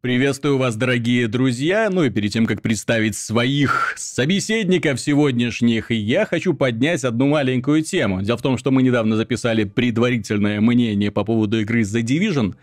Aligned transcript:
Приветствую 0.00 0.56
вас, 0.56 0.76
дорогие 0.76 1.28
друзья. 1.28 1.90
Ну 1.92 2.04
и 2.04 2.08
перед 2.08 2.32
тем, 2.32 2.46
как 2.46 2.62
представить 2.62 3.16
своих 3.16 3.92
собеседников 3.98 4.98
сегодняшних, 4.98 5.90
я 5.90 6.24
хочу 6.24 6.54
поднять 6.54 7.04
одну 7.04 7.28
маленькую 7.28 7.82
тему. 7.82 8.22
Дело 8.22 8.38
в 8.38 8.42
том, 8.42 8.56
что 8.56 8.70
мы 8.70 8.82
недавно 8.82 9.16
записали 9.16 9.64
предварительное 9.64 10.62
мнение 10.62 11.10
по 11.10 11.22
поводу 11.22 11.60
игры 11.60 11.82
The 11.82 12.00
Division. 12.00 12.54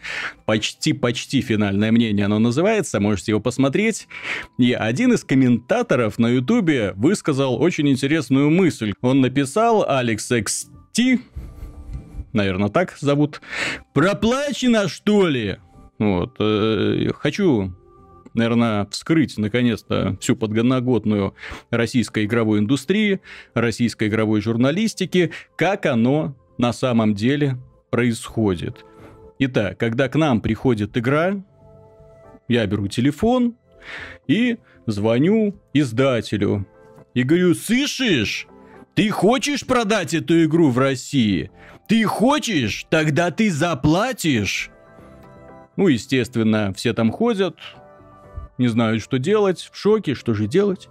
Почти-почти 0.47 1.41
финальное 1.41 1.91
мнение 1.91 2.25
оно 2.25 2.39
называется, 2.39 2.99
можете 2.99 3.33
его 3.33 3.39
посмотреть. 3.39 4.07
И 4.57 4.73
один 4.73 5.13
из 5.13 5.23
комментаторов 5.23 6.17
на 6.17 6.29
ютубе 6.29 6.93
высказал 6.95 7.61
очень 7.61 7.87
интересную 7.87 8.49
мысль. 8.49 8.95
Он 9.01 9.21
написал 9.21 9.87
Алекс 9.87 10.31
XT, 10.31 11.19
наверное, 12.33 12.69
так 12.69 12.97
зовут. 12.99 13.41
Проплачено, 13.93 14.87
что 14.87 15.27
ли? 15.27 15.57
Вот. 15.99 16.35
Э, 16.39 17.09
хочу 17.15 17.73
наверное, 18.37 18.85
вскрыть 18.91 19.37
наконец-то 19.37 20.15
всю 20.21 20.35
подноготную 20.35 21.33
российской 21.71 22.25
игровой 22.25 22.59
индустрии, 22.59 23.19
российской 23.53 24.07
игровой 24.07 24.41
журналистики, 24.41 25.31
как 25.55 25.85
оно 25.87 26.35
на 26.57 26.71
самом 26.71 27.15
деле 27.15 27.57
происходит. 27.89 28.85
Итак, 29.39 29.77
когда 29.77 30.07
к 30.07 30.15
нам 30.15 30.41
приходит 30.41 30.97
игра, 30.97 31.43
я 32.47 32.65
беру 32.65 32.87
телефон 32.87 33.55
и 34.27 34.57
звоню 34.85 35.59
издателю. 35.73 36.67
И 37.13 37.23
говорю, 37.23 37.55
слышишь, 37.55 38.47
ты 38.95 39.09
хочешь 39.09 39.65
продать 39.65 40.13
эту 40.13 40.43
игру 40.45 40.69
в 40.69 40.77
России? 40.77 41.51
Ты 41.87 42.03
хочешь? 42.03 42.85
Тогда 42.89 43.31
ты 43.31 43.51
заплатишь. 43.51 44.71
Ну, 45.77 45.87
естественно, 45.87 46.73
все 46.75 46.93
там 46.93 47.11
ходят, 47.11 47.55
не 48.57 48.67
знают, 48.67 49.03
что 49.03 49.19
делать, 49.19 49.69
в 49.71 49.77
шоке, 49.77 50.15
что 50.15 50.33
же 50.33 50.47
делать. 50.47 50.89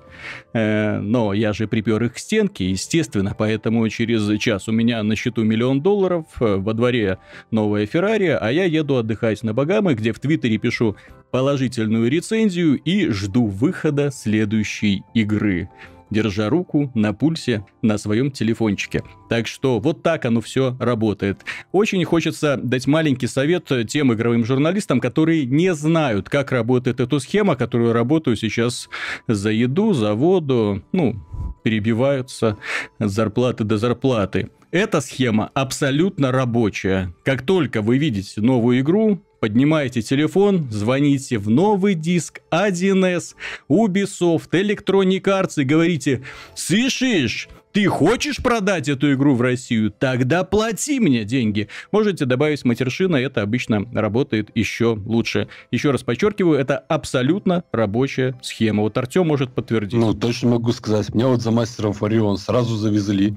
Э, 0.52 1.00
но 1.00 1.32
я 1.32 1.52
же 1.52 1.66
припер 1.66 2.02
их 2.04 2.14
к 2.14 2.18
стенке, 2.18 2.70
естественно, 2.70 3.34
поэтому 3.36 3.88
через 3.88 4.38
час 4.38 4.68
у 4.68 4.72
меня 4.72 5.02
на 5.02 5.16
счету 5.16 5.42
миллион 5.42 5.82
долларов, 5.82 6.26
э, 6.40 6.56
во 6.56 6.72
дворе 6.72 7.18
новая 7.50 7.86
Феррари, 7.86 8.38
а 8.40 8.50
я 8.50 8.64
еду 8.64 8.96
отдыхать 8.96 9.42
на 9.42 9.52
Багамы, 9.52 9.94
где 9.94 10.12
в 10.12 10.20
Твиттере 10.20 10.58
пишу 10.58 10.96
положительную 11.30 12.08
рецензию 12.08 12.76
и 12.76 13.08
жду 13.10 13.46
выхода 13.46 14.10
следующей 14.10 15.02
игры 15.12 15.68
держа 16.10 16.48
руку 16.48 16.90
на 16.94 17.12
пульсе 17.12 17.64
на 17.82 17.98
своем 17.98 18.30
телефончике. 18.30 19.02
Так 19.28 19.46
что 19.46 19.80
вот 19.80 20.02
так 20.02 20.24
оно 20.24 20.40
все 20.40 20.76
работает. 20.78 21.44
Очень 21.72 22.04
хочется 22.04 22.56
дать 22.56 22.86
маленький 22.86 23.26
совет 23.26 23.70
тем 23.88 24.12
игровым 24.12 24.44
журналистам, 24.44 25.00
которые 25.00 25.46
не 25.46 25.74
знают, 25.74 26.28
как 26.28 26.52
работает 26.52 27.00
эта 27.00 27.18
схема, 27.18 27.56
которую 27.56 27.92
работаю 27.92 28.36
сейчас 28.36 28.88
за 29.26 29.50
еду, 29.50 29.92
за 29.92 30.14
воду, 30.14 30.82
ну, 30.92 31.16
перебиваются 31.64 32.58
зарплаты 32.98 33.64
до 33.64 33.78
зарплаты. 33.78 34.50
Эта 34.76 35.00
схема 35.00 35.50
абсолютно 35.54 36.32
рабочая. 36.32 37.14
Как 37.24 37.46
только 37.46 37.80
вы 37.80 37.96
видите 37.96 38.42
новую 38.42 38.80
игру, 38.80 39.22
поднимаете 39.40 40.02
телефон, 40.02 40.68
звоните 40.70 41.38
в 41.38 41.48
новый 41.48 41.94
диск 41.94 42.42
1С, 42.50 43.36
Ubisoft, 43.70 44.50
Electronic 44.52 45.22
Arts 45.22 45.62
и 45.62 45.64
говорите 45.64 46.24
«Слышишь, 46.54 47.48
ты 47.72 47.86
хочешь 47.88 48.36
продать 48.42 48.88
эту 48.88 49.12
игру 49.12 49.34
в 49.34 49.40
Россию? 49.40 49.90
Тогда 49.90 50.44
плати 50.44 51.00
мне 51.00 51.24
деньги. 51.24 51.68
Можете 51.92 52.24
добавить 52.24 52.64
матершина, 52.64 53.16
это 53.16 53.40
обычно 53.40 53.86
работает 53.94 54.50
еще 54.54 54.98
лучше. 55.06 55.48
Еще 55.70 55.90
раз 55.90 56.02
подчеркиваю, 56.02 56.58
это 56.58 56.78
абсолютно 56.78 57.64
рабочая 57.72 58.38
схема. 58.42 58.82
Вот 58.82 58.96
Артем 58.96 59.26
может 59.26 59.54
подтвердить. 59.54 59.98
Ну, 59.98 60.14
точно 60.14 60.50
могу 60.50 60.72
сказать. 60.72 61.14
Меня 61.14 61.28
вот 61.28 61.42
за 61.42 61.50
мастером 61.50 61.92
Фарион 61.94 62.38
сразу 62.38 62.76
завезли. 62.76 63.36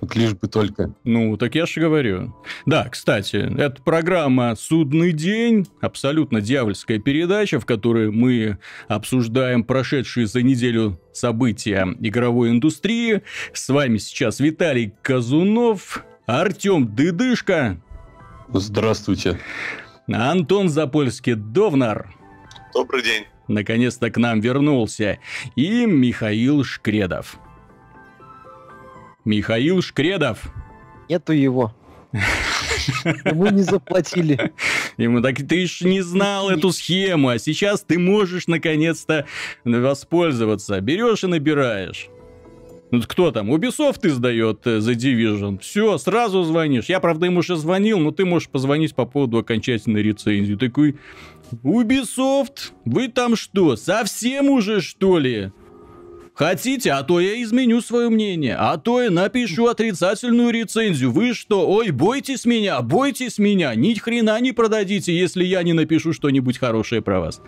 Вот 0.00 0.14
лишь 0.14 0.34
бы 0.34 0.48
только. 0.48 0.94
Ну, 1.04 1.36
так 1.36 1.54
я 1.54 1.66
же 1.66 1.80
говорю. 1.80 2.34
Да, 2.66 2.88
кстати, 2.88 3.36
это 3.36 3.82
программа 3.82 4.54
«Судный 4.56 5.12
день», 5.12 5.66
абсолютно 5.80 6.40
дьявольская 6.40 6.98
передача, 6.98 7.58
в 7.58 7.66
которой 7.66 8.10
мы 8.10 8.58
обсуждаем 8.86 9.64
прошедшие 9.64 10.26
за 10.26 10.42
неделю 10.42 11.00
события 11.12 11.96
игровой 12.00 12.50
индустрии. 12.50 13.22
С 13.52 13.68
вами 13.68 13.98
сейчас 13.98 14.38
Виталий 14.38 14.94
Казунов, 15.02 16.04
Артем 16.26 16.94
Дыдышко. 16.94 17.80
Здравствуйте. 18.52 19.38
Антон 20.06 20.68
Запольский-Довнар. 20.68 22.10
Добрый 22.72 23.02
день. 23.02 23.24
Наконец-то 23.48 24.10
к 24.10 24.16
нам 24.16 24.40
вернулся. 24.40 25.18
И 25.56 25.86
Михаил 25.86 26.64
Шкредов. 26.64 27.38
Михаил 29.28 29.82
Шкредов. 29.82 30.50
Нету 31.10 31.34
его. 31.34 31.74
Ему 33.26 33.48
не 33.48 33.60
заплатили. 33.60 34.52
Ему 34.96 35.20
так 35.20 35.36
ты 35.36 35.66
ж 35.66 35.82
не 35.82 36.00
знал 36.00 36.48
эту 36.48 36.72
схему, 36.72 37.28
а 37.28 37.38
сейчас 37.38 37.82
ты 37.82 37.98
можешь 37.98 38.46
наконец-то 38.46 39.26
воспользоваться. 39.64 40.80
Берешь 40.80 41.24
и 41.24 41.26
набираешь. 41.26 42.08
Ну, 42.90 43.02
кто 43.02 43.30
там? 43.30 43.52
Ubisoft 43.52 44.06
издает 44.06 44.66
э, 44.66 44.78
The 44.78 44.94
Division. 44.94 45.58
Все, 45.58 45.98
сразу 45.98 46.42
звонишь. 46.44 46.86
Я, 46.86 46.98
правда, 47.00 47.26
ему 47.26 47.40
уже 47.40 47.56
звонил, 47.56 47.98
но 47.98 48.12
ты 48.12 48.24
можешь 48.24 48.48
позвонить 48.48 48.94
по 48.94 49.04
поводу 49.04 49.36
окончательной 49.36 50.02
рецензии. 50.02 50.54
Такой, 50.54 50.96
Ubisoft, 51.62 52.72
вы 52.86 53.08
там 53.08 53.36
что, 53.36 53.76
совсем 53.76 54.48
уже, 54.48 54.80
что 54.80 55.18
ли? 55.18 55.52
Хотите, 56.38 56.92
а 56.92 57.02
то 57.02 57.18
я 57.18 57.42
изменю 57.42 57.80
свое 57.80 58.10
мнение, 58.10 58.54
а 58.56 58.76
то 58.76 59.02
я 59.02 59.10
напишу 59.10 59.66
отрицательную 59.66 60.52
рецензию. 60.52 61.10
Вы 61.10 61.34
что, 61.34 61.68
ой, 61.68 61.90
бойтесь 61.90 62.44
меня, 62.44 62.80
бойтесь 62.80 63.38
меня, 63.38 63.74
ни 63.74 63.92
хрена 63.94 64.38
не 64.40 64.52
продадите, 64.52 65.12
если 65.12 65.44
я 65.44 65.64
не 65.64 65.72
напишу 65.72 66.12
что-нибудь 66.12 66.58
хорошее 66.58 67.02
про 67.02 67.18
вас. 67.18 67.42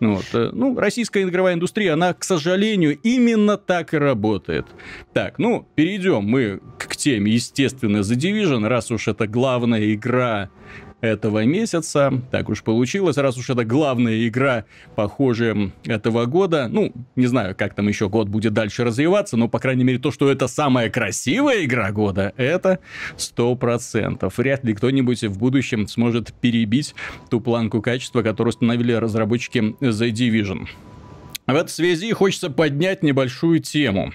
Вот. 0.00 0.24
Э, 0.32 0.50
ну, 0.52 0.76
российская 0.76 1.22
игровая 1.22 1.54
индустрия, 1.54 1.92
она, 1.92 2.14
к 2.14 2.24
сожалению, 2.24 2.98
именно 2.98 3.56
так 3.56 3.94
и 3.94 3.96
работает. 3.96 4.66
Так, 5.12 5.38
ну, 5.38 5.64
перейдем 5.76 6.24
мы 6.24 6.60
к 6.78 6.96
теме, 6.96 7.30
естественно, 7.30 7.98
The 7.98 8.16
Division, 8.16 8.66
раз 8.66 8.90
уж 8.90 9.06
это 9.06 9.28
главная 9.28 9.94
игра 9.94 10.50
этого 11.00 11.44
месяца. 11.44 12.22
Так 12.30 12.48
уж 12.48 12.62
получилось, 12.62 13.16
раз 13.16 13.36
уж 13.36 13.50
это 13.50 13.64
главная 13.64 14.26
игра, 14.26 14.64
похоже, 14.94 15.72
этого 15.84 16.26
года. 16.26 16.68
Ну, 16.68 16.92
не 17.16 17.26
знаю, 17.26 17.54
как 17.56 17.74
там 17.74 17.88
еще 17.88 18.08
год 18.08 18.28
будет 18.28 18.52
дальше 18.52 18.84
развиваться, 18.84 19.36
но, 19.36 19.48
по 19.48 19.58
крайней 19.58 19.84
мере, 19.84 19.98
то, 19.98 20.10
что 20.10 20.30
это 20.30 20.48
самая 20.48 20.90
красивая 20.90 21.64
игра 21.64 21.92
года, 21.92 22.32
это 22.36 22.78
сто 23.16 23.54
процентов. 23.56 24.38
Вряд 24.38 24.64
ли 24.64 24.74
кто-нибудь 24.74 25.24
в 25.24 25.38
будущем 25.38 25.86
сможет 25.88 26.32
перебить 26.34 26.94
ту 27.30 27.40
планку 27.40 27.82
качества, 27.82 28.22
которую 28.22 28.50
установили 28.50 28.92
разработчики 28.92 29.58
The 29.80 30.10
Division. 30.10 30.66
В 31.46 31.54
этой 31.54 31.68
связи 31.68 32.12
хочется 32.12 32.50
поднять 32.50 33.02
небольшую 33.04 33.60
тему 33.60 34.12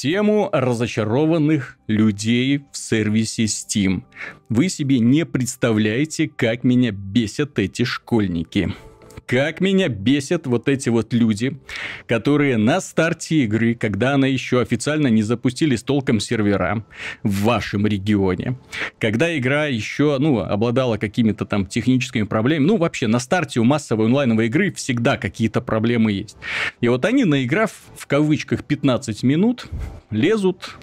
тему 0.00 0.48
разочарованных 0.52 1.76
людей 1.88 2.64
в 2.70 2.76
сервисе 2.76 3.44
Steam. 3.44 4.04
Вы 4.48 4.68
себе 4.68 5.00
не 5.00 5.26
представляете, 5.26 6.28
как 6.28 6.62
меня 6.62 6.92
бесят 6.92 7.58
эти 7.58 7.82
школьники. 7.82 8.72
Как 9.28 9.60
меня 9.60 9.88
бесят 9.88 10.46
вот 10.46 10.70
эти 10.70 10.88
вот 10.88 11.12
люди, 11.12 11.60
которые 12.06 12.56
на 12.56 12.80
старте 12.80 13.44
игры, 13.44 13.74
когда 13.74 14.14
она 14.14 14.26
еще 14.26 14.58
официально 14.58 15.08
не 15.08 15.22
запустились 15.22 15.82
толком 15.82 16.18
сервера 16.18 16.82
в 17.22 17.42
вашем 17.42 17.86
регионе, 17.86 18.58
когда 18.98 19.36
игра 19.36 19.66
еще, 19.66 20.16
ну, 20.18 20.38
обладала 20.38 20.96
какими-то 20.96 21.44
там 21.44 21.66
техническими 21.66 22.22
проблемами, 22.22 22.68
ну, 22.68 22.76
вообще 22.78 23.06
на 23.06 23.18
старте 23.18 23.60
у 23.60 23.64
массовой 23.64 24.06
онлайновой 24.06 24.46
игры 24.46 24.72
всегда 24.72 25.18
какие-то 25.18 25.60
проблемы 25.60 26.10
есть. 26.12 26.38
И 26.80 26.88
вот 26.88 27.04
они, 27.04 27.26
наиграв 27.26 27.72
в 27.98 28.06
кавычках 28.06 28.64
15 28.64 29.24
минут, 29.24 29.66
лезут 30.10 30.78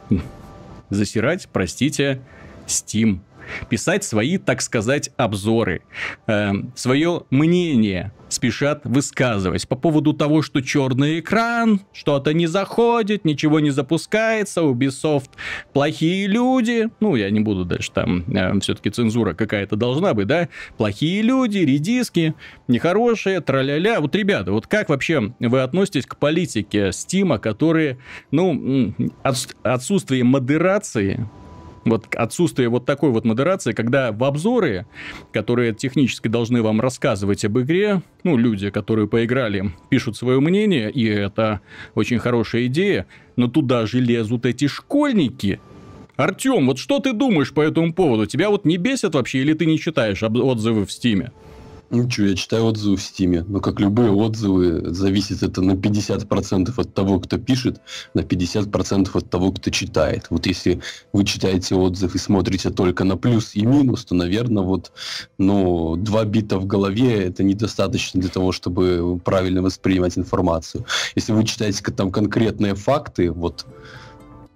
засирать, 0.91 1.50
простите, 1.51 2.21
Steam 2.68 3.21
писать 3.69 4.03
свои, 4.03 4.38
так 4.38 4.62
сказать, 4.62 5.12
обзоры, 5.18 5.81
э, 6.27 6.51
свое 6.75 7.24
мнение 7.30 8.12
спешат 8.36 8.82
высказывать 8.84 9.68
по 9.68 9.76
поводу 9.76 10.14
того, 10.14 10.42
что 10.42 10.62
черный 10.62 11.20
экран, 11.20 11.82
что-то 11.94 12.34
не 12.34 12.48
заходит, 12.48 13.26
ничего 13.26 13.60
не 13.60 13.72
запускается, 13.72 14.62
Ubisoft 14.62 15.30
плохие 15.74 16.28
люди, 16.28 16.90
ну, 17.00 17.16
я 17.16 17.30
не 17.30 17.40
буду 17.40 17.66
дальше 17.66 17.92
там, 17.92 18.24
э, 18.28 18.60
все-таки 18.60 18.90
цензура 18.90 19.34
какая-то 19.34 19.76
должна 19.76 20.14
быть, 20.14 20.28
да, 20.28 20.50
плохие 20.78 21.22
люди, 21.22 21.60
редиски, 21.60 22.36
нехорошие, 22.68 23.42
траля-ля. 23.42 24.00
Вот, 24.02 24.16
ребята, 24.16 24.52
вот 24.52 24.68
как 24.68 24.90
вообще 24.90 25.34
вы 25.40 25.62
относитесь 25.62 26.06
к 26.06 26.18
политике 26.18 26.92
Стима, 26.92 27.40
которые, 27.40 27.98
ну, 28.32 28.94
от, 29.24 29.56
отсутствие 29.64 30.24
модерации 30.24 31.28
Вот 31.86 32.16
отсутствие 32.16 32.68
вот 32.68 32.86
такой 32.86 33.12
вот 33.12 33.26
модерации, 33.26 33.72
когда 33.72 34.12
в 34.12 34.24
обзоры, 34.24 34.88
которые 35.32 35.74
технически 35.74 36.28
должны 36.28 36.64
вам 36.64 36.82
рассказывать 36.82 37.46
об 37.46 37.60
игре, 37.60 38.02
ну, 38.24 38.38
люди, 38.38 38.72
которые 38.72 39.08
поиграли, 39.08 39.72
пишут 39.90 40.18
свое 40.18 40.40
мнение, 40.40 40.90
и 40.90 41.06
это 41.06 41.62
очень 41.94 42.18
хорошая 42.18 42.66
идея, 42.66 43.06
но 43.36 43.48
туда 43.48 43.86
же 43.86 44.00
лезут 44.00 44.48
эти 44.48 44.68
школьники. 44.68 45.60
Артем, 46.16 46.66
вот 46.66 46.80
что 46.80 47.00
ты 47.00 47.14
думаешь 47.14 47.54
по 47.54 47.62
этому 47.62 47.94
поводу? 47.94 48.26
Тебя 48.26 48.50
вот 48.50 48.66
не 48.66 48.78
бесит 48.78 49.14
вообще, 49.14 49.40
или 49.40 49.54
ты 49.54 49.66
не 49.68 49.78
читаешь 49.78 50.24
отзывы 50.24 50.86
в 50.86 50.92
Стиме? 50.92 51.32
Ну 51.92 52.10
что, 52.10 52.24
я 52.24 52.36
читаю 52.36 52.66
отзывы 52.66 52.98
в 52.98 53.02
Стиме. 53.02 53.46
Но 53.48 53.60
как 53.60 53.80
любые 53.80 54.12
отзывы, 54.12 54.94
зависит 54.94 55.44
это 55.44 55.62
на 55.62 55.74
50% 55.74 56.74
от 56.76 56.94
того, 56.94 57.20
кто 57.20 57.38
пишет, 57.38 57.80
на 58.14 58.22
50% 58.22 59.10
от 59.14 59.30
того, 59.30 59.52
кто 59.52 59.70
читает. 59.70 60.26
Вот 60.30 60.48
если 60.48 60.82
вы 61.14 61.26
читаете 61.26 61.76
отзыв 61.76 62.16
и 62.16 62.18
смотрите 62.18 62.72
только 62.72 63.04
на 63.04 63.18
плюс 63.18 63.56
и 63.56 63.66
минус, 63.66 64.06
то, 64.06 64.16
наверное, 64.16 64.64
вот 64.64 64.92
ну, 65.38 65.96
два 65.96 66.26
бита 66.26 66.58
в 66.58 66.66
голове 66.66 67.24
это 67.26 67.44
недостаточно 67.44 68.20
для 68.20 68.30
того, 68.30 68.52
чтобы 68.52 69.20
правильно 69.24 69.62
воспринимать 69.62 70.18
информацию. 70.18 70.86
Если 71.16 71.34
вы 71.34 71.44
читаете 71.44 71.84
там 71.92 72.12
конкретные 72.12 72.74
факты, 72.74 73.32
вот 73.32 73.66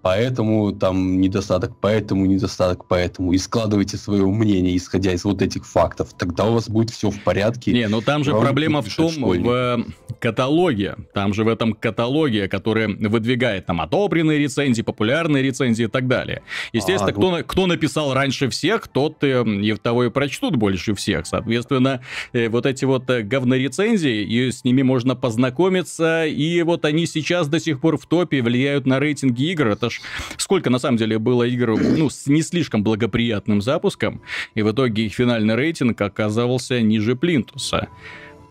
поэтому 0.01 0.71
там 0.71 1.19
недостаток, 1.19 1.73
поэтому 1.79 2.25
недостаток, 2.25 2.85
поэтому. 2.87 3.33
И 3.33 3.37
складывайте 3.37 3.97
свое 3.97 4.25
мнение, 4.25 4.75
исходя 4.75 5.13
из 5.13 5.23
вот 5.23 5.41
этих 5.41 5.65
фактов. 5.65 6.09
Тогда 6.17 6.45
у 6.45 6.53
вас 6.53 6.69
будет 6.69 6.89
все 6.89 7.09
в 7.09 7.21
порядке. 7.23 7.73
Не, 7.73 7.87
ну 7.87 8.01
там 8.01 8.23
же 8.23 8.31
проблема 8.31 8.81
в 8.81 8.95
том, 8.95 9.11
школьник. 9.11 9.45
в 9.45 9.85
каталоге. 10.19 10.95
Там 11.13 11.33
же 11.33 11.43
в 11.43 11.47
этом 11.47 11.73
каталоге, 11.73 12.47
который 12.47 12.95
выдвигает 12.95 13.65
там 13.65 13.81
одобренные 13.81 14.39
рецензии, 14.39 14.81
популярные 14.81 15.43
рецензии 15.43 15.85
и 15.85 15.87
так 15.87 16.07
далее. 16.07 16.41
Естественно, 16.73 17.11
а, 17.11 17.13
кто, 17.13 17.37
ну... 17.37 17.43
кто 17.43 17.67
написал 17.67 18.13
раньше 18.13 18.49
всех, 18.49 18.87
тот 18.87 19.23
э, 19.23 19.43
и 19.43 19.75
того 19.75 20.05
и 20.05 20.09
прочтут 20.09 20.55
больше 20.55 20.93
всех. 20.93 21.25
Соответственно, 21.25 22.01
э, 22.33 22.49
вот 22.49 22.65
эти 22.65 22.85
вот 22.85 23.09
э, 23.09 23.21
говнорецензии, 23.21 24.23
и 24.23 24.51
с 24.51 24.63
ними 24.63 24.81
можно 24.81 25.15
познакомиться, 25.15 26.25
и 26.25 26.61
вот 26.63 26.85
они 26.85 27.05
сейчас 27.05 27.47
до 27.47 27.59
сих 27.59 27.79
пор 27.79 27.97
в 27.97 28.05
топе 28.05 28.41
влияют 28.41 28.85
на 28.85 28.99
рейтинги 28.99 29.51
игр. 29.51 29.67
Это 29.67 29.88
ж 29.89 30.01
сколько 30.37 30.69
на 30.69 30.79
самом 30.79 30.97
деле 30.97 31.19
было 31.19 31.43
игр, 31.43 31.79
ну, 31.79 32.09
с 32.09 32.27
не 32.27 32.41
слишком 32.41 32.83
благоприятным 32.83 33.61
запуском, 33.61 34.21
и 34.55 34.61
в 34.61 34.71
итоге 34.71 35.05
их 35.05 35.13
финальный 35.13 35.55
рейтинг 35.55 35.99
оказывался 36.01 36.81
ниже 36.81 37.15
Плинтуса. 37.15 37.89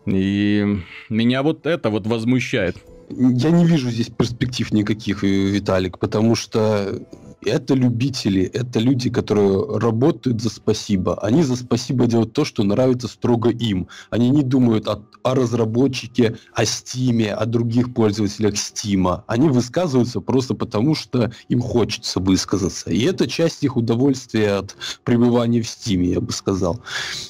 И 0.07 0.65
меня 1.09 1.43
вот 1.43 1.67
это 1.67 1.91
вот 1.91 2.07
возмущает. 2.07 2.77
Я 3.11 3.51
не 3.51 3.65
вижу 3.65 3.91
здесь 3.91 4.09
перспектив 4.09 4.71
никаких, 4.73 5.23
Виталик, 5.23 5.99
потому 5.99 6.35
что 6.35 7.03
это 7.45 7.75
любители, 7.75 8.43
это 8.43 8.81
люди, 8.81 9.11
которые 9.11 9.79
работают 9.79 10.41
за 10.41 10.51
спасибо. 10.51 11.19
Они 11.21 11.43
за 11.43 11.57
спасибо 11.57 12.07
делают 12.07 12.33
то, 12.33 12.45
что 12.45 12.65
нравится 12.65 13.09
строго 13.09 13.51
им. 13.51 13.89
Они 14.11 14.31
не 14.31 14.43
думают 14.43 14.89
о, 14.89 15.03
о 15.23 15.35
разработчике, 15.35 16.39
о 16.53 16.65
Стиме, 16.65 17.33
о 17.33 17.47
других 17.47 17.95
пользователях 17.95 18.57
Стима. 18.57 19.25
Они 19.27 19.49
высказываются 19.49 20.21
просто 20.21 20.55
потому, 20.55 20.95
что 20.95 21.31
им 21.49 21.61
хочется 21.61 22.21
высказаться. 22.21 22.91
И 22.91 23.03
это 23.05 23.29
часть 23.29 23.63
их 23.63 23.77
удовольствия 23.77 24.55
от 24.55 24.77
пребывания 25.05 25.63
в 25.63 25.69
Стиме, 25.69 26.11
я 26.11 26.21
бы 26.21 26.33
сказал. 26.33 26.81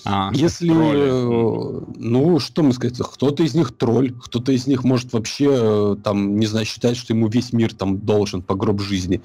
А, 0.05 0.31
Если, 0.33 0.69
тролли. 0.69 1.85
ну, 1.97 2.39
что 2.39 2.63
мы 2.63 2.73
сказать, 2.73 2.99
кто-то 2.99 3.43
из 3.43 3.55
них 3.55 3.77
тролль, 3.77 4.13
кто-то 4.13 4.53
из 4.53 4.67
них 4.67 4.85
может 4.85 5.13
вообще, 5.13 5.49
э, 5.51 5.97
там, 6.03 6.39
не 6.39 6.47
знаю, 6.47 6.65
считать, 6.65 6.97
что 6.97 7.13
ему 7.13 7.29
весь 7.29 7.53
мир 7.53 7.75
там 7.75 7.99
должен 7.99 8.43
по 8.43 8.55
гроб 8.55 8.81
жизни. 8.81 9.21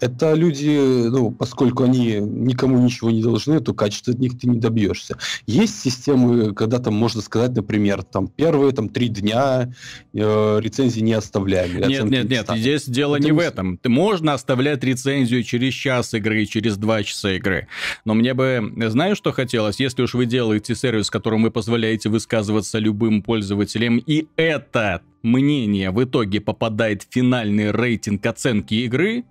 Это 0.00 0.21
это 0.22 0.34
люди, 0.34 1.08
ну, 1.08 1.30
поскольку 1.32 1.82
они 1.82 2.18
никому 2.20 2.78
ничего 2.78 3.10
не 3.10 3.22
должны, 3.22 3.60
то 3.60 3.74
качества 3.74 4.14
от 4.14 4.20
них 4.20 4.38
ты 4.38 4.48
не 4.48 4.58
добьешься. 4.58 5.18
Есть 5.46 5.80
системы, 5.80 6.54
когда 6.54 6.78
там 6.78 6.94
можно 6.94 7.20
сказать, 7.20 7.50
например, 7.56 8.04
там 8.04 8.28
первые 8.28 8.72
там 8.72 8.88
три 8.88 9.08
дня 9.08 9.72
э, 10.14 10.60
рецензии 10.60 11.00
не 11.00 11.14
оставляем. 11.14 11.80
Нет, 11.88 12.04
нет, 12.04 12.30
нет, 12.30 12.44
ставим. 12.44 12.60
здесь 12.60 12.84
дело 12.86 13.16
это 13.16 13.24
не 13.24 13.32
в 13.32 13.38
этом. 13.40 13.78
Ты 13.78 13.88
можно 13.88 14.34
оставлять 14.34 14.84
рецензию 14.84 15.42
через 15.42 15.74
час 15.74 16.14
игры, 16.14 16.46
через 16.46 16.76
два 16.76 17.02
часа 17.02 17.32
игры. 17.32 17.66
Но 18.04 18.14
мне 18.14 18.34
бы, 18.34 18.72
знаешь, 18.88 19.16
что 19.16 19.32
хотелось? 19.32 19.80
Если 19.80 20.02
уж 20.02 20.14
вы 20.14 20.26
делаете 20.26 20.74
сервис, 20.76 21.10
которым 21.10 21.42
вы 21.42 21.50
позволяете 21.50 22.08
высказываться 22.08 22.78
любым 22.78 23.22
пользователям, 23.22 23.98
и 23.98 24.26
это 24.36 25.02
мнение 25.22 25.90
в 25.90 26.02
итоге 26.02 26.40
попадает 26.40 27.02
в 27.02 27.06
финальный 27.10 27.70
рейтинг 27.70 28.24
оценки 28.26 28.74
игры, 28.74 29.24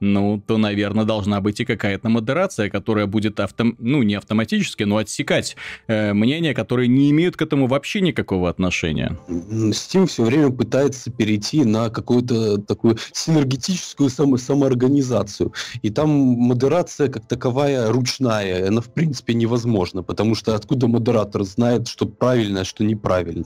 ну, 0.00 0.42
то, 0.46 0.58
наверное, 0.58 1.04
должна 1.04 1.40
быть 1.40 1.60
и 1.60 1.64
какая-то 1.64 2.08
модерация, 2.08 2.70
которая 2.70 3.06
будет, 3.06 3.40
автом... 3.40 3.76
ну, 3.78 4.02
не 4.02 4.14
автоматически, 4.14 4.82
но 4.82 4.98
отсекать 4.98 5.56
э, 5.86 6.12
мнения, 6.12 6.54
которые 6.54 6.88
не 6.88 7.10
имеют 7.10 7.36
к 7.36 7.42
этому 7.42 7.66
вообще 7.66 8.00
никакого 8.00 8.48
отношения. 8.48 9.18
Steam 9.28 10.06
все 10.06 10.24
время 10.24 10.50
пытается 10.50 11.10
перейти 11.10 11.64
на 11.64 11.90
какую-то 11.90 12.58
такую 12.58 12.98
синергетическую 13.12 14.10
само 14.10 14.36
самоорганизацию. 14.36 15.52
И 15.82 15.90
там 15.90 16.10
модерация 16.10 17.08
как 17.08 17.26
таковая 17.26 17.90
ручная, 17.90 18.68
она 18.68 18.80
в 18.80 18.92
принципе 18.92 19.34
невозможна, 19.34 20.02
потому 20.02 20.34
что 20.34 20.54
откуда 20.54 20.86
модератор 20.86 21.44
знает, 21.44 21.88
что 21.88 22.06
правильно, 22.06 22.60
а 22.60 22.64
что 22.64 22.84
неправильно. 22.84 23.44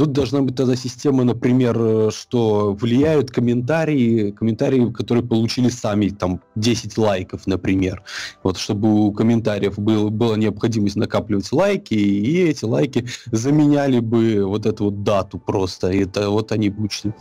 Тут 0.00 0.12
должна 0.12 0.40
быть 0.40 0.56
тогда 0.56 0.76
система, 0.76 1.24
например, 1.24 1.76
э, 1.78 2.10
что 2.10 2.72
влияют 2.72 3.30
комментарии, 3.30 4.30
комментарии, 4.30 4.90
которые 4.90 5.22
получили 5.22 5.68
сами, 5.68 6.08
там, 6.08 6.40
10 6.54 6.96
лайков, 6.96 7.46
например. 7.46 8.02
Вот, 8.42 8.56
чтобы 8.56 8.88
у 8.88 9.12
комментариев 9.12 9.78
был, 9.78 10.08
была 10.08 10.38
необходимость 10.38 10.96
накапливать 10.96 11.52
лайки, 11.52 11.92
и 11.92 12.38
эти 12.38 12.64
лайки 12.64 13.08
заменяли 13.30 13.98
бы 14.00 14.46
вот 14.46 14.64
эту 14.64 14.84
вот 14.84 15.02
дату 15.02 15.38
просто. 15.38 15.90
И 15.90 16.04
это 16.04 16.30
вот 16.30 16.50
они 16.50 16.70
бы 16.70 16.84
учли. 16.84 17.12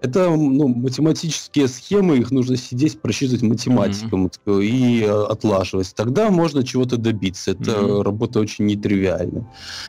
Это 0.00 0.30
ну, 0.30 0.68
математические 0.68 1.68
схемы, 1.68 2.18
их 2.18 2.30
нужно 2.30 2.56
сидеть, 2.56 3.00
просчитывать 3.00 3.42
математиком 3.42 4.26
mm-hmm. 4.26 4.64
и 4.64 5.02
э, 5.02 5.24
отлаживать. 5.24 5.92
Тогда 5.94 6.30
можно 6.30 6.64
чего-то 6.64 6.96
добиться. 6.96 7.52
Это 7.52 7.70
mm-hmm. 7.70 8.02
работа 8.02 8.40
очень 8.40 8.66
нетривиальная. 8.66 9.46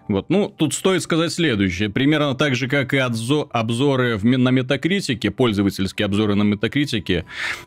Вот, 0.08 0.30
ну, 0.30 0.50
тут 0.50 0.74
стоит 0.74 1.04
сказать 1.04 1.32
следующее. 1.32 1.90
Примерно 1.90 2.36
так 2.36 2.56
же, 2.56 2.68
как 2.68 2.94
и 2.94 2.98
отзо- 2.98 3.48
обзоры 3.52 4.18
в, 4.18 4.24
на 4.26 4.50
метакритике, 4.50 5.30
пользовательские 5.32 6.06
обзоры 6.06 6.36
на 6.36 6.44
метакритике, 6.44 7.26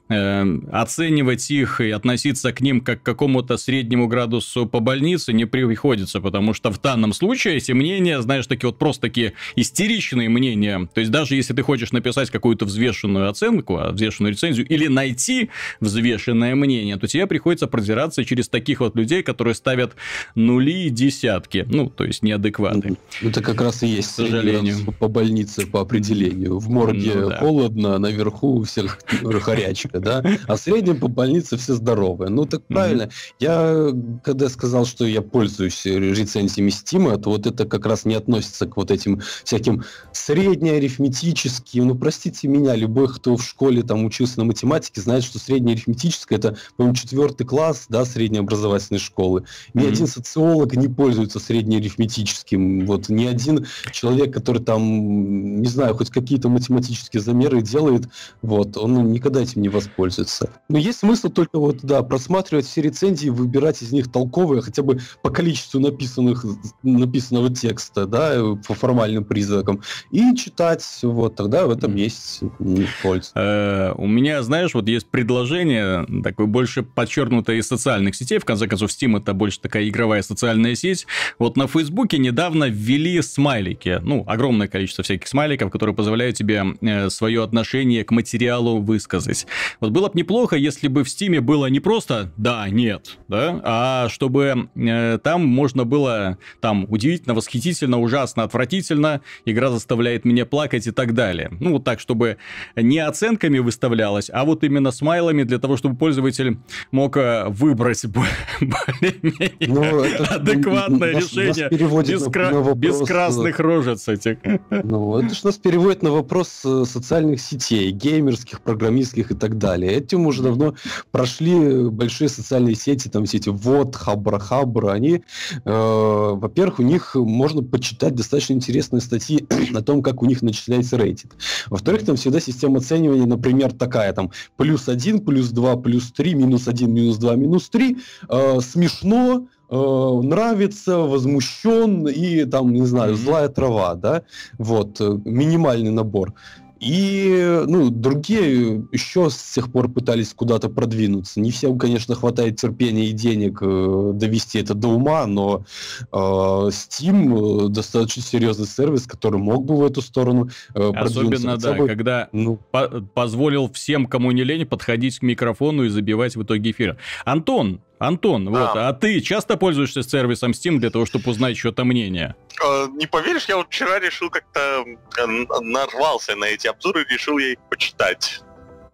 э, 0.08 0.58
оценивать 0.72 1.50
их 1.50 1.80
и 1.80 1.90
относиться 1.90 2.52
к 2.52 2.60
ним 2.60 2.80
как 2.80 3.02
к 3.02 3.04
какому-то 3.04 3.56
среднему 3.56 4.08
градусу 4.08 4.66
по 4.66 4.80
больнице 4.80 5.32
не 5.32 5.44
приходится, 5.44 6.20
потому 6.20 6.54
что 6.54 6.70
в 6.70 6.80
данном 6.80 7.12
случае 7.12 7.56
эти 7.56 7.72
мнения, 7.72 8.20
знаешь, 8.20 8.46
такие 8.46 8.68
вот 8.70 8.78
просто 8.78 9.02
такие 9.02 9.34
истеричные 9.56 10.28
мнения. 10.28 10.88
То 10.92 11.00
есть 11.00 11.12
даже 11.12 11.36
если 11.36 11.54
ты 11.54 11.62
хочешь 11.62 11.92
написать 11.92 12.31
какую-то 12.32 12.64
взвешенную 12.64 13.28
оценку, 13.28 13.78
а, 13.78 13.92
взвешенную 13.92 14.32
рецензию, 14.32 14.66
или 14.66 14.88
найти 14.88 15.50
взвешенное 15.80 16.54
мнение, 16.54 16.96
то 16.96 17.06
тебе 17.06 17.26
приходится 17.26 17.66
продираться 17.66 18.24
через 18.24 18.48
таких 18.48 18.80
вот 18.80 18.96
людей, 18.96 19.22
которые 19.22 19.54
ставят 19.54 19.94
нули 20.34 20.86
и 20.86 20.90
десятки. 20.90 21.66
Ну, 21.68 21.88
то 21.88 22.04
есть 22.04 22.22
неадекваты. 22.22 22.96
Ну, 23.20 23.28
это 23.28 23.42
как 23.42 23.60
раз 23.60 23.82
и 23.82 23.86
есть, 23.86 24.08
к 24.08 24.12
сожалению. 24.12 24.92
По 24.98 25.08
больнице, 25.08 25.66
по 25.66 25.80
определению. 25.80 26.58
В 26.58 26.68
морге 26.68 27.12
ну, 27.14 27.28
да. 27.28 27.38
холодно, 27.38 27.98
наверху 27.98 28.56
у 28.58 28.64
всех 28.64 28.98
горячка, 29.22 30.00
да? 30.00 30.24
А 30.46 30.56
в 30.56 30.60
среднем 30.60 30.98
по 30.98 31.08
больнице 31.08 31.56
все 31.56 31.74
здоровые. 31.74 32.30
Ну, 32.30 32.46
так 32.46 32.64
правильно. 32.66 33.10
Я, 33.38 33.88
когда 34.24 34.48
сказал, 34.48 34.86
что 34.86 35.04
я 35.06 35.22
пользуюсь 35.22 35.84
рецензиями 35.84 36.70
Стима, 36.70 37.18
то 37.18 37.30
вот 37.30 37.46
это 37.46 37.66
как 37.66 37.86
раз 37.86 38.04
не 38.04 38.14
относится 38.14 38.66
к 38.66 38.76
вот 38.76 38.90
этим 38.90 39.20
всяким 39.44 39.84
среднеарифметическим, 40.12 41.86
ну, 41.86 41.94
простите, 41.94 42.21
простите 42.22 42.46
меня, 42.46 42.76
любой, 42.76 43.12
кто 43.12 43.36
в 43.36 43.42
школе 43.42 43.82
там 43.82 44.04
учился 44.04 44.38
на 44.38 44.44
математике, 44.44 45.00
знает, 45.00 45.24
что 45.24 45.40
среднее 45.40 45.74
арифметическое 45.74 46.38
это, 46.38 46.56
по-моему, 46.76 46.94
четвертый 46.94 47.44
класс, 47.44 47.86
да, 47.88 48.04
среднеобразовательной 48.04 49.00
школы. 49.00 49.44
Ни 49.74 49.82
mm-hmm. 49.82 49.88
один 49.88 50.06
социолог 50.06 50.76
не 50.76 50.86
пользуется 50.86 51.40
среднеарифметическим. 51.40 52.86
Вот 52.86 53.08
ни 53.08 53.24
один 53.24 53.66
человек, 53.90 54.32
который 54.32 54.62
там, 54.62 55.60
не 55.60 55.66
знаю, 55.66 55.96
хоть 55.96 56.10
какие-то 56.10 56.48
математические 56.48 57.20
замеры 57.20 57.60
делает, 57.60 58.08
вот, 58.40 58.76
он 58.76 59.10
никогда 59.10 59.42
этим 59.42 59.60
не 59.60 59.68
воспользуется. 59.68 60.48
Но 60.68 60.78
есть 60.78 61.00
смысл 61.00 61.28
только 61.28 61.58
вот, 61.58 61.78
да, 61.82 62.04
просматривать 62.04 62.66
все 62.66 62.82
рецензии, 62.82 63.30
выбирать 63.30 63.82
из 63.82 63.90
них 63.90 64.12
толковые, 64.12 64.62
хотя 64.62 64.84
бы 64.84 65.00
по 65.22 65.30
количеству 65.30 65.80
написанных, 65.80 66.46
написанного 66.84 67.52
текста, 67.52 68.06
да, 68.06 68.40
по 68.68 68.74
формальным 68.74 69.24
признакам, 69.24 69.82
и 70.12 70.36
читать, 70.36 70.84
вот, 71.02 71.34
тогда 71.34 71.66
в 71.66 71.70
этом 71.70 71.96
есть 71.96 72.11
есть 72.60 72.90
польза. 73.02 73.30
Э, 73.34 73.92
у 73.96 74.06
меня, 74.06 74.42
знаешь, 74.42 74.74
вот 74.74 74.88
есть 74.88 75.08
предложение, 75.08 76.06
такое 76.22 76.46
больше 76.46 76.82
подчеркнутое 76.82 77.56
из 77.56 77.68
социальных 77.68 78.14
сетей. 78.14 78.38
В 78.38 78.44
конце 78.44 78.66
концов, 78.66 78.90
Steam 78.90 79.18
это 79.18 79.34
больше 79.34 79.60
такая 79.60 79.88
игровая 79.88 80.22
социальная 80.22 80.74
сеть. 80.74 81.06
Вот 81.38 81.56
на 81.56 81.66
Фейсбуке 81.66 82.18
недавно 82.18 82.68
ввели 82.68 83.20
смайлики. 83.22 84.00
Ну, 84.02 84.24
огромное 84.26 84.68
количество 84.68 85.04
всяких 85.04 85.28
смайликов, 85.28 85.70
которые 85.70 85.94
позволяют 85.94 86.36
тебе 86.36 86.64
э, 86.80 87.10
свое 87.10 87.42
отношение 87.42 88.04
к 88.04 88.10
материалу 88.10 88.80
высказать. 88.80 89.46
Вот 89.80 89.90
было 89.90 90.08
бы 90.08 90.12
неплохо, 90.14 90.56
если 90.56 90.88
бы 90.88 91.04
в 91.04 91.06
Steam 91.06 91.40
было 91.40 91.66
не 91.66 91.80
просто 91.80 92.32
«да», 92.36 92.68
«нет», 92.68 93.18
да, 93.28 93.60
а 93.64 94.08
чтобы 94.08 94.68
э, 94.74 95.18
там 95.22 95.46
можно 95.46 95.84
было 95.84 96.38
там 96.60 96.86
удивительно, 96.88 97.34
восхитительно, 97.34 98.00
ужасно, 98.00 98.42
отвратительно, 98.42 99.22
игра 99.44 99.70
заставляет 99.70 100.24
меня 100.24 100.46
плакать 100.46 100.86
и 100.86 100.90
так 100.90 101.14
далее. 101.14 101.50
Ну, 101.60 101.72
вот 101.72 101.84
так, 101.84 102.00
чтобы 102.02 102.36
не 102.76 102.98
оценками 102.98 103.58
выставлялось, 103.60 104.30
а 104.32 104.44
вот 104.44 104.64
именно 104.64 104.90
смайлами 104.90 105.44
для 105.44 105.58
того, 105.58 105.76
чтобы 105.76 105.96
пользователь 105.96 106.58
мог 106.90 107.16
э, 107.16 107.46
выбрать 107.48 108.04
более-менее 108.06 109.52
ну, 109.68 110.02
адекватное 110.34 111.12
решение 111.12 111.68
без, 111.70 112.24
кра... 112.24 112.74
без 112.74 113.00
э, 113.00 113.04
красных 113.06 113.60
рожец 113.60 114.08
этих. 114.08 114.38
Ну, 114.70 115.18
это 115.18 115.34
же 115.34 115.40
нас 115.44 115.56
переводит 115.56 116.02
на 116.02 116.10
вопрос 116.10 116.62
э, 116.64 116.84
социальных 116.86 117.40
сетей, 117.40 117.90
геймерских, 117.92 118.60
программистских 118.60 119.30
и 119.30 119.34
так 119.34 119.58
далее. 119.58 119.92
Этим 119.92 120.26
уже 120.26 120.42
давно 120.42 120.74
прошли 121.12 121.88
большие 121.88 122.28
социальные 122.28 122.74
сети, 122.74 123.08
там 123.08 123.24
все 123.24 123.36
эти 123.38 123.48
вот, 123.48 123.94
хабра, 123.94 124.38
хабра, 124.38 124.92
они, 124.92 125.22
э, 125.64 126.32
во-первых, 126.34 126.80
у 126.80 126.82
них 126.82 127.14
можно 127.14 127.62
почитать 127.62 128.14
достаточно 128.14 128.54
интересные 128.54 129.00
статьи 129.00 129.46
о 129.74 129.82
том, 129.82 130.02
как 130.02 130.22
у 130.22 130.26
них 130.26 130.42
начисляется 130.42 130.96
рейтинг. 130.96 131.36
Во-вторых, 131.68 131.91
там 132.00 132.16
всегда 132.16 132.40
система 132.40 132.78
оценивания, 132.78 133.26
например, 133.26 133.72
такая, 133.72 134.12
там, 134.12 134.30
плюс 134.56 134.88
1, 134.88 135.20
плюс 135.20 135.50
2, 135.50 135.76
плюс 135.76 136.12
3, 136.12 136.34
минус 136.34 136.68
1, 136.68 136.92
минус 136.92 137.18
2, 137.18 137.36
минус 137.36 137.68
3, 137.68 137.96
э, 138.28 138.60
смешно, 138.60 139.46
э, 139.70 140.20
нравится, 140.22 140.98
возмущен 140.98 142.08
и 142.08 142.44
там, 142.44 142.72
не 142.72 142.86
знаю, 142.86 143.16
злая 143.16 143.48
трава, 143.48 143.94
да, 143.94 144.22
вот, 144.58 145.00
э, 145.00 145.18
минимальный 145.24 145.90
набор. 145.90 146.34
И 146.82 147.62
ну, 147.68 147.90
другие 147.90 148.84
еще 148.90 149.30
с 149.30 149.54
тех 149.54 149.70
пор 149.70 149.88
пытались 149.88 150.34
куда-то 150.34 150.68
продвинуться. 150.68 151.38
Не 151.38 151.52
всем, 151.52 151.78
конечно, 151.78 152.16
хватает 152.16 152.56
терпения 152.56 153.06
и 153.06 153.12
денег 153.12 153.58
э, 153.62 154.10
довести 154.14 154.58
это 154.58 154.74
до 154.74 154.88
ума, 154.88 155.24
но 155.26 155.64
э, 156.00 156.16
Steam 156.16 157.66
э, 157.66 157.68
достаточно 157.68 158.22
серьезный 158.22 158.66
сервис, 158.66 159.06
который 159.06 159.38
мог 159.38 159.64
бы 159.64 159.76
в 159.76 159.84
эту 159.84 160.02
сторону 160.02 160.50
э, 160.74 160.90
Особенно, 160.92 161.56
да, 161.56 161.74
бы, 161.74 161.86
когда 161.86 162.28
ну... 162.32 162.58
по 162.72 162.88
позволил 163.14 163.70
всем, 163.70 164.06
кому 164.06 164.32
не 164.32 164.42
лень, 164.42 164.66
подходить 164.66 165.20
к 165.20 165.22
микрофону 165.22 165.84
и 165.84 165.88
забивать 165.88 166.34
в 166.34 166.42
итоге 166.42 166.72
эфир. 166.72 166.96
Антон, 167.24 167.80
Антон, 168.02 168.46
да. 168.46 168.50
вот, 168.50 168.76
а 168.76 168.92
ты 168.92 169.20
часто 169.20 169.56
пользуешься 169.56 170.02
сервисом 170.02 170.52
Steam 170.52 170.78
для 170.78 170.90
того, 170.90 171.06
чтобы 171.06 171.30
узнать 171.30 171.56
что-то 171.56 171.84
мнение? 171.84 172.34
Э, 172.62 172.88
не 172.92 173.06
поверишь, 173.06 173.46
я 173.48 173.56
вот 173.56 173.68
вчера 173.68 174.00
решил 174.00 174.28
как-то 174.28 174.84
э, 175.18 175.26
нарвался 175.60 176.34
на 176.34 176.46
эти 176.46 176.66
обзоры, 176.66 177.06
решил 177.08 177.38
я 177.38 177.52
их 177.52 177.58
почитать. 177.70 178.40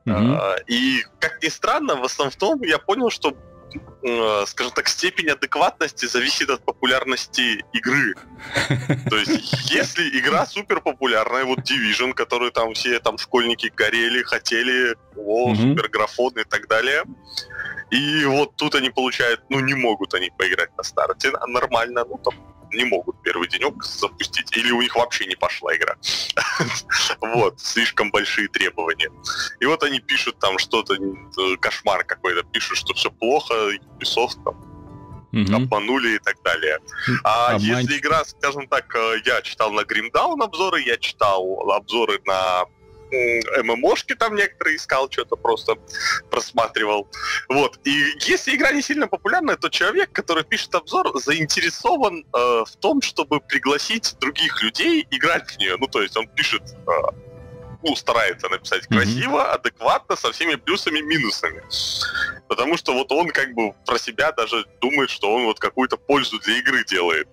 Угу. 0.04 0.38
И, 0.68 1.04
как 1.18 1.42
ни 1.42 1.48
странно, 1.48 1.96
в 1.96 2.04
основном 2.04 2.62
я 2.62 2.78
понял, 2.78 3.10
что 3.10 3.36
скажем 4.46 4.72
так, 4.72 4.88
степень 4.88 5.28
адекватности 5.28 6.06
зависит 6.06 6.48
от 6.48 6.64
популярности 6.64 7.62
игры. 7.74 8.14
То 9.10 9.16
есть, 9.16 9.70
если 9.70 10.08
игра 10.18 10.46
супер 10.46 10.80
популярная, 10.80 11.44
вот 11.44 11.58
Division, 11.58 12.14
который 12.14 12.50
там 12.50 12.72
все 12.72 12.98
там 13.00 13.18
школьники 13.18 13.70
горели, 13.76 14.22
хотели, 14.22 14.96
о, 15.16 15.54
супер 15.54 15.88
графон 15.90 16.32
и 16.38 16.44
так 16.44 16.68
далее, 16.68 17.02
и 17.90 18.24
вот 18.26 18.56
тут 18.56 18.74
они 18.74 18.90
получают, 18.90 19.42
ну 19.48 19.60
не 19.60 19.74
могут 19.74 20.14
они 20.14 20.30
поиграть 20.36 20.76
на 20.76 20.82
старте 20.82 21.32
нормально, 21.46 22.04
ну 22.04 22.18
там 22.24 22.34
не 22.72 22.84
могут 22.84 23.22
первый 23.22 23.48
денек 23.48 23.82
запустить, 23.82 24.54
или 24.56 24.70
у 24.72 24.82
них 24.82 24.94
вообще 24.94 25.26
не 25.26 25.36
пошла 25.36 25.74
игра. 25.74 25.96
Вот, 27.20 27.60
слишком 27.60 28.10
большие 28.10 28.48
требования. 28.48 29.10
И 29.60 29.66
вот 29.66 29.82
они 29.82 30.00
пишут 30.00 30.38
там 30.38 30.58
что-то, 30.58 30.94
э, 30.94 31.56
кошмар 31.60 32.04
какой-то, 32.04 32.42
пишут, 32.42 32.78
что 32.78 32.94
все 32.94 33.10
плохо, 33.10 33.54
Ubisoft 33.54 34.42
там 34.44 34.56
угу. 35.32 35.56
обманули 35.56 36.16
и 36.16 36.18
так 36.18 36.36
далее. 36.42 36.78
А 37.24 37.56
если 37.58 37.98
игра, 37.98 38.24
скажем 38.24 38.66
так, 38.68 38.94
э, 38.94 39.20
я 39.24 39.42
читал 39.42 39.72
на 39.72 39.80
Grimdown 39.80 40.42
обзоры, 40.42 40.80
я 40.82 40.96
читал 40.96 41.70
обзоры 41.70 42.20
на 42.24 42.64
ММОшки 43.10 44.14
там 44.14 44.34
некоторые 44.34 44.76
искал, 44.76 45.10
что-то 45.10 45.36
просто 45.36 45.76
просматривал. 46.30 47.08
Вот. 47.48 47.78
И 47.84 47.90
если 48.20 48.54
игра 48.54 48.72
не 48.72 48.82
сильно 48.82 49.08
популярная, 49.08 49.56
то 49.56 49.68
человек, 49.68 50.12
который 50.12 50.44
пишет 50.44 50.74
обзор, 50.74 51.18
заинтересован 51.20 52.24
э, 52.24 52.64
в 52.64 52.76
том, 52.80 53.02
чтобы 53.02 53.40
пригласить 53.40 54.16
других 54.20 54.62
людей 54.62 55.06
играть 55.10 55.50
в 55.50 55.58
нее. 55.58 55.76
Ну, 55.78 55.86
то 55.86 56.02
есть 56.02 56.16
он 56.16 56.28
пишет 56.28 56.62
э, 56.62 56.90
ну, 57.82 57.94
старается 57.94 58.48
написать 58.48 58.86
красиво, 58.86 59.38
mm-hmm. 59.38 59.54
адекватно, 59.54 60.16
со 60.16 60.32
всеми 60.32 60.56
плюсами 60.56 60.98
и 60.98 61.02
минусами. 61.02 61.62
Потому 62.48 62.76
что 62.76 62.92
вот 62.92 63.12
он 63.12 63.28
как 63.28 63.54
бы 63.54 63.72
про 63.86 63.98
себя 63.98 64.32
даже 64.32 64.66
думает, 64.80 65.10
что 65.10 65.32
он 65.32 65.44
вот 65.44 65.60
какую-то 65.60 65.96
пользу 65.96 66.38
для 66.40 66.58
игры 66.58 66.84
делает. 66.84 67.28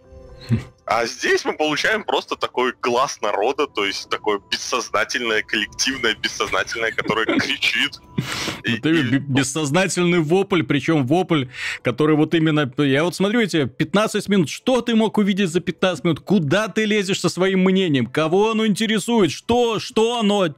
А 0.88 1.08
здесь 1.08 1.44
мы 1.46 1.54
получаем 1.54 2.04
просто 2.04 2.36
такой 2.36 2.72
глаз 2.80 3.20
народа, 3.20 3.66
то 3.66 3.84
есть 3.84 4.08
такое 4.08 4.40
бессознательное, 4.52 5.42
коллективное, 5.42 6.14
бессознательное, 6.14 6.92
которое 6.92 7.26
кричит. 7.40 8.00
Вот 8.18 8.86
и, 8.86 9.18
бессознательный 9.18 10.20
вопль, 10.20 10.62
причем 10.62 11.08
вопль, 11.08 11.46
который 11.82 12.16
вот 12.16 12.36
именно... 12.36 12.72
Я 12.78 13.04
вот 13.04 13.16
смотрю 13.16 13.42
эти 13.42 13.66
15 13.66 14.30
минут, 14.30 14.50
что 14.50 14.82
ты 14.82 14.94
мог 14.94 15.18
увидеть 15.18 15.50
за 15.50 15.60
15 15.60 16.04
минут? 16.04 16.20
Куда 16.20 16.68
ты 16.68 16.86
лезешь 16.86 17.20
со 17.20 17.30
своим 17.30 17.64
мнением? 17.64 18.06
Кого 18.06 18.52
оно 18.52 18.68
интересует? 18.68 19.32
Что? 19.32 19.80
Что 19.80 20.20
оно? 20.20 20.50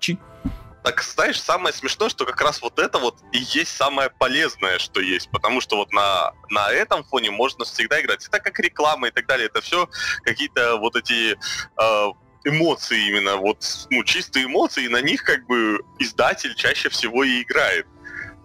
Так 0.88 1.04
знаешь, 1.04 1.42
самое 1.42 1.74
смешное, 1.74 2.08
что 2.08 2.26
как 2.26 2.40
раз 2.40 2.62
вот 2.62 2.80
это 2.80 2.98
вот 2.98 3.18
и 3.34 3.40
есть 3.40 3.76
самое 3.76 4.10
полезное, 4.10 4.80
что 4.80 5.02
есть, 5.02 5.30
потому 5.32 5.60
что 5.60 5.76
вот 5.76 5.92
на, 5.92 6.32
на 6.50 6.72
этом 6.72 7.04
фоне 7.04 7.30
можно 7.30 7.66
всегда 7.66 8.00
играть. 8.00 8.26
Это 8.26 8.40
как 8.40 8.58
реклама 8.60 9.10
и 9.10 9.12
так 9.12 9.28
далее, 9.28 9.48
это 9.48 9.60
все 9.60 9.90
какие-то 10.24 10.78
вот 10.78 10.96
эти 10.96 11.34
э, 11.34 12.12
эмоции 12.46 13.06
именно, 13.10 13.36
вот, 13.36 13.66
ну, 13.90 14.02
чистые 14.06 14.46
эмоции, 14.46 14.86
и 14.86 14.88
на 14.88 15.02
них 15.02 15.24
как 15.24 15.46
бы 15.48 15.82
издатель 16.00 16.56
чаще 16.56 16.88
всего 16.88 17.26
и 17.26 17.42
играет. 17.42 17.86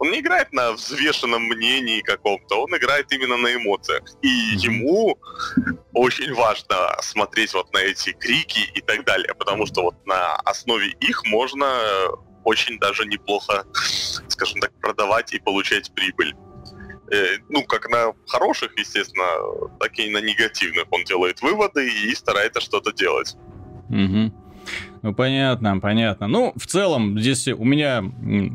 Он 0.00 0.11
не 0.11 0.18
играет 0.18 0.52
на 0.52 0.72
взвешенном 0.72 1.44
мнении 1.44 2.00
каком-то, 2.00 2.62
он 2.62 2.76
играет 2.76 3.12
именно 3.12 3.37
на 3.37 3.54
эмоциях. 3.54 4.02
И 4.20 4.28
ему 4.56 5.16
очень 5.92 6.34
важно 6.34 6.96
смотреть 7.02 7.54
вот 7.54 7.72
на 7.72 7.78
эти 7.78 8.11
крики 8.11 8.68
и 8.75 8.80
так 8.80 9.04
далее, 9.04 9.32
потому 9.34 9.64
что 9.66 9.82
вот 9.82 10.06
на 10.06 10.34
основе 10.38 10.88
их 10.99 11.25
можно 11.26 11.68
очень 12.44 12.78
даже 12.78 13.04
неплохо, 13.06 13.64
скажем 14.28 14.61
так, 14.61 14.72
продавать 14.80 15.32
и 15.32 15.38
получать 15.38 15.92
прибыль. 15.94 16.34
Э, 17.11 17.37
ну, 17.49 17.64
как 17.64 17.88
на 17.90 18.12
хороших, 18.26 18.78
естественно, 18.78 19.68
так 19.78 19.99
и 19.99 20.08
на 20.11 20.18
негативных. 20.18 20.87
Он 20.90 21.04
делает 21.04 21.42
выводы 21.42 21.88
и 21.88 22.14
старается 22.14 22.61
что-то 22.61 22.92
делать. 22.92 23.37
Угу. 23.90 24.32
Ну, 25.02 25.14
понятно, 25.14 25.80
понятно. 25.80 26.28
Ну, 26.28 26.52
в 26.56 26.66
целом, 26.66 27.18
здесь 27.18 27.49
у 27.49 27.64
меня 27.64 28.04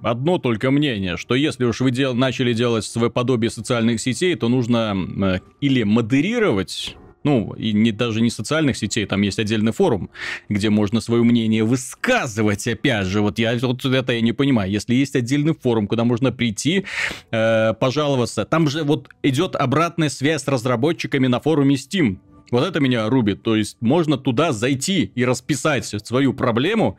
одно 0.04 0.38
только 0.38 0.72
мнение, 0.72 1.18
что 1.18 1.36
если 1.36 1.66
уж 1.66 1.82
вы 1.82 1.92
дел 1.92 2.16
начали 2.16 2.54
делать 2.54 2.86
свое 2.86 3.12
подобие 3.12 3.52
социальных 3.52 4.00
сетей, 4.00 4.36
то 4.36 4.48
нужно 4.48 4.96
э, 4.96 5.40
или 5.60 5.84
модерировать 5.84 6.96
ну, 7.28 7.54
и 7.56 7.74
не, 7.74 7.92
даже 7.92 8.22
не 8.22 8.30
социальных 8.30 8.78
сетей, 8.78 9.06
там 9.06 9.22
есть 9.22 9.38
отдельный 9.38 9.74
форум, 9.74 10.10
где 10.48 10.70
можно 10.70 11.02
свое 11.02 11.24
мнение 11.24 11.66
высказывать, 11.66 12.66
опять 12.68 13.06
же, 13.08 13.20
вот 13.20 13.38
я 13.38 13.58
вот 13.62 13.84
это 13.84 14.14
я 14.14 14.22
не 14.22 14.32
понимаю, 14.32 14.72
если 14.72 14.96
есть 14.96 15.14
отдельный 15.14 15.54
форум, 15.54 15.88
куда 15.88 16.06
можно 16.06 16.32
прийти, 16.32 16.86
э, 17.32 17.74
пожаловаться, 17.74 18.46
там 18.46 18.70
же 18.70 18.84
вот 18.84 19.10
идет 19.24 19.58
обратная 19.58 20.08
связь 20.08 20.44
с 20.44 20.48
разработчиками 20.48 21.28
на 21.28 21.42
форуме 21.42 21.76
Steam, 21.76 22.18
вот 22.50 22.66
это 22.66 22.80
меня 22.80 23.10
рубит. 23.10 23.44
То 23.44 23.58
есть 23.58 23.76
можно 23.82 24.18
туда 24.18 24.54
зайти 24.54 25.12
и 25.16 25.26
расписать 25.26 25.86
свою 25.86 26.34
проблему, 26.34 26.98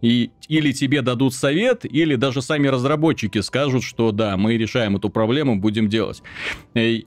и 0.00 0.30
или 0.50 0.72
тебе 0.72 1.00
дадут 1.00 1.32
совет, 1.32 1.84
или 1.84 2.16
даже 2.16 2.42
сами 2.42 2.66
разработчики 2.66 3.40
скажут, 3.40 3.84
что 3.84 4.10
да, 4.10 4.36
мы 4.36 4.56
решаем 4.56 4.96
эту 4.96 5.08
проблему, 5.08 5.54
будем 5.54 5.88
делать. 5.88 6.24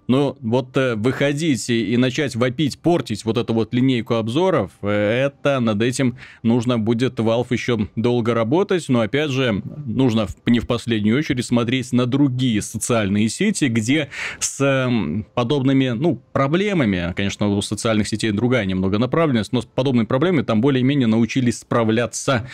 Но 0.08 0.38
вот 0.40 0.78
э, 0.78 0.96
выходить 0.96 1.70
и 1.70 1.98
начать 1.98 2.38
вопить, 2.38 2.80
портить 2.80 3.26
вот 3.26 3.38
эту 3.38 3.54
вот 3.54 3.74
линейку 3.74 4.14
обзоров, 4.14 4.72
э, 4.82 4.90
это 4.90 5.60
над 5.60 5.82
этим 5.82 6.18
нужно 6.42 6.80
будет 6.80 7.20
Valve 7.20 7.48
еще 7.52 7.90
долго 7.98 8.34
работать, 8.34 8.88
но 8.88 9.02
опять 9.02 9.32
же, 9.32 9.62
нужно 9.86 10.28
не 10.46 10.62
в 10.62 10.68
последнюю 10.68 11.18
очередь 11.18 11.46
смотреть 11.46 11.92
на 11.92 12.06
другие 12.06 12.62
социальные 12.62 13.28
сети, 13.28 13.66
где 13.66 14.08
с 14.40 14.90
подобными, 15.34 15.90
ну, 15.90 16.22
проблемами, 16.32 17.14
конечно, 17.14 17.50
у 17.50 17.62
социальных 17.62 18.08
сетей 18.08 18.32
другая 18.32 18.64
немного 18.64 19.00
направленность, 19.00 19.52
но 19.52 19.62
с 19.62 19.66
подобными 19.66 20.06
проблемами 20.06 20.44
там 20.44 20.62
более-менее 20.62 21.08
научились 21.08 21.60
справляться. 21.60 22.48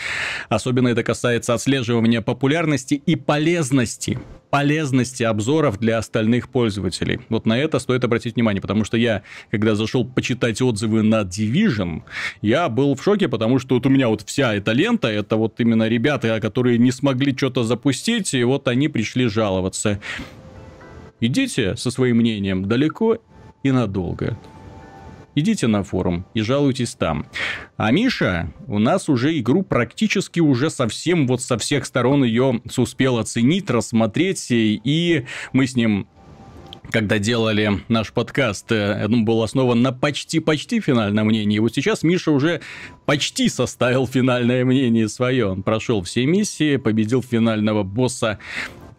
Особенно 0.50 0.88
это 0.90 1.04
касается 1.04 1.54
отслеживания 1.54 2.22
популярности 2.22 2.96
и 2.96 3.16
полезности 3.16 4.18
полезности 4.50 5.24
обзоров 5.24 5.78
для 5.78 5.98
остальных 5.98 6.50
пользователей. 6.50 7.20
Вот 7.30 7.46
на 7.46 7.58
это 7.58 7.80
стоит 7.80 8.04
обратить 8.04 8.36
внимание, 8.36 8.62
потому 8.62 8.84
что 8.84 8.98
я, 8.98 9.24
когда 9.52 9.76
зашел 9.76 10.06
почитать 10.06 10.62
отзывы 10.62 11.04
на 11.04 11.22
Division, 11.22 12.02
я 12.42 12.68
был 12.70 12.96
в 12.96 13.04
шоке, 13.04 13.28
потому 13.28 13.60
что 13.60 13.76
вот 13.76 13.86
у 13.86 13.90
меня 13.90 14.08
вот 14.08 14.24
вся 14.24 14.56
эта 14.56 14.72
лента, 14.72 15.08
это 15.08 15.36
вот 15.36 15.60
именно 15.60 15.88
ребята, 15.88 16.40
которые 16.42 16.78
не 16.78 16.92
смогли 16.92 17.36
что-то 17.36 17.64
запустить, 17.64 18.34
и 18.34 18.44
вот 18.44 18.68
они 18.68 18.88
пришли 18.88 19.28
жаловаться. 19.28 20.00
Идите 21.20 21.76
со 21.76 21.92
своим 21.92 22.18
мнением 22.18 22.66
далеко 22.68 23.20
и 23.62 23.72
надолго 23.72 24.38
идите 25.36 25.68
на 25.68 25.84
форум 25.84 26.26
и 26.34 26.42
жалуйтесь 26.42 26.96
там. 26.96 27.26
А 27.78 27.92
Миша 27.92 28.54
у 28.68 28.80
нас 28.80 29.10
уже 29.10 29.38
игру 29.40 29.64
практически 29.64 30.40
уже 30.40 30.70
совсем 30.70 31.28
вот 31.28 31.42
со 31.42 31.58
всех 31.58 31.86
сторон 31.86 32.24
ее 32.24 32.62
успел 32.78 33.18
оценить, 33.18 33.70
рассмотреть, 33.70 34.48
и 34.50 35.26
мы 35.54 35.68
с 35.68 35.76
ним 35.76 36.08
когда 36.92 37.20
делали 37.20 37.82
наш 37.88 38.12
подкаст, 38.12 38.72
э, 38.72 39.06
он 39.06 39.26
был 39.26 39.44
основан 39.44 39.82
на 39.82 39.92
почти-почти 39.92 40.80
финальном 40.80 41.28
мнении. 41.28 41.60
Вот 41.60 41.76
сейчас 41.76 42.04
Миша 42.04 42.32
уже 42.32 42.62
почти 43.06 43.48
составил 43.50 44.08
финальное 44.08 44.66
мнение 44.66 45.08
свое. 45.08 45.52
Он 45.52 45.62
прошел 45.64 46.02
все 46.02 46.26
миссии, 46.26 46.78
победил 46.78 47.22
финального 47.22 47.84
босса 47.84 48.40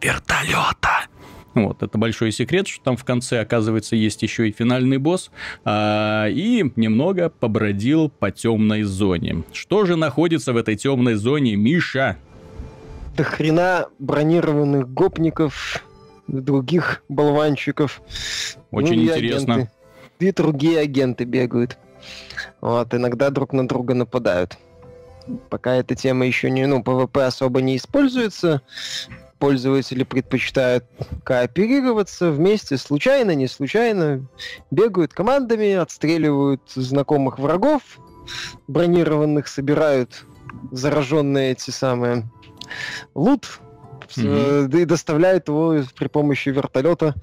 вертолета. 0.01 1.07
Вот, 1.53 1.83
это 1.83 1.97
большой 1.97 2.31
секрет, 2.31 2.67
что 2.67 2.83
там 2.83 2.97
в 2.97 3.03
конце, 3.03 3.41
оказывается, 3.41 3.95
есть 3.95 4.21
еще 4.21 4.47
и 4.47 4.51
финальный 4.51 4.97
босс. 4.97 5.31
А, 5.65 6.27
и 6.29 6.71
немного 6.75 7.29
побродил 7.29 8.09
по 8.09 8.31
темной 8.31 8.83
зоне. 8.83 9.43
Что 9.51 9.85
же 9.85 9.97
находится 9.97 10.53
в 10.53 10.57
этой 10.57 10.75
темной 10.75 11.15
зоне, 11.15 11.55
Миша? 11.55 12.17
До 13.17 13.23
хрена 13.23 13.87
бронированных 13.99 14.93
гопников, 14.93 15.83
других 16.27 17.03
болванчиков. 17.09 18.01
Очень 18.71 19.03
ну, 19.03 19.03
интересно. 19.03 19.53
Агенты. 19.55 19.71
И 20.19 20.31
другие 20.31 20.79
агенты 20.79 21.25
бегают. 21.25 21.77
Вот, 22.61 22.93
иногда 22.93 23.29
друг 23.29 23.53
на 23.53 23.67
друга 23.67 23.93
нападают. 23.93 24.57
Пока 25.49 25.75
эта 25.75 25.95
тема 25.95 26.25
еще 26.25 26.49
не, 26.49 26.65
ну, 26.65 26.81
ПВП 26.83 27.25
особо 27.25 27.61
не 27.61 27.77
используется, 27.77 28.61
пользователи 29.41 30.03
предпочитают 30.03 30.85
кооперироваться 31.23 32.31
вместе, 32.31 32.77
случайно, 32.77 33.33
не 33.33 33.47
случайно, 33.47 34.23
бегают 34.69 35.13
командами, 35.13 35.73
отстреливают 35.73 36.61
знакомых 36.75 37.39
врагов, 37.39 37.81
бронированных 38.67 39.47
собирают 39.47 40.25
зараженные 40.71 41.53
эти 41.53 41.71
самые 41.71 42.29
лут, 43.15 43.59
mm-hmm. 44.15 44.79
и 44.79 44.85
доставляют 44.85 45.47
его 45.47 45.75
при 45.97 46.07
помощи 46.07 46.49
вертолета 46.49 47.15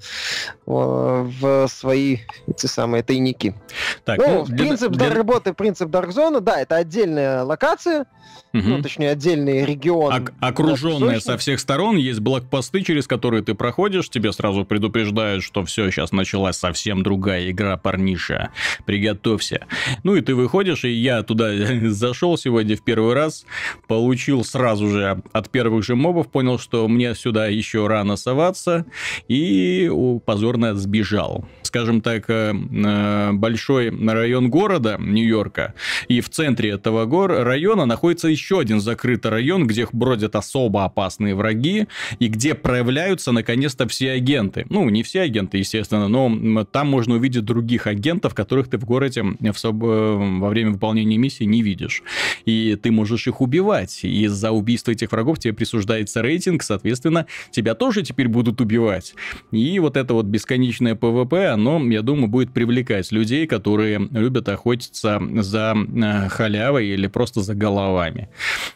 в 0.65 1.67
свои 1.69 2.17
эти 2.47 2.65
самые 2.65 3.01
тайники. 3.01 3.55
Так, 4.03 4.17
ну, 4.17 4.45
ну, 4.45 4.57
принцип 4.57 4.91
для... 4.91 5.13
работы, 5.13 5.53
принцип 5.53 5.89
Dark 5.89 6.09
Zone, 6.09 6.41
да, 6.41 6.59
это 6.59 6.75
отдельная 6.75 7.43
локация, 7.43 8.07
Угу. 8.53 8.63
Ну, 8.63 8.81
точнее, 8.81 9.11
отдельный 9.11 9.63
регион. 9.63 10.11
Ок- 10.13 10.33
окруженные 10.39 11.21
со 11.21 11.37
всех 11.37 11.59
сторон, 11.59 11.97
есть 11.97 12.19
блокпосты, 12.19 12.81
через 12.81 13.05
которые 13.05 13.43
ты 13.43 13.53
проходишь, 13.53 14.09
тебе 14.09 14.31
сразу 14.31 14.65
предупреждают, 14.65 15.43
что 15.43 15.63
все, 15.65 15.91
сейчас 15.91 16.11
началась 16.11 16.57
совсем 16.57 17.03
другая 17.03 17.51
игра, 17.51 17.77
парниша. 17.77 18.49
Приготовься. 18.85 19.67
Ну 20.03 20.15
и 20.15 20.21
ты 20.21 20.33
выходишь, 20.33 20.83
и 20.83 20.89
я 20.89 21.21
туда 21.21 21.51
зашел 21.89 22.37
сегодня 22.37 22.75
в 22.75 22.83
первый 22.83 23.13
раз, 23.13 23.45
получил 23.87 24.43
сразу 24.43 24.89
же 24.89 25.21
от 25.31 25.49
первых 25.49 25.83
же 25.83 25.95
мобов, 25.95 26.31
понял, 26.31 26.57
что 26.57 26.87
мне 26.87 27.13
сюда 27.13 27.47
еще 27.47 27.85
рано 27.87 28.15
соваться, 28.15 28.85
и 29.27 29.91
позорно 30.25 30.73
сбежал. 30.75 31.45
Скажем 31.69 32.01
так, 32.01 32.27
э, 32.31 32.51
э, 32.51 33.31
большой 33.33 33.91
район 33.91 34.49
города 34.49 34.97
Нью-Йорка, 34.99 35.75
и 36.07 36.19
в 36.19 36.27
центре 36.27 36.71
этого 36.71 37.05
гор 37.05 37.29
района 37.29 37.85
находится 37.85 38.27
еще 38.27 38.59
один 38.59 38.81
закрытый 38.81 39.29
район, 39.29 39.67
где 39.67 39.87
бродят 39.91 40.35
особо 40.35 40.83
опасные 40.83 41.35
враги, 41.35 41.85
и 42.17 42.27
где 42.27 42.55
проявляются 42.55 43.31
наконец-то 43.31 43.87
все 43.87 44.13
агенты. 44.13 44.65
Ну, 44.69 44.89
не 44.89 45.03
все 45.03 45.21
агенты, 45.21 45.59
естественно, 45.59 46.07
но 46.07 46.65
там 46.65 46.87
можно 46.87 47.13
увидеть 47.13 47.45
других 47.45 47.85
агентов, 47.85 48.33
которых 48.33 48.67
ты 48.67 48.79
в 48.79 48.85
городе 48.85 49.21
в 49.21 49.53
соб... 49.53 49.83
Э, 49.83 50.39
во 50.39 50.49
время 50.49 50.71
выполнения 50.71 51.19
миссии 51.19 51.43
не 51.43 51.61
видишь. 51.61 52.01
И 52.45 52.79
ты 52.81 52.89
можешь 52.89 53.27
их 53.27 53.41
убивать. 53.41 53.99
И 54.01 54.23
из-за 54.23 54.49
убийства 54.49 54.89
этих 54.89 55.11
врагов 55.11 55.37
тебе 55.37 55.53
присуждается 55.53 56.23
рейтинг, 56.23 56.63
соответственно, 56.63 57.27
тебя 57.51 57.75
тоже 57.75 58.01
теперь 58.01 58.27
будут 58.27 58.59
убивать. 58.59 59.13
И 59.51 59.77
вот 59.77 59.97
это 59.97 60.15
вот 60.15 60.25
бесконечное 60.25 60.95
ПВП, 60.95 61.58
оно, 61.59 61.79
я 61.91 62.01
думаю, 62.01 62.27
будет 62.27 62.51
привлекать 62.53 63.11
людей, 63.11 63.45
которые 63.45 63.99
любят 64.11 64.49
охотиться 64.49 65.21
за 65.41 65.75
э, 65.75 66.29
халявой 66.29 66.87
или 66.87 67.07
просто 67.07 67.41
за 67.41 67.53
головами. 67.53 68.29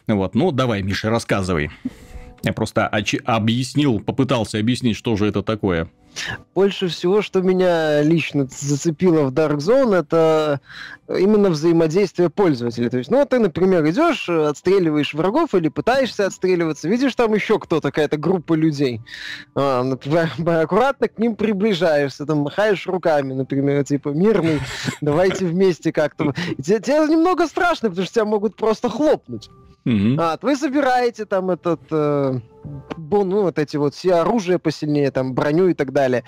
Вот, 0.06 0.34
ну 0.34 0.52
давай, 0.52 0.82
Миша, 0.82 1.10
рассказывай. 1.10 1.70
Я 2.44 2.52
просто 2.52 2.86
объяснил, 2.86 4.00
попытался 4.00 4.58
объяснить, 4.58 4.96
что 4.96 5.16
же 5.16 5.26
это 5.26 5.42
такое. 5.42 5.88
Больше 6.54 6.88
всего, 6.88 7.22
что 7.22 7.40
меня 7.40 8.02
лично 8.02 8.46
зацепило 8.46 9.22
в 9.24 9.32
Dark 9.32 9.56
Zone, 9.56 9.96
это 9.96 10.60
именно 11.08 11.50
взаимодействие 11.50 12.30
пользователей. 12.30 12.88
То 12.88 12.98
есть, 12.98 13.10
ну, 13.10 13.24
ты, 13.26 13.38
например, 13.38 13.86
идешь, 13.88 14.28
отстреливаешь 14.28 15.14
врагов 15.14 15.54
или 15.54 15.68
пытаешься 15.68 16.26
отстреливаться, 16.26 16.88
видишь 16.88 17.14
там 17.14 17.34
еще 17.34 17.58
кто-то, 17.58 17.88
какая-то 17.88 18.16
группа 18.16 18.54
людей. 18.54 19.00
А, 19.54 19.82
например, 19.82 20.30
аккуратно 20.62 21.08
к 21.08 21.18
ним 21.18 21.36
приближаешься, 21.36 22.26
там, 22.26 22.38
махаешь 22.38 22.86
руками, 22.86 23.34
например, 23.34 23.84
типа, 23.84 24.10
мирный, 24.10 24.60
давайте 25.00 25.46
вместе 25.46 25.92
как-то. 25.92 26.32
Тебе, 26.62 26.80
тебе 26.80 27.06
немного 27.08 27.46
страшно, 27.46 27.90
потому 27.90 28.06
что 28.06 28.14
тебя 28.14 28.24
могут 28.24 28.56
просто 28.56 28.88
хлопнуть. 28.88 29.50
Mm-hmm. 29.86 30.16
А, 30.18 30.38
вы 30.40 30.56
собираете 30.56 31.26
там 31.26 31.50
этот, 31.50 31.80
э, 31.90 32.40
ну, 32.64 33.42
вот 33.42 33.58
эти 33.58 33.76
вот 33.76 33.94
все 33.94 34.14
оружия 34.14 34.58
посильнее, 34.58 35.10
там, 35.10 35.34
броню 35.34 35.68
и 35.68 35.74
так 35.74 35.92
далее. 35.92 36.24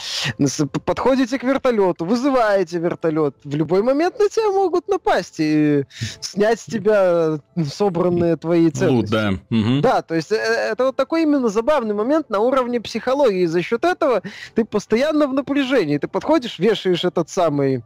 Подходите 0.85 1.38
к 1.38 1.42
вертолету, 1.42 2.05
вызываете 2.05 2.79
вертолет. 2.79 3.37
В 3.44 3.55
любой 3.55 3.83
момент 3.83 4.18
на 4.18 4.29
тебя 4.29 4.51
могут 4.51 4.88
напасть 4.88 5.37
и 5.38 5.85
снять 6.20 6.61
с 6.61 6.64
тебя 6.64 7.38
собранные 7.70 8.37
твои 8.37 8.70
ценности. 8.70 9.12
Ну, 9.12 9.20
да. 9.20 9.31
Mm-hmm. 9.51 9.81
Да, 9.81 10.03
то 10.03 10.14
есть 10.14 10.33
э, 10.33 10.37
это 10.37 10.87
вот 10.87 10.96
такой 10.96 11.22
именно 11.22 11.49
забавный 11.49 11.94
момент 11.94 12.31
на 12.31 12.40
уровне 12.40 12.81
психологии. 12.81 13.42
И 13.42 13.46
за 13.46 13.62
счет 13.62 13.85
этого 13.85 14.22
ты 14.55 14.64
постоянно 14.64 15.27
в 15.27 15.35
напряжении. 15.35 15.99
Ты 15.99 16.09
подходишь, 16.09 16.59
вешаешь 16.59 17.05
этот 17.05 17.29
самый 17.29 17.83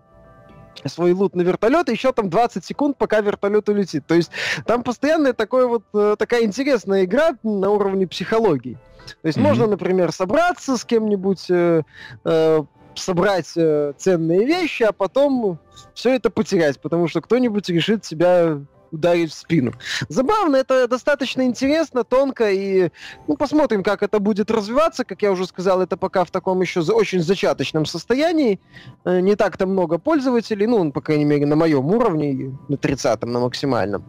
свой 0.86 1.12
лут 1.12 1.34
на 1.34 1.42
вертолет, 1.42 1.88
и 1.88 1.92
еще 1.92 2.12
там 2.12 2.30
20 2.30 2.64
секунд, 2.64 2.96
пока 2.96 3.20
вертолет 3.20 3.68
улетит. 3.68 4.06
То 4.06 4.14
есть 4.14 4.30
там 4.66 4.82
постоянная 4.82 5.32
такой 5.32 5.66
вот, 5.66 5.84
э, 5.94 6.16
такая 6.18 6.44
интересная 6.44 7.04
игра 7.04 7.36
на 7.42 7.70
уровне 7.70 8.06
психологии. 8.06 8.78
То 9.22 9.26
есть 9.26 9.38
mm-hmm. 9.38 9.42
можно, 9.42 9.66
например, 9.66 10.12
собраться 10.12 10.76
с 10.76 10.84
кем-нибудь, 10.84 11.50
э, 11.50 11.82
э, 12.24 12.62
собрать 12.94 13.52
э, 13.56 13.92
ценные 13.96 14.44
вещи, 14.46 14.82
а 14.82 14.92
потом 14.92 15.58
все 15.94 16.14
это 16.14 16.30
потерять, 16.30 16.80
потому 16.80 17.08
что 17.08 17.20
кто-нибудь 17.20 17.68
решит 17.68 18.04
себя 18.04 18.60
ударить 18.90 19.30
в 19.30 19.34
спину. 19.34 19.72
Забавно, 20.08 20.56
это 20.56 20.88
достаточно 20.88 21.42
интересно, 21.42 22.04
тонко, 22.04 22.50
и 22.50 22.90
ну, 23.26 23.36
посмотрим, 23.36 23.82
как 23.82 24.02
это 24.02 24.18
будет 24.18 24.50
развиваться. 24.50 25.04
Как 25.04 25.22
я 25.22 25.32
уже 25.32 25.46
сказал, 25.46 25.82
это 25.82 25.96
пока 25.96 26.24
в 26.24 26.30
таком 26.30 26.60
еще 26.60 26.80
очень 26.80 27.22
зачаточном 27.22 27.86
состоянии. 27.86 28.60
Э, 29.04 29.20
не 29.20 29.36
так-то 29.36 29.66
много 29.66 29.98
пользователей, 29.98 30.66
ну, 30.66 30.92
по 30.92 31.00
крайней 31.00 31.24
мере, 31.24 31.46
на 31.46 31.56
моем 31.56 31.86
уровне, 31.86 32.56
на 32.68 32.74
30-м, 32.74 33.30
на 33.30 33.40
максимальном. 33.40 34.04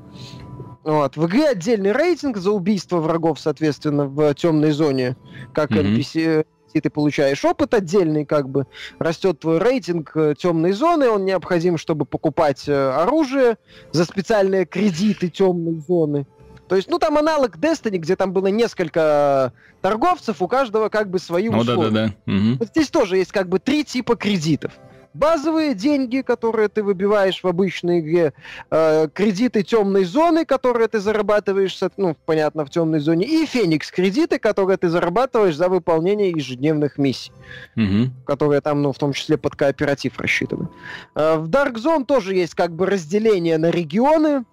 Вот. 0.84 1.16
В 1.16 1.28
игре 1.28 1.50
отдельный 1.50 1.92
рейтинг 1.92 2.38
за 2.38 2.52
убийство 2.52 2.98
врагов, 2.98 3.40
соответственно, 3.40 4.06
в 4.08 4.34
темной 4.34 4.72
зоне, 4.72 5.16
как 5.54 5.72
mm-hmm. 5.72 5.96
NPC 5.96 6.46
и 6.74 6.82
ты 6.82 6.90
получаешь 6.90 7.44
опыт 7.46 7.74
отдельный, 7.74 8.26
как 8.26 8.50
бы 8.50 8.68
растет 9.00 9.40
твой 9.40 9.60
рейтинг 9.60 10.12
э, 10.16 10.36
темной 10.38 10.72
зоны, 10.72 11.10
он 11.10 11.26
необходим, 11.26 11.78
чтобы 11.78 12.06
покупать 12.06 12.68
э, 12.68 12.92
оружие 12.92 13.58
за 13.92 14.06
специальные 14.06 14.66
кредиты 14.66 15.30
темной 15.30 15.82
зоны. 15.88 16.26
То 16.68 16.78
есть, 16.78 16.90
ну, 16.90 17.00
там 17.00 17.18
аналог 17.18 17.58
Destiny, 17.58 17.98
где 17.98 18.16
там 18.16 18.32
было 18.32 18.48
несколько 18.48 19.52
торговцев, 19.82 20.42
у 20.42 20.48
каждого 20.48 20.88
как 20.88 21.10
бы 21.10 21.20
свои 21.20 21.50
условия. 21.50 21.76
Ну, 21.76 21.92
да-да-да. 21.92 22.34
Угу. 22.34 22.58
Вот 22.60 22.68
здесь 22.70 22.90
тоже 22.90 23.18
есть 23.18 23.34
как 23.34 23.50
бы 23.50 23.60
три 23.60 23.84
типа 23.84 24.16
кредитов 24.16 24.72
базовые 25.14 25.74
деньги, 25.74 26.22
которые 26.22 26.68
ты 26.70 26.84
выбиваешь 26.84 27.44
в 27.44 27.48
обычной 27.48 28.00
игре, 28.00 28.34
э, 28.70 29.08
кредиты 29.14 29.64
темной 29.64 30.04
зоны, 30.04 30.46
которые 30.46 30.88
ты 30.88 31.00
зарабатываешь, 31.00 31.80
ну, 31.98 32.16
понятно, 32.26 32.66
в 32.66 32.70
темной 32.70 33.00
зоне, 33.00 33.26
и 33.26 33.46
Феникс 33.46 33.92
кредиты, 33.92 34.40
которые 34.40 34.78
ты 34.78 34.90
зарабатываешь 34.90 35.56
за 35.56 35.70
выполнение 35.70 36.30
ежедневных 36.30 36.98
миссий, 36.98 37.32
угу. 37.76 38.12
которые 38.26 38.62
там, 38.62 38.82
ну, 38.82 38.92
в 38.92 38.98
том 38.98 39.14
числе 39.14 39.38
под 39.38 39.56
кооператив 39.56 40.20
рассчитаны. 40.20 40.68
Э, 41.16 41.38
в 41.38 41.50
Dark 41.50 41.76
Zone 41.76 42.06
тоже 42.06 42.36
есть 42.36 42.56
как 42.56 42.72
бы 42.72 42.86
разделение 42.86 43.58
на 43.58 43.70
регионы, 43.70 44.46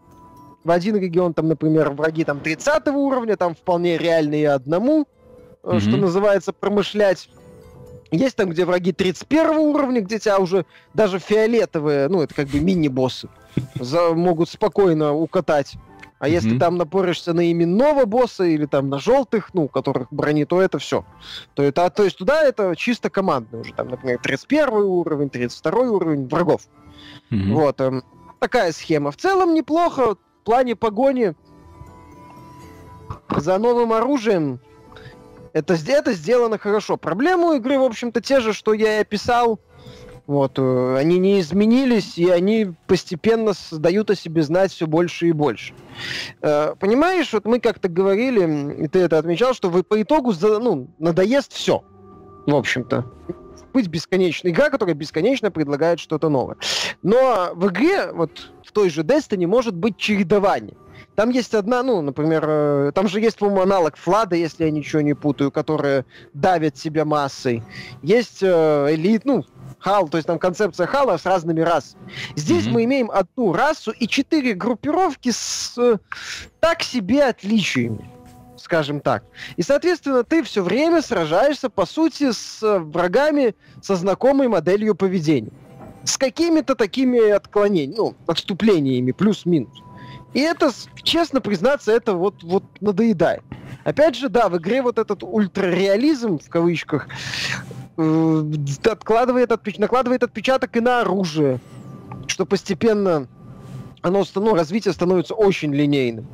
в 0.64 0.70
один 0.70 0.96
регион 0.96 1.34
там, 1.34 1.48
например, 1.48 1.90
враги 1.90 2.24
там 2.24 2.40
30 2.40 2.88
уровня, 2.88 3.36
там 3.36 3.54
вполне 3.54 3.96
реальные 3.96 4.50
одному, 4.50 5.06
mm-hmm. 5.62 5.80
что 5.80 5.96
называется, 5.96 6.52
промышлять. 6.52 7.28
Есть 8.10 8.36
там, 8.36 8.48
где 8.50 8.64
враги 8.64 8.92
31 8.92 9.50
уровня, 9.58 10.00
где 10.00 10.18
тебя 10.18 10.38
уже 10.38 10.64
даже 10.94 11.18
фиолетовые, 11.18 12.08
ну, 12.08 12.22
это 12.22 12.34
как 12.34 12.48
бы 12.48 12.60
мини-боссы, 12.60 13.28
могут 14.14 14.48
спокойно 14.48 15.14
укатать. 15.14 15.76
А 16.18 16.26
mm-hmm. 16.26 16.32
если 16.32 16.58
там 16.58 16.76
напоришься 16.76 17.32
на 17.32 17.52
именного 17.52 18.04
босса 18.04 18.44
или 18.44 18.66
там 18.66 18.88
на 18.88 18.98
желтых, 18.98 19.54
ну, 19.54 19.68
которых 19.68 20.08
брони, 20.10 20.44
то 20.44 20.60
это 20.60 20.78
все. 20.78 21.04
То, 21.54 21.62
это, 21.62 21.88
то 21.90 22.02
есть 22.04 22.18
туда 22.18 22.42
это 22.42 22.74
чисто 22.76 23.08
командный 23.08 23.60
уже. 23.60 23.72
Там, 23.72 23.88
например, 23.88 24.18
31 24.20 24.68
уровень, 24.74 25.30
32 25.30 25.80
уровень 25.80 26.26
врагов. 26.26 26.62
Mm-hmm. 27.30 27.52
Вот. 27.52 27.80
Эм, 27.80 28.02
такая 28.40 28.72
схема. 28.72 29.12
В 29.12 29.16
целом 29.16 29.54
неплохо. 29.54 30.16
В 30.16 30.44
плане 30.44 30.74
погони 30.74 31.34
за 33.36 33.58
новым 33.58 33.92
оружием 33.92 34.60
это, 35.58 35.74
это 35.86 36.12
сделано 36.12 36.58
хорошо. 36.58 36.96
Проблемы 36.96 37.50
у 37.50 37.52
игры, 37.54 37.78
в 37.78 37.82
общем-то, 37.82 38.20
те 38.20 38.40
же, 38.40 38.52
что 38.52 38.72
я 38.72 38.98
и 38.98 39.00
описал. 39.00 39.60
Вот, 40.26 40.58
э, 40.58 40.96
они 40.98 41.18
не 41.18 41.40
изменились, 41.40 42.18
и 42.18 42.28
они 42.28 42.74
постепенно 42.86 43.54
дают 43.72 44.10
о 44.10 44.14
себе 44.14 44.42
знать 44.42 44.70
все 44.70 44.86
больше 44.86 45.28
и 45.28 45.32
больше. 45.32 45.72
Э, 46.42 46.74
понимаешь, 46.78 47.32
вот 47.32 47.46
мы 47.46 47.60
как-то 47.60 47.88
говорили, 47.88 48.84
и 48.84 48.88
ты 48.88 48.98
это 49.00 49.18
отмечал, 49.18 49.54
что 49.54 49.70
вы 49.70 49.82
по 49.82 50.00
итогу 50.02 50.34
ну, 50.40 50.88
надоест 50.98 51.52
все. 51.52 51.82
В 52.46 52.54
общем-то 52.54 53.06
быть 53.72 53.88
бесконечной 53.88 54.50
игра, 54.50 54.70
которая 54.70 54.94
бесконечно 54.94 55.50
предлагает 55.50 56.00
что-то 56.00 56.28
новое. 56.28 56.56
Но 57.02 57.50
в 57.54 57.68
игре, 57.68 58.10
вот 58.12 58.50
в 58.64 58.72
той 58.72 58.90
же 58.90 59.02
Destiny, 59.02 59.46
может 59.46 59.74
быть 59.76 59.96
чередование. 59.96 60.76
Там 61.18 61.30
есть 61.30 61.52
одна, 61.52 61.82
ну, 61.82 62.00
например, 62.00 62.44
э, 62.46 62.92
там 62.94 63.08
же 63.08 63.18
есть, 63.18 63.38
по-моему, 63.38 63.62
аналог 63.62 63.96
Флада, 63.96 64.36
если 64.36 64.66
я 64.66 64.70
ничего 64.70 65.02
не 65.02 65.14
путаю, 65.14 65.50
которая 65.50 66.04
давит 66.32 66.78
себя 66.78 67.04
массой. 67.04 67.64
Есть 68.04 68.38
э, 68.40 68.94
элит, 68.94 69.24
ну, 69.24 69.44
Хал, 69.80 70.08
то 70.08 70.16
есть 70.16 70.28
там 70.28 70.38
концепция 70.38 70.86
Хала 70.86 71.16
с 71.16 71.26
разными 71.26 71.60
расами. 71.60 72.00
Здесь 72.36 72.68
mm-hmm. 72.68 72.70
мы 72.70 72.84
имеем 72.84 73.10
одну 73.10 73.52
расу 73.52 73.90
и 73.90 74.06
четыре 74.06 74.54
группировки 74.54 75.32
с 75.32 75.74
э, 75.76 75.98
так 76.60 76.84
себе 76.84 77.24
отличиями 77.24 78.08
скажем 78.56 79.00
так. 79.00 79.24
И, 79.56 79.62
соответственно, 79.62 80.22
ты 80.22 80.44
все 80.44 80.62
время 80.62 81.02
сражаешься, 81.02 81.68
по 81.68 81.84
сути, 81.84 82.30
с 82.30 82.62
э, 82.62 82.78
врагами 82.78 83.56
со 83.82 83.96
знакомой 83.96 84.46
моделью 84.46 84.94
поведения. 84.94 85.50
С 86.04 86.16
какими-то 86.16 86.76
такими 86.76 87.18
отклонениями, 87.30 87.96
ну, 87.96 88.14
отступлениями, 88.28 89.10
плюс-минус. 89.10 89.82
И 90.34 90.40
это, 90.40 90.70
честно 91.02 91.40
признаться, 91.40 91.92
это 91.92 92.14
вот, 92.14 92.42
вот 92.42 92.64
надоедает. 92.80 93.42
Опять 93.84 94.16
же, 94.16 94.28
да, 94.28 94.48
в 94.48 94.58
игре 94.58 94.82
вот 94.82 94.98
этот 94.98 95.22
ультрареализм, 95.22 96.38
в 96.38 96.48
кавычках, 96.48 97.08
э, 97.96 98.44
откладывает, 98.84 99.52
отпеч... 99.52 99.78
накладывает 99.78 100.22
отпечаток 100.22 100.76
и 100.76 100.80
на 100.80 101.00
оружие, 101.00 101.60
что 102.26 102.44
постепенно 102.44 103.26
оно, 104.02 104.24
ну, 104.34 104.54
развитие 104.54 104.92
становится 104.92 105.34
очень 105.34 105.74
линейным. 105.74 106.26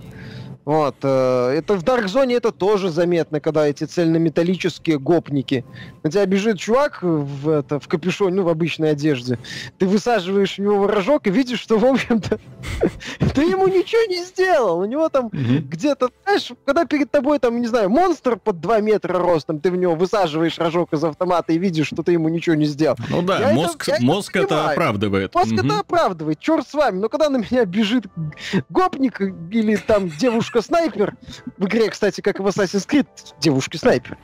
Вот. 0.64 0.96
Э, 1.02 1.50
это 1.50 1.74
в 1.74 1.84
Dark 1.84 2.06
Zone 2.06 2.34
это 2.34 2.50
тоже 2.50 2.90
заметно, 2.90 3.40
когда 3.40 3.66
эти 3.66 3.84
цельнометаллические 3.84 4.98
гопники. 4.98 5.64
На 6.02 6.10
тебя 6.10 6.24
бежит 6.26 6.58
чувак 6.58 7.00
в, 7.02 7.48
это, 7.48 7.78
в 7.78 7.88
капюшоне, 7.88 8.36
ну, 8.36 8.42
в 8.44 8.48
обычной 8.48 8.92
одежде. 8.92 9.38
Ты 9.78 9.86
высаживаешь 9.86 10.56
в 10.56 10.58
него 10.58 10.86
рожок 10.86 11.26
и 11.26 11.30
видишь, 11.30 11.60
что, 11.60 11.78
в 11.78 11.84
общем-то, 11.84 12.38
ты 13.34 13.42
ему 13.42 13.68
ничего 13.68 14.10
не 14.10 14.24
сделал. 14.24 14.78
У 14.78 14.84
него 14.86 15.08
там 15.08 15.28
где-то, 15.30 16.10
знаешь, 16.24 16.52
когда 16.64 16.84
перед 16.86 17.10
тобой, 17.10 17.38
там, 17.38 17.60
не 17.60 17.66
знаю, 17.66 17.90
монстр 17.90 18.36
под 18.36 18.60
2 18.60 18.80
метра 18.80 19.18
ростом, 19.18 19.60
ты 19.60 19.70
в 19.70 19.76
него 19.76 19.94
высаживаешь 19.94 20.58
рожок 20.58 20.92
из 20.92 21.04
автомата 21.04 21.52
и 21.52 21.58
видишь, 21.58 21.88
что 21.88 22.02
ты 22.02 22.12
ему 22.12 22.28
ничего 22.28 22.54
не 22.54 22.66
сделал. 22.66 22.96
Ну 23.10 23.22
да, 23.22 23.52
мозг, 24.00 24.36
это 24.36 24.70
оправдывает. 24.70 25.34
Мозг 25.34 25.52
это 25.52 25.80
оправдывает, 25.80 26.38
черт 26.40 26.66
с 26.66 26.74
вами. 26.74 27.00
Но 27.00 27.08
когда 27.08 27.28
на 27.28 27.38
меня 27.38 27.64
бежит 27.66 28.06
гопник 28.70 29.20
или 29.20 29.76
там 29.76 30.08
девушка 30.08 30.53
девушка-снайпер. 30.54 31.14
В 31.58 31.66
игре, 31.66 31.90
кстати, 31.90 32.20
как 32.20 32.40
в 32.40 32.46
Assassin's 32.46 32.86
Creed, 32.88 33.06
девушки-снайпер. 33.40 34.18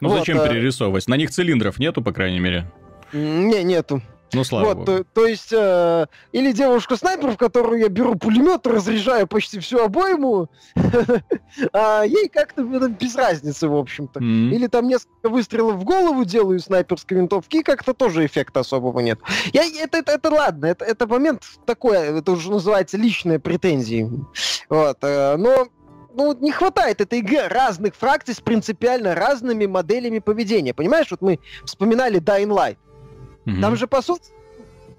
Ну 0.00 0.08
вот, 0.08 0.18
зачем 0.18 0.40
а... 0.40 0.48
перерисовывать? 0.48 1.06
На 1.08 1.14
них 1.14 1.30
цилиндров 1.30 1.78
нету, 1.78 2.02
по 2.02 2.12
крайней 2.12 2.40
мере. 2.40 2.70
Не, 3.12 3.62
нету. 3.62 4.02
Ну, 4.32 4.44
слава 4.44 4.66
вот, 4.66 4.76
богу. 4.78 4.86
То, 4.86 5.04
то 5.04 5.26
есть, 5.26 5.52
э, 5.52 6.06
или 6.32 6.52
девушка-снайпер, 6.52 7.30
в 7.30 7.36
которую 7.36 7.80
я 7.80 7.88
беру 7.88 8.16
пулемет, 8.16 8.66
разряжаю 8.66 9.26
почти 9.26 9.60
всю 9.60 9.78
обойму, 9.78 10.48
а 11.72 12.02
ей 12.02 12.28
как-то 12.28 12.62
без 12.64 13.14
разницы, 13.14 13.68
в 13.68 13.76
общем-то. 13.76 14.18
Mm-hmm. 14.18 14.50
Или 14.50 14.66
там 14.66 14.88
несколько 14.88 15.28
выстрелов 15.28 15.76
в 15.76 15.84
голову 15.84 16.24
делаю 16.24 16.58
снайперской 16.58 17.18
винтовки, 17.18 17.58
и 17.58 17.62
как-то 17.62 17.94
тоже 17.94 18.26
эффекта 18.26 18.60
особого 18.60 18.98
нет. 19.00 19.20
Я, 19.52 19.62
это, 19.64 19.98
это, 19.98 20.12
это 20.12 20.30
ладно, 20.30 20.66
это, 20.66 20.84
это 20.84 21.06
момент 21.06 21.44
такой, 21.64 21.96
это 21.96 22.32
уже 22.32 22.50
называется 22.50 22.96
личные 22.96 23.38
претензии. 23.38 24.10
Вот, 24.68 24.98
э, 25.02 25.36
но 25.36 25.68
ну, 26.16 26.36
не 26.40 26.50
хватает 26.50 27.00
этой 27.00 27.20
игры 27.20 27.48
разных 27.48 27.94
фракций 27.94 28.34
с 28.34 28.40
принципиально 28.40 29.14
разными 29.14 29.66
моделями 29.66 30.18
поведения. 30.18 30.74
Понимаешь, 30.74 31.10
вот 31.10 31.20
мы 31.20 31.38
вспоминали 31.64 32.20
Dying 32.20 32.48
Light. 32.48 32.76
Mm-hmm. 33.44 33.60
Там 33.60 33.76
же, 33.76 33.86
по 33.86 34.02
сути, 34.02 34.30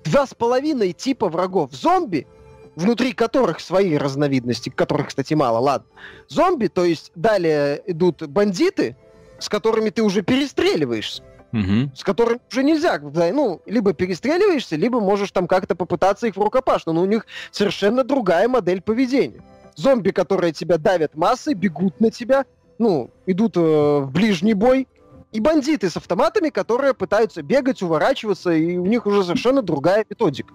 два 0.05 0.25
с 0.25 0.33
половиной 0.33 0.93
типа 0.93 1.27
врагов. 1.27 1.71
Зомби, 1.73 2.27
внутри 2.75 3.13
которых 3.13 3.59
свои 3.59 3.97
разновидности, 3.97 4.69
которых, 4.69 5.07
кстати, 5.07 5.33
мало, 5.33 5.57
ладно. 5.57 5.87
Зомби, 6.27 6.67
то 6.67 6.85
есть 6.85 7.11
далее 7.15 7.81
идут 7.87 8.27
бандиты, 8.27 8.95
с 9.39 9.49
которыми 9.49 9.89
ты 9.89 10.03
уже 10.03 10.21
перестреливаешься. 10.21 11.23
Угу. 11.53 11.95
С 11.95 12.03
которыми 12.03 12.39
уже 12.51 12.63
нельзя, 12.63 12.99
ну, 12.99 13.61
либо 13.65 13.93
перестреливаешься, 13.93 14.75
либо 14.75 14.99
можешь 14.99 15.31
там 15.31 15.47
как-то 15.47 15.75
попытаться 15.75 16.27
их 16.27 16.35
в 16.35 16.41
рукопашную, 16.41 16.95
но 16.95 17.01
у 17.01 17.05
них 17.05 17.25
совершенно 17.51 18.03
другая 18.03 18.47
модель 18.47 18.81
поведения. 18.81 19.41
Зомби, 19.77 20.09
которые 20.09 20.53
тебя 20.53 20.79
давят 20.79 21.15
массой, 21.15 21.53
бегут 21.53 22.01
на 22.01 22.09
тебя, 22.09 22.45
ну, 22.79 23.11
идут 23.27 23.55
э, 23.57 23.59
в 23.59 24.11
ближний 24.11 24.55
бой, 24.55 24.87
и 25.31 25.39
бандиты 25.39 25.87
с 25.87 25.97
автоматами, 25.97 26.49
которые 26.49 26.95
пытаются 26.95 27.43
бегать, 27.43 27.83
уворачиваться, 27.83 28.49
и 28.51 28.75
у 28.77 28.87
них 28.87 29.05
уже 29.05 29.23
совершенно 29.23 29.61
другая 29.61 30.03
методика. 30.09 30.51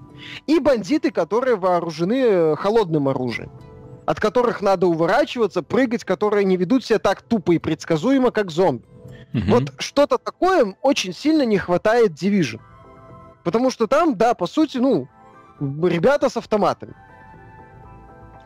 И 0.49 0.59
бандиты, 0.59 1.13
которые 1.13 1.55
вооружены 1.55 2.21
э, 2.21 2.57
холодным 2.57 3.09
оружием, 3.09 3.53
от 4.07 4.19
которых 4.19 4.61
надо 4.61 4.89
уворачиваться, 4.89 5.63
прыгать, 5.63 6.03
которые 6.03 6.45
не 6.45 6.57
ведут 6.57 6.85
себя 6.85 6.99
так 6.99 7.23
тупо 7.23 7.53
и 7.53 7.59
предсказуемо, 7.59 8.33
как 8.33 8.51
зомби. 8.51 8.85
Угу. 9.35 9.43
Вот 9.47 9.73
что-то 9.79 10.19
такое 10.19 10.75
очень 10.83 11.15
сильно 11.15 11.43
не 11.43 11.59
хватает 11.59 12.21
Division. 12.21 12.61
Потому 13.45 13.71
что 13.71 13.87
там, 13.87 14.17
да, 14.17 14.35
по 14.35 14.49
сути, 14.49 14.79
ну, 14.79 15.07
ребята 15.61 16.29
с 16.29 16.37
автоматами. 16.37 16.97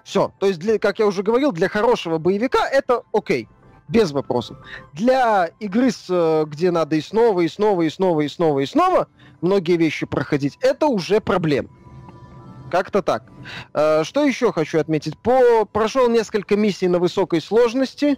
Все. 0.07 0.33
То 0.39 0.47
есть, 0.47 0.61
для, 0.61 0.79
как 0.79 1.01
я 1.01 1.07
уже 1.07 1.25
говорил, 1.25 1.51
для 1.51 1.69
хорошего 1.69 2.19
боевика 2.19 2.65
это 2.69 3.03
окей 3.13 3.49
без 3.89 4.13
вопросов. 4.13 4.57
Для 4.93 5.51
игры, 5.59 5.91
с, 5.91 6.07
э, 6.09 6.45
где 6.47 6.71
надо 6.71 6.95
и 6.95 7.01
снова, 7.01 7.41
и 7.41 7.49
снова, 7.49 7.83
и 7.83 7.91
снова, 7.91 8.21
и 8.21 8.29
снова, 8.29 8.61
и 8.61 8.67
снова 8.67 9.09
многие 9.41 9.77
вещи 9.77 10.07
проходить, 10.07 10.59
это 10.61 10.87
уже 10.87 11.21
проблема. 11.21 11.71
Как-то 12.71 13.03
так. 13.03 13.25
Э, 13.75 14.05
что 14.05 14.25
еще 14.25 14.53
хочу 14.53 14.79
отметить? 14.79 15.19
По... 15.19 15.65
Прошел 15.65 16.09
несколько 16.09 16.55
миссий 16.55 16.87
на 16.87 17.01
высокой 17.01 17.41
сложности. 17.41 18.17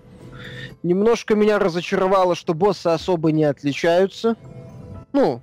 Немножко 0.82 1.34
меня 1.34 1.58
разочаровало, 1.58 2.34
что 2.34 2.52
боссы 2.52 2.88
особо 2.88 3.32
не 3.32 3.44
отличаются. 3.44 4.36
Ну, 5.14 5.40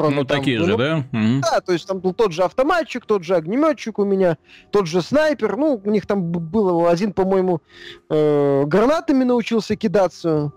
Кроме, 0.00 0.16
ну, 0.16 0.24
там, 0.24 0.38
такие 0.38 0.58
ну, 0.58 0.64
же, 0.64 0.76
да? 0.76 1.04
Да, 1.12 1.60
то 1.60 1.72
есть 1.72 1.86
там 1.86 1.98
был 1.98 2.14
тот 2.14 2.32
же 2.32 2.42
автоматчик, 2.42 3.04
тот 3.04 3.22
же 3.22 3.34
огнеметчик 3.36 3.98
у 3.98 4.04
меня, 4.04 4.38
тот 4.70 4.86
же 4.86 5.02
снайпер. 5.02 5.56
Ну, 5.56 5.80
у 5.84 5.90
них 5.90 6.06
там 6.06 6.30
было 6.30 6.90
один, 6.90 7.12
по-моему, 7.12 7.60
э, 8.08 8.64
гранатами 8.64 9.24
научился 9.24 9.76
кидаться. 9.76 10.52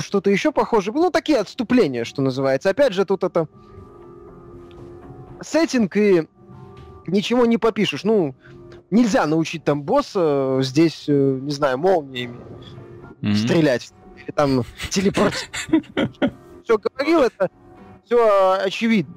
Что-то 0.00 0.30
еще 0.30 0.52
похоже. 0.52 0.92
Ну, 0.92 1.10
такие 1.10 1.38
отступления, 1.38 2.04
что 2.04 2.22
называется. 2.22 2.70
Опять 2.70 2.92
же, 2.92 3.04
тут 3.04 3.24
это 3.24 3.46
сеттинг 5.42 5.96
и 5.96 6.26
ничего 7.06 7.44
не 7.44 7.58
попишешь. 7.58 8.04
Ну, 8.04 8.34
нельзя 8.90 9.26
научить 9.26 9.64
там 9.64 9.82
босса 9.82 10.60
здесь, 10.62 11.04
э, 11.08 11.38
не 11.42 11.52
знаю, 11.52 11.78
молниями 11.78 12.40
mm-hmm. 13.20 13.34
стрелять. 13.34 13.92
Или 14.16 14.32
там 14.32 14.64
телепорт. 14.88 15.50
Все 16.64 16.78
говорил, 16.78 17.20
это 17.20 17.50
все 18.06 18.58
очевидно. 18.60 19.14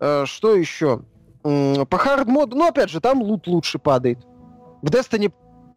Э, 0.00 0.24
что 0.26 0.54
еще? 0.56 1.02
По 1.42 1.98
хардмоду, 1.98 2.56
ну, 2.56 2.66
опять 2.66 2.90
же, 2.90 3.00
там 3.00 3.22
лут 3.22 3.46
лучше 3.46 3.78
падает. 3.78 4.18
В 4.82 4.86
Destiny 4.86 5.32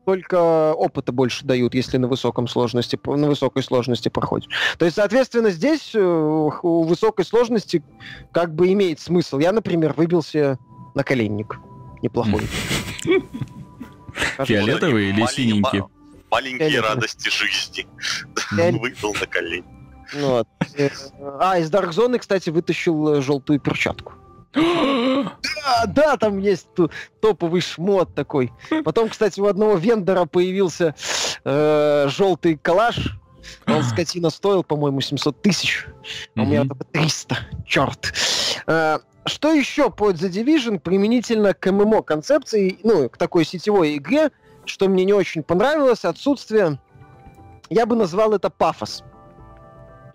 только 0.06 0.74
опыта 0.74 1.12
больше 1.12 1.46
дают, 1.46 1.76
если 1.76 1.98
на 1.98 2.08
высоком 2.08 2.48
сложности, 2.48 3.00
на 3.06 3.28
высокой 3.28 3.62
сложности 3.62 4.10
проходишь. 4.10 4.50
То 4.80 4.86
есть, 4.86 4.96
соответственно, 4.96 5.52
здесь 5.52 5.92
э, 5.94 6.00
у 6.00 6.84
высокой 6.84 7.26
сложности 7.26 7.84
как 8.32 8.56
бы 8.56 8.74
имеет 8.74 9.00
смысл. 9.00 9.38
Я, 9.38 9.52
например, 9.52 9.94
выбился 9.94 10.58
на 10.96 11.04
коленник. 11.04 11.60
Неплохой. 12.02 12.48
Фиолетовые 14.44 15.10
или 15.12 15.26
синенькие? 15.28 15.88
Маленькие 16.32 16.80
радости 16.80 17.30
жизни. 17.30 17.86
Выдал 18.80 19.14
на 19.14 19.28
колени. 19.28 19.79
Вот. 20.14 20.48
А, 21.40 21.60
из 21.60 21.72
Dark 21.72 21.90
Zone, 21.92 22.18
кстати, 22.18 22.50
вытащил 22.50 23.16
э, 23.16 23.22
желтую 23.22 23.60
перчатку. 23.60 24.14
да, 24.54 25.86
да, 25.88 26.18
там 26.18 26.40
есть 26.40 26.68
топовый 27.22 27.62
шмот 27.62 28.16
такой. 28.16 28.52
Потом, 28.84 29.10
кстати, 29.10 29.40
у 29.40 29.46
одного 29.46 29.76
вендора 29.76 30.26
появился 30.26 30.96
э, 31.44 32.08
желтый 32.10 32.58
калаш. 32.58 33.18
Он, 33.68 33.84
скотина, 33.92 34.30
стоил, 34.30 34.64
по-моему, 34.64 35.02
700 35.02 35.42
тысяч. 35.42 35.86
А 36.36 36.42
у 36.42 36.46
меня 36.46 36.66
только 36.66 36.86
300. 36.86 37.38
Черт. 37.66 38.14
Э, 38.66 38.98
что 39.26 39.52
еще 39.52 39.92
по 39.92 40.12
The 40.12 40.30
Division 40.30 40.80
применительно 40.80 41.54
к 41.54 41.72
ММО 41.72 42.02
концепции, 42.02 42.80
ну, 42.84 43.10
к 43.10 43.18
такой 43.18 43.46
сетевой 43.46 43.98
игре, 43.98 44.32
что 44.66 44.88
мне 44.88 45.06
не 45.06 45.14
очень 45.14 45.44
понравилось, 45.44 46.06
отсутствие, 46.06 46.80
я 47.70 47.86
бы 47.86 47.96
назвал 47.96 48.34
это 48.34 48.50
пафос. 48.50 49.04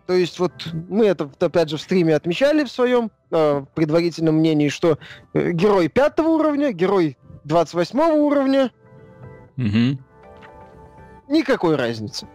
То 0.07 0.13
есть 0.13 0.39
вот 0.39 0.53
мы 0.89 1.07
это, 1.07 1.31
опять 1.41 1.71
же, 1.71 1.77
в 1.77 1.81
стриме 1.81 2.15
отмечали 2.15 2.65
в 2.65 2.71
своем 2.71 3.11
э, 3.31 3.65
предварительном 3.75 4.37
мнении, 4.37 4.69
что 4.69 4.99
э, 5.33 5.53
герой 5.53 5.89
пятого 5.89 6.29
уровня, 6.29 6.73
герой 6.73 7.17
28 7.45 7.99
уровня. 8.01 8.71
Угу. 9.57 9.99
Никакой 11.29 11.77
разницы. 11.77 12.27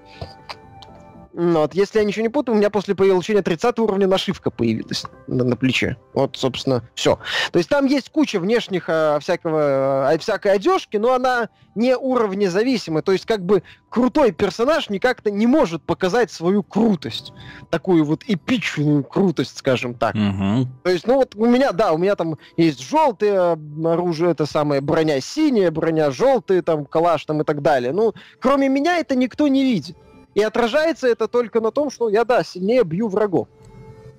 Ну, 1.34 1.60
вот, 1.60 1.76
если 1.76 2.00
я 2.00 2.06
ничего 2.06 2.24
не 2.24 2.30
путаю, 2.30 2.56
у 2.56 2.58
меня 2.58 2.70
после 2.70 2.96
получения 2.96 3.42
30 3.42 3.78
уровня 3.80 4.08
нашивка 4.08 4.50
появилась 4.50 5.06
на, 5.28 5.44
на 5.44 5.56
плече. 5.56 5.98
Вот, 6.14 6.36
собственно, 6.36 6.84
все. 6.96 7.20
То 7.52 7.60
есть 7.60 7.70
там 7.70 7.86
есть 7.86 8.10
куча 8.10 8.40
внешних 8.40 8.86
а, 8.88 9.20
всякого, 9.20 10.10
а, 10.10 10.18
всякой 10.18 10.54
одежки, 10.54 10.98
но 10.98 11.14
она 11.14 11.50
не 11.76 11.96
уровне 11.96 12.50
зависимая. 12.50 13.04
То 13.04 13.12
есть 13.12 13.26
как 13.26 13.46
бы 13.46 13.62
крутой 13.90 14.32
персонаж 14.32 14.90
никак-то 14.90 15.30
не 15.30 15.46
может 15.46 15.84
показать 15.84 16.32
свою 16.32 16.64
крутость. 16.64 17.32
Такую 17.70 18.06
вот 18.06 18.24
эпичную 18.28 19.04
крутость, 19.04 19.58
скажем 19.58 19.94
так. 19.94 20.16
Угу. 20.16 20.68
То 20.84 20.90
есть, 20.90 21.06
ну 21.06 21.16
вот 21.16 21.36
у 21.36 21.46
меня, 21.46 21.72
да, 21.72 21.94
у 21.94 21.98
меня 21.98 22.16
там 22.16 22.38
есть 22.58 22.82
желтое 22.82 23.58
оружие, 23.86 24.32
это 24.32 24.46
самое 24.48 24.82
броня 24.82 25.22
синяя, 25.22 25.70
броня 25.70 26.10
желтая, 26.10 26.64
там 26.64 26.86
калаш 26.86 27.26
там 27.26 27.42
и 27.42 27.44
так 27.44 27.62
далее. 27.62 27.92
Ну, 27.92 28.14
кроме 28.40 28.68
меня 28.68 28.98
это 28.98 29.16
никто 29.16 29.48
не 29.48 29.64
видит. 29.64 29.96
И 30.36 30.42
отражается 30.42 31.08
это 31.08 31.28
только 31.28 31.62
на 31.62 31.72
том, 31.72 31.90
что 31.90 32.10
я, 32.10 32.24
да, 32.24 32.44
сильнее 32.44 32.84
бью 32.84 33.08
врагов. 33.08 33.48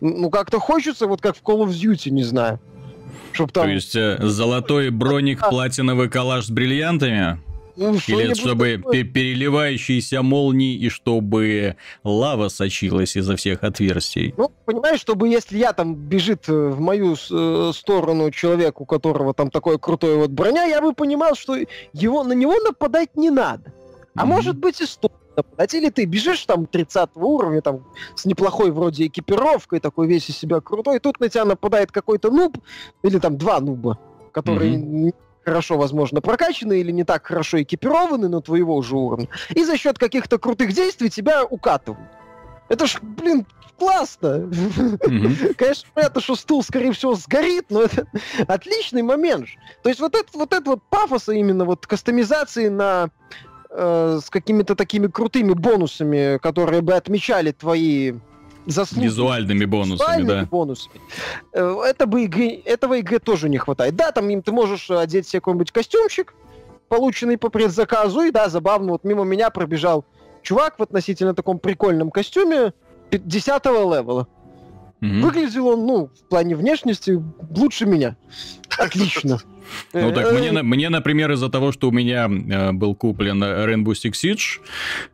Ну, 0.00 0.30
как-то 0.30 0.58
хочется, 0.58 1.06
вот 1.06 1.20
как 1.20 1.36
в 1.36 1.42
Call 1.42 1.64
of 1.64 1.68
Duty, 1.68 2.10
не 2.10 2.24
знаю. 2.24 2.58
Чтоб 3.32 3.52
там... 3.52 3.64
То 3.64 3.70
есть 3.70 3.94
э, 3.94 4.18
золотой 4.20 4.90
броник, 4.90 5.46
платиновый 5.48 6.08
коллаж 6.08 6.46
с 6.46 6.50
бриллиантами? 6.50 7.38
Ну, 7.76 7.94
Или 7.94 8.34
чтобы 8.34 8.76
такое? 8.76 9.04
переливающиеся 9.04 10.22
молнии 10.22 10.74
и 10.74 10.88
чтобы 10.88 11.76
лава 12.04 12.48
сочилась 12.48 13.16
изо 13.16 13.36
всех 13.36 13.62
отверстий? 13.62 14.34
Ну, 14.36 14.50
понимаешь, 14.66 15.00
чтобы 15.00 15.28
если 15.28 15.56
я 15.56 15.72
там 15.72 15.94
бежит 15.94 16.48
э, 16.48 16.52
в 16.52 16.80
мою 16.80 17.14
э, 17.14 17.72
сторону 17.74 18.30
человек, 18.32 18.80
у 18.80 18.84
которого 18.84 19.32
там 19.32 19.50
такое 19.50 19.78
крутое 19.78 20.16
вот 20.16 20.30
броня, 20.30 20.64
я 20.64 20.82
бы 20.82 20.92
понимал, 20.92 21.34
что 21.34 21.56
его, 21.92 22.24
на 22.24 22.32
него 22.32 22.54
нападать 22.56 23.16
не 23.16 23.30
надо. 23.30 23.72
А 24.14 24.22
mm-hmm. 24.22 24.26
может 24.26 24.58
быть 24.58 24.80
и 24.80 24.86
стоит 24.86 25.12
нападать. 25.40 25.74
Или 25.74 25.90
ты 25.90 26.04
бежишь 26.04 26.44
там 26.46 26.66
30 26.66 27.10
уровня, 27.16 27.60
там, 27.60 27.84
с 28.14 28.24
неплохой 28.24 28.70
вроде 28.70 29.06
экипировкой, 29.06 29.80
такой 29.80 30.06
весь 30.06 30.28
из 30.28 30.38
себя 30.38 30.60
крутой, 30.60 30.96
и 30.96 31.00
тут 31.00 31.20
на 31.20 31.28
тебя 31.28 31.44
нападает 31.44 31.92
какой-то 31.92 32.30
нуб, 32.30 32.58
или 33.02 33.18
там 33.18 33.36
два 33.36 33.60
нуба, 33.60 33.98
которые 34.32 34.76
mm-hmm. 34.76 35.14
хорошо, 35.44 35.78
возможно, 35.78 36.20
прокачаны 36.20 36.80
или 36.80 36.92
не 36.92 37.04
так 37.04 37.26
хорошо 37.26 37.62
экипированы, 37.62 38.28
но 38.28 38.40
твоего 38.40 38.76
уже 38.76 38.96
уровня. 38.96 39.28
И 39.50 39.64
за 39.64 39.76
счет 39.76 39.98
каких-то 39.98 40.38
крутых 40.38 40.72
действий 40.72 41.10
тебя 41.10 41.44
укатывают. 41.44 42.08
Это 42.68 42.86
ж, 42.86 42.98
блин, 43.02 43.46
классно. 43.78 44.26
Mm-hmm. 44.26 45.54
Конечно, 45.58 45.88
понятно, 45.92 46.20
что 46.20 46.36
стул, 46.36 46.62
скорее 46.62 46.92
всего, 46.92 47.14
сгорит, 47.16 47.66
но 47.70 47.82
это 47.82 48.06
отличный 48.46 49.02
момент. 49.02 49.46
То 49.82 49.88
есть 49.88 50.00
вот 50.00 50.14
это 50.14 50.28
вот, 50.34 50.52
это 50.52 50.70
вот 50.70 50.82
пафоса 50.88 51.32
именно 51.32 51.64
вот 51.64 51.86
кастомизации 51.86 52.68
на 52.68 53.10
э, 53.70 54.20
с 54.22 54.30
какими-то 54.30 54.74
такими 54.74 55.06
крутыми 55.06 55.52
бонусами, 55.52 56.38
которые 56.38 56.82
бы 56.82 56.94
отмечали 56.94 57.52
твои 57.52 58.14
заслуги. 58.66 59.06
Визуальными 59.06 59.64
бонусами, 59.64 60.22
да. 60.22 60.48
бонусами. 60.50 61.00
Э, 61.52 61.82
это 61.86 62.06
бы 62.06 62.24
игры, 62.24 62.60
этого 62.64 62.98
игры 62.98 63.18
тоже 63.18 63.48
не 63.48 63.58
хватает. 63.58 63.96
Да, 63.96 64.12
там 64.12 64.28
им 64.28 64.42
ты 64.42 64.52
можешь 64.52 64.90
одеть 64.90 65.28
себе 65.28 65.40
какой-нибудь 65.40 65.72
костюмчик, 65.72 66.34
полученный 66.88 67.38
по 67.38 67.48
предзаказу, 67.48 68.22
и 68.22 68.30
да, 68.30 68.48
забавно, 68.48 68.92
вот 68.92 69.04
мимо 69.04 69.24
меня 69.24 69.50
пробежал 69.50 70.04
чувак 70.42 70.78
в 70.78 70.82
относительно 70.82 71.34
таком 71.34 71.58
прикольном 71.58 72.10
костюме 72.10 72.72
10 73.10 73.64
левела. 73.66 74.28
Mm-hmm. 75.00 75.20
Выглядел 75.22 75.68
он, 75.68 75.86
ну, 75.86 76.06
в 76.08 76.28
плане 76.28 76.54
внешности 76.56 77.22
лучше 77.56 77.86
меня. 77.86 78.16
Отлично. 78.78 79.38
Ну 79.92 80.12
так 80.12 80.32
мне, 80.32 80.62
мне, 80.62 80.88
например, 80.88 81.32
из-за 81.32 81.48
того, 81.48 81.72
что 81.72 81.88
у 81.88 81.92
меня 81.92 82.28
э, 82.28 82.72
был 82.72 82.94
куплен 82.94 83.42
Rainbow 83.42 83.92
Six 83.92 84.12
Siege, 84.12 84.60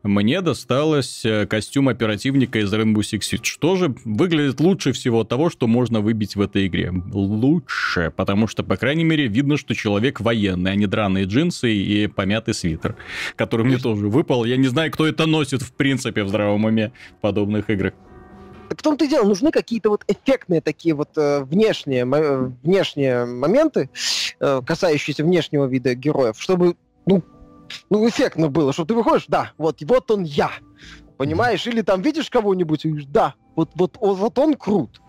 мне 0.03 0.41
досталось 0.41 1.25
э, 1.25 1.47
костюм 1.47 1.89
оперативника 1.89 2.59
из 2.59 2.73
Rainbow 2.73 3.01
Six 3.01 3.21
Siege. 3.21 3.59
Тоже 3.59 3.95
выглядит 4.05 4.61
лучше 4.61 4.93
всего 4.93 5.25
того, 5.25 5.51
что 5.51 5.67
можно 5.67 6.01
выбить 6.01 6.37
в 6.37 6.41
этой 6.41 6.67
игре. 6.67 6.93
Лучше, 7.13 8.13
потому 8.17 8.47
что, 8.47 8.63
по 8.63 8.77
крайней 8.77 9.05
мере, 9.05 9.27
видно, 9.27 9.57
что 9.57 9.75
человек 9.75 10.21
военный, 10.21 10.73
а 10.73 10.75
не 10.75 10.87
драные 10.87 11.25
джинсы 11.25 11.73
и 11.73 12.07
помятый 12.07 12.55
свитер, 12.55 12.97
который 13.37 13.67
мне 13.67 13.79
тоже 13.79 14.09
выпал. 14.09 14.45
Я 14.45 14.57
не 14.57 14.69
знаю, 14.69 14.91
кто 14.91 15.07
это 15.07 15.27
носит, 15.27 15.63
в 15.63 15.73
принципе, 15.73 16.23
в 16.23 16.29
здравом 16.29 16.65
уме 16.65 16.93
в 17.19 17.21
подобных 17.21 17.71
играх. 17.71 17.95
Так 18.69 18.79
в 18.79 18.83
том-то 18.83 19.05
и 19.05 19.09
дело, 19.09 19.25
нужны 19.25 19.51
какие-то 19.51 19.91
вот 19.91 20.05
эффектные 20.09 20.61
такие 20.61 20.95
вот 20.95 21.11
э, 21.17 21.45
внешние, 21.45 22.03
м- 22.03 22.57
внешние 22.63 23.25
моменты, 23.25 23.91
э, 24.41 24.63
касающиеся 24.67 25.25
внешнего 25.25 25.67
вида 25.67 25.95
героев, 25.95 26.37
чтобы, 26.39 26.77
ну, 27.07 27.23
ну, 27.91 28.09
эффектно 28.09 28.49
было, 28.49 28.73
что 28.73 28.85
ты 28.85 28.95
выходишь, 28.95 29.27
да, 29.29 29.53
вот, 29.59 29.79
вот 29.83 30.11
он 30.11 30.25
я, 30.25 30.51
понимаешь? 31.17 31.67
Или 31.67 31.83
там 31.83 32.03
видишь 32.03 32.31
кого-нибудь 32.31 32.85
и 32.85 32.89
говоришь, 32.89 33.09
да, 33.09 33.35
вот, 33.55 33.71
вот, 33.75 33.97
вот 34.01 34.39
он 34.39 34.55
крут 34.55 35.01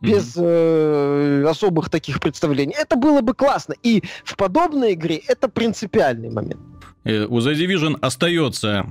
без 0.00 0.34
э, 0.36 1.44
особых 1.48 1.90
таких 1.90 2.20
представлений. 2.20 2.74
Это 2.78 2.96
было 2.96 3.22
бы 3.22 3.34
классно. 3.34 3.74
И 3.82 4.02
в 4.24 4.36
подобной 4.36 4.92
игре 4.92 5.16
это 5.26 5.48
принципиальный 5.48 6.30
момент. 6.30 6.60
Э, 7.04 7.24
у 7.24 7.38
The 7.38 7.54
Division 7.54 7.98
остается 8.00 8.86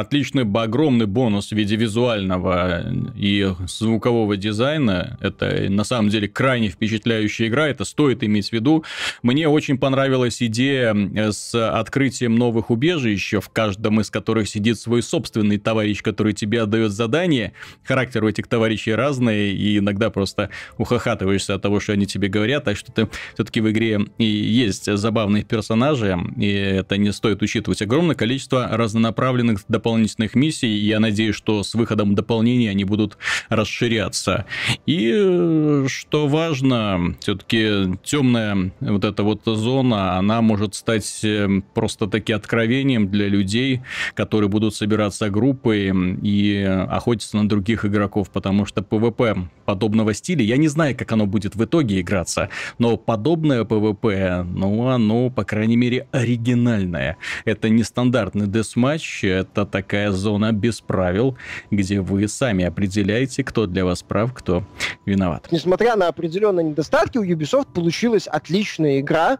отличный 0.00 0.44
огромный 0.44 1.06
бонус 1.06 1.50
в 1.50 1.52
виде 1.52 1.76
визуального 1.76 2.82
и 3.14 3.48
звукового 3.66 4.36
дизайна. 4.36 5.18
Это 5.20 5.70
на 5.70 5.84
самом 5.84 6.10
деле 6.10 6.28
крайне 6.28 6.68
впечатляющая 6.68 7.48
игра, 7.48 7.68
это 7.68 7.84
стоит 7.84 8.24
иметь 8.24 8.50
в 8.50 8.52
виду. 8.52 8.84
Мне 9.22 9.48
очень 9.48 9.78
понравилась 9.78 10.42
идея 10.42 10.94
с 11.32 11.54
открытием 11.54 12.34
новых 12.34 12.70
убежищ, 12.70 13.34
в 13.34 13.48
каждом 13.50 14.00
из 14.00 14.10
которых 14.10 14.48
сидит 14.48 14.78
свой 14.78 15.02
собственный 15.02 15.58
товарищ, 15.58 16.02
который 16.02 16.32
тебе 16.32 16.62
отдает 16.62 16.92
задание. 16.92 17.52
Характер 17.84 18.24
у 18.24 18.28
этих 18.28 18.46
товарищей 18.46 18.92
разный, 18.92 19.52
и 19.52 19.78
иногда 19.78 20.10
просто 20.10 20.50
ухахатываешься 20.78 21.54
от 21.54 21.62
того, 21.62 21.80
что 21.80 21.92
они 21.92 22.06
тебе 22.06 22.28
говорят, 22.28 22.64
так 22.64 22.76
что 22.76 22.92
ты 22.92 23.08
все-таки 23.34 23.60
в 23.60 23.70
игре 23.70 24.00
и 24.18 24.24
есть 24.24 24.90
забавные 24.96 25.44
персонажи, 25.44 26.18
и 26.36 26.48
это 26.50 26.96
не 26.96 27.12
стоит 27.12 27.42
учитывать. 27.42 27.82
Огромное 27.82 28.14
количество 28.14 28.68
разнонаправленных 28.70 29.64
дополнительных 29.68 29.89
миссий, 29.96 30.68
и 30.68 30.86
я 30.86 31.00
надеюсь, 31.00 31.34
что 31.34 31.62
с 31.62 31.74
выходом 31.74 32.14
дополнений 32.14 32.68
они 32.68 32.84
будут 32.84 33.18
расширяться. 33.48 34.46
И 34.86 35.10
э, 35.12 35.86
что 35.88 36.28
важно, 36.28 37.16
все-таки 37.20 37.98
темная 38.02 38.72
вот 38.80 39.04
эта 39.04 39.22
вот 39.22 39.42
зона, 39.44 40.18
она 40.18 40.42
может 40.42 40.74
стать 40.74 41.20
э, 41.24 41.48
просто 41.74 42.06
таки 42.06 42.32
откровением 42.32 43.08
для 43.08 43.28
людей, 43.28 43.80
которые 44.14 44.48
будут 44.48 44.74
собираться 44.74 45.30
группой 45.30 45.92
и 46.22 46.62
охотиться 46.62 47.36
на 47.36 47.48
других 47.48 47.84
игроков, 47.84 48.30
потому 48.30 48.66
что 48.66 48.80
PvP 48.80 49.48
подобного 49.64 50.14
стиля, 50.14 50.42
я 50.42 50.56
не 50.56 50.68
знаю, 50.68 50.96
как 50.96 51.12
оно 51.12 51.26
будет 51.26 51.54
в 51.54 51.64
итоге 51.64 52.00
играться, 52.00 52.48
но 52.78 52.96
подобное 52.96 53.64
PvP, 53.64 54.42
ну, 54.42 54.88
оно, 54.88 55.30
по 55.30 55.44
крайней 55.44 55.76
мере, 55.76 56.08
оригинальное. 56.12 57.16
Это 57.44 57.68
не 57.68 57.84
стандартный 57.84 58.46
десматч, 58.46 59.24
это 59.24 59.66
такая 59.70 60.12
зона 60.12 60.52
без 60.52 60.80
правил, 60.80 61.36
где 61.70 62.00
вы 62.00 62.28
сами 62.28 62.64
определяете, 62.64 63.44
кто 63.44 63.66
для 63.66 63.84
вас 63.84 64.02
прав, 64.02 64.32
кто 64.32 64.64
виноват. 65.06 65.48
Несмотря 65.50 65.96
на 65.96 66.08
определенные 66.08 66.64
недостатки, 66.64 67.18
у 67.18 67.24
Ubisoft 67.24 67.68
получилась 67.72 68.26
отличная 68.26 69.00
игра, 69.00 69.38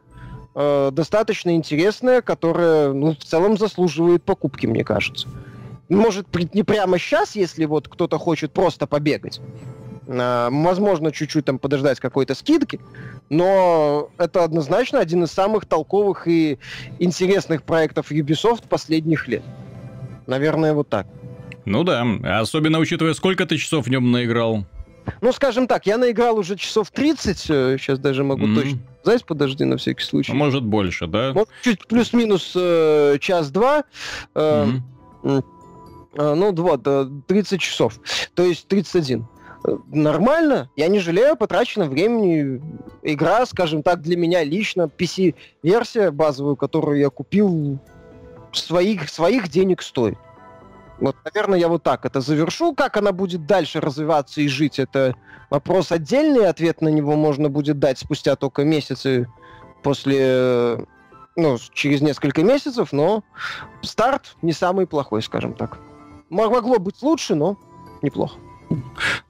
э, 0.54 0.90
достаточно 0.92 1.54
интересная, 1.54 2.22
которая 2.22 2.92
ну, 2.92 3.12
в 3.12 3.24
целом 3.24 3.58
заслуживает 3.58 4.22
покупки, 4.22 4.66
мне 4.66 4.84
кажется. 4.84 5.28
Может, 5.88 6.26
не 6.54 6.62
прямо 6.62 6.98
сейчас, 6.98 7.34
если 7.34 7.64
вот 7.64 7.88
кто-то 7.88 8.18
хочет 8.18 8.52
просто 8.52 8.86
побегать, 8.86 9.40
Э, 10.10 10.48
возможно, 10.50 11.12
чуть-чуть 11.12 11.44
там 11.44 11.58
подождать 11.58 12.00
какой-то 12.00 12.34
скидки, 12.34 12.80
но 13.28 14.10
это 14.18 14.42
однозначно 14.42 14.98
один 14.98 15.24
из 15.24 15.30
самых 15.30 15.66
толковых 15.66 16.26
и 16.26 16.58
интересных 16.98 17.62
проектов 17.62 18.10
Ubisoft 18.10 18.64
последних 18.68 19.28
лет. 19.28 19.42
Наверное, 20.26 20.72
вот 20.74 20.88
так. 20.88 21.06
Ну 21.64 21.84
да, 21.84 22.04
особенно 22.40 22.78
учитывая, 22.78 23.14
сколько 23.14 23.46
ты 23.46 23.56
часов 23.56 23.86
в 23.86 23.90
нем 23.90 24.10
наиграл. 24.10 24.64
Ну, 25.20 25.32
скажем 25.32 25.66
так, 25.66 25.86
я 25.86 25.98
наиграл 25.98 26.38
уже 26.38 26.56
часов 26.56 26.90
30, 26.90 27.38
сейчас 27.38 27.98
э, 27.98 28.02
даже 28.02 28.24
могу 28.24 28.46
mm-hmm. 28.46 28.54
точно 28.54 28.78
сказать, 29.00 29.24
подожди, 29.24 29.64
на 29.64 29.76
всякий 29.76 30.04
случай. 30.04 30.32
Может, 30.32 30.64
больше, 30.64 31.06
да? 31.06 31.32
Может, 31.32 31.48
чуть 31.62 31.86
плюс-минус 31.86 32.52
э, 32.54 33.18
час-два. 33.20 33.84
Э, 34.34 34.66
mm-hmm. 35.22 35.44
э, 36.14 36.34
ну, 36.34 36.52
вот, 36.52 37.26
30 37.26 37.60
часов, 37.60 38.00
то 38.34 38.42
есть 38.42 38.68
31 38.68 39.26
э, 39.64 39.76
нормально, 39.88 40.70
я 40.76 40.88
не 40.88 40.98
жалею 40.98 41.36
потраченного 41.36 41.90
времени. 41.90 42.60
Игра, 43.02 43.46
скажем 43.46 43.82
так, 43.82 44.02
для 44.02 44.16
меня 44.16 44.44
лично, 44.44 44.90
PC-версия 44.94 46.10
базовую, 46.10 46.56
которую 46.56 46.98
я 46.98 47.10
купил, 47.10 47.78
своих, 48.52 49.08
своих 49.08 49.48
денег 49.48 49.82
стоит. 49.82 50.18
Вот, 50.98 51.16
наверное, 51.24 51.58
я 51.58 51.68
вот 51.68 51.82
так 51.82 52.04
это 52.04 52.20
завершу. 52.20 52.74
Как 52.74 52.96
она 52.96 53.12
будет 53.12 53.46
дальше 53.46 53.80
развиваться 53.80 54.40
и 54.42 54.48
жить, 54.48 54.78
это 54.78 55.14
вопрос 55.48 55.92
отдельный. 55.92 56.46
Ответ 56.46 56.82
на 56.82 56.88
него 56.88 57.16
можно 57.16 57.48
будет 57.48 57.78
дать 57.78 57.98
спустя 57.98 58.36
только 58.36 58.64
месяцы 58.64 59.28
после... 59.82 60.86
Ну, 61.36 61.58
через 61.72 62.02
несколько 62.02 62.42
месяцев, 62.42 62.92
но 62.92 63.22
старт 63.82 64.36
не 64.42 64.52
самый 64.52 64.86
плохой, 64.86 65.22
скажем 65.22 65.54
так. 65.54 65.78
Могло 66.28 66.78
быть 66.78 67.00
лучше, 67.02 67.34
но 67.34 67.56
неплохо. 68.02 68.36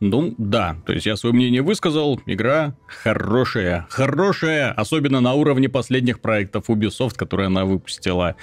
Ну, 0.00 0.34
да. 0.38 0.76
То 0.86 0.92
есть 0.92 1.06
я 1.06 1.16
свое 1.16 1.34
мнение 1.34 1.62
высказал. 1.62 2.20
Игра 2.26 2.74
хорошая. 2.86 3.86
Хорошая, 3.90 4.72
особенно 4.72 5.20
на 5.20 5.34
уровне 5.34 5.68
последних 5.68 6.20
проектов 6.20 6.68
Ubisoft, 6.68 7.16
которые 7.16 7.46
она 7.46 7.64
выпустила. 7.64 8.36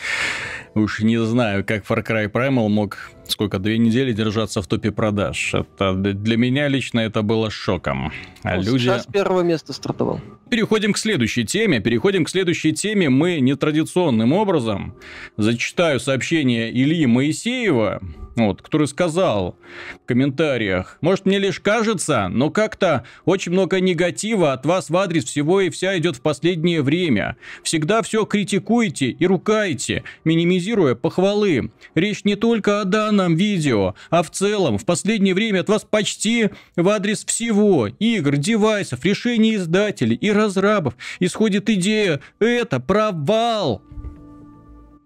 Уж 0.76 1.02
не 1.02 1.18
знаю, 1.26 1.66
как 1.66 1.86
Far 1.86 2.06
Cry 2.06 2.32
Primal 2.32 2.68
мог 2.70 2.98
сколько, 3.30 3.60
две 3.60 3.78
недели 3.78 4.14
держаться 4.14 4.62
в 4.62 4.68
топе 4.68 4.92
продаж. 4.92 5.54
Это 5.54 5.94
для 5.94 6.38
меня 6.38 6.68
лично 6.68 7.02
это 7.02 7.22
было 7.22 7.50
шоком. 7.50 8.12
А 8.44 8.56
ну, 8.56 8.64
люди... 8.64 8.86
Сейчас 8.86 9.06
первого 9.06 9.42
места 9.42 9.74
стартовал. 9.74 10.22
Переходим 10.50 10.94
к 10.94 10.98
следующей 10.98 11.46
теме. 11.46 11.80
Переходим 11.80 12.26
к 12.26 12.30
следующей 12.30 12.74
теме. 12.74 13.10
Мы 13.10 13.40
нетрадиционным 13.40 14.34
образом 14.34 14.96
зачитаю 15.36 16.00
сообщение 16.00 16.72
Ильи 16.72 17.06
Моисеева, 17.06 18.02
вот, 18.38 18.62
который 18.62 18.88
сказал 18.88 19.58
в 20.04 20.06
комментариях, 20.06 20.97
может 21.02 21.26
мне 21.26 21.39
лишь 21.39 21.60
кажется, 21.60 22.28
но 22.30 22.50
как-то 22.52 23.04
очень 23.26 23.52
много 23.52 23.80
негатива 23.80 24.54
от 24.54 24.65
вас 24.65 24.89
в 24.89 24.95
адрес 24.95 25.26
всего 25.26 25.62
и 25.62 25.69
вся 25.69 25.97
идет 25.97 26.17
в 26.17 26.21
последнее 26.21 26.84
время. 26.84 27.36
Всегда 27.63 28.02
все 28.04 28.26
критикуете 28.26 29.10
и 29.10 29.26
рукаете, 29.26 30.04
минимизируя 30.23 30.93
похвалы. 30.93 31.71
Речь 31.95 32.23
не 32.23 32.36
только 32.36 32.80
о 32.80 32.86
данном 32.86 33.36
видео, 33.36 33.95
а 34.12 34.21
в 34.21 34.30
целом 34.30 34.78
в 34.78 34.86
последнее 34.86 35.34
время 35.34 35.62
от 35.62 35.69
вас 35.69 35.84
почти 35.84 36.50
в 36.76 36.88
адрес 36.89 37.26
всего 37.26 37.88
игр, 37.88 38.38
девайсов, 38.38 39.04
решений 39.04 39.56
издателей 39.56 40.15
и 40.15 40.32
разрабов 40.32 40.95
исходит 41.19 41.69
идея 41.69 42.21
«это 42.39 42.80
провал». 42.80 43.82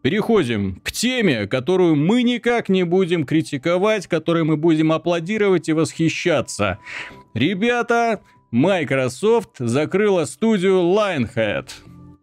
Переходим 0.01 0.81
к 0.83 0.91
теме, 0.91 1.45
которую 1.45 1.95
мы 1.95 2.23
никак 2.23 2.69
не 2.69 2.83
будем 2.83 3.23
критиковать, 3.23 4.07
которой 4.07 4.43
мы 4.43 4.57
будем 4.57 4.91
аплодировать 4.91 5.69
и 5.69 5.73
восхищаться. 5.73 6.79
Ребята, 7.35 8.21
Microsoft 8.49 9.57
закрыла 9.59 10.25
студию 10.25 10.79
Lionhead. 10.81 11.69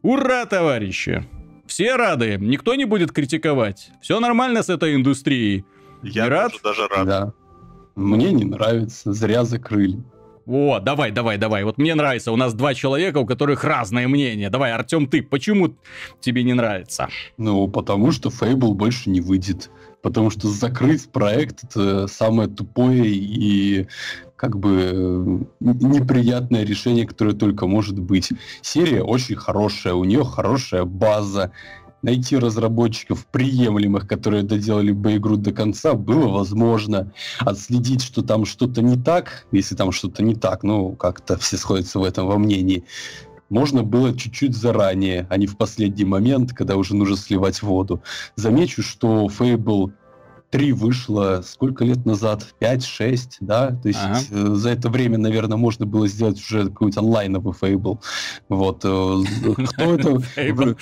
Ура, 0.02 0.44
товарищи! 0.46 1.24
Все 1.66 1.96
рады, 1.96 2.36
никто 2.40 2.74
не 2.74 2.84
будет 2.84 3.12
критиковать. 3.12 3.90
Все 4.00 4.18
нормально 4.18 4.62
с 4.62 4.70
этой 4.70 4.94
индустрией. 4.94 5.64
Я 6.02 6.28
рад? 6.28 6.52
даже 6.64 6.88
рад. 6.88 7.06
Да. 7.06 7.32
Мне 7.94 8.32
не 8.32 8.44
нравится, 8.44 9.12
зря 9.12 9.44
закрыли. 9.44 10.02
О, 10.48 10.80
давай, 10.80 11.10
давай, 11.10 11.36
давай. 11.36 11.62
Вот 11.62 11.76
мне 11.76 11.94
нравится. 11.94 12.32
У 12.32 12.36
нас 12.36 12.54
два 12.54 12.72
человека, 12.72 13.18
у 13.18 13.26
которых 13.26 13.64
разное 13.64 14.08
мнение. 14.08 14.48
Давай, 14.48 14.72
Артем, 14.72 15.06
ты, 15.06 15.22
почему 15.22 15.76
тебе 16.20 16.42
не 16.42 16.54
нравится? 16.54 17.08
Ну, 17.36 17.68
потому 17.68 18.12
что 18.12 18.30
Fable 18.30 18.72
больше 18.72 19.10
не 19.10 19.20
выйдет. 19.20 19.70
Потому 20.00 20.30
что 20.30 20.48
закрыть 20.48 21.10
проект 21.12 21.64
это 21.64 22.06
самое 22.06 22.48
тупое 22.48 23.04
и 23.10 23.88
как 24.36 24.58
бы 24.58 25.46
неприятное 25.60 26.64
решение, 26.64 27.06
которое 27.06 27.34
только 27.34 27.66
может 27.66 27.98
быть. 27.98 28.30
Серия 28.62 29.02
очень 29.02 29.36
хорошая, 29.36 29.94
у 29.94 30.04
нее 30.04 30.24
хорошая 30.24 30.84
база 30.84 31.52
найти 32.02 32.36
разработчиков 32.36 33.26
приемлемых, 33.26 34.06
которые 34.06 34.42
доделали 34.42 34.92
бы 34.92 35.16
игру 35.16 35.36
до 35.36 35.52
конца, 35.52 35.94
было 35.94 36.28
возможно. 36.28 37.12
Отследить, 37.40 38.02
что 38.02 38.22
там 38.22 38.44
что-то 38.44 38.82
не 38.82 38.96
так, 38.96 39.46
если 39.52 39.74
там 39.74 39.92
что-то 39.92 40.22
не 40.22 40.34
так, 40.34 40.62
ну, 40.62 40.94
как-то 40.94 41.36
все 41.38 41.56
сходятся 41.56 41.98
в 41.98 42.04
этом 42.04 42.26
во 42.26 42.38
мнении, 42.38 42.84
можно 43.50 43.82
было 43.82 44.16
чуть-чуть 44.16 44.54
заранее, 44.54 45.26
а 45.30 45.36
не 45.38 45.46
в 45.46 45.56
последний 45.56 46.04
момент, 46.04 46.52
когда 46.52 46.76
уже 46.76 46.94
нужно 46.94 47.16
сливать 47.16 47.62
воду. 47.62 48.02
Замечу, 48.36 48.82
что 48.82 49.26
Fable 49.26 49.92
3 50.50 50.72
вышло 50.72 51.42
сколько 51.44 51.84
лет 51.84 52.06
назад? 52.06 52.54
5-6, 52.60 53.18
да? 53.40 53.70
То 53.82 53.88
есть 53.88 54.00
ага. 54.02 54.20
э, 54.30 54.54
за 54.54 54.70
это 54.70 54.88
время, 54.88 55.18
наверное, 55.18 55.58
можно 55.58 55.84
было 55.84 56.08
сделать 56.08 56.38
уже 56.38 56.68
какой-нибудь 56.68 56.96
онлайновый 56.96 57.52
фейбл. 57.52 58.00
Вот. 58.48 58.84
Э, 58.84 59.22
кто 59.66 59.94
это... 59.94 60.18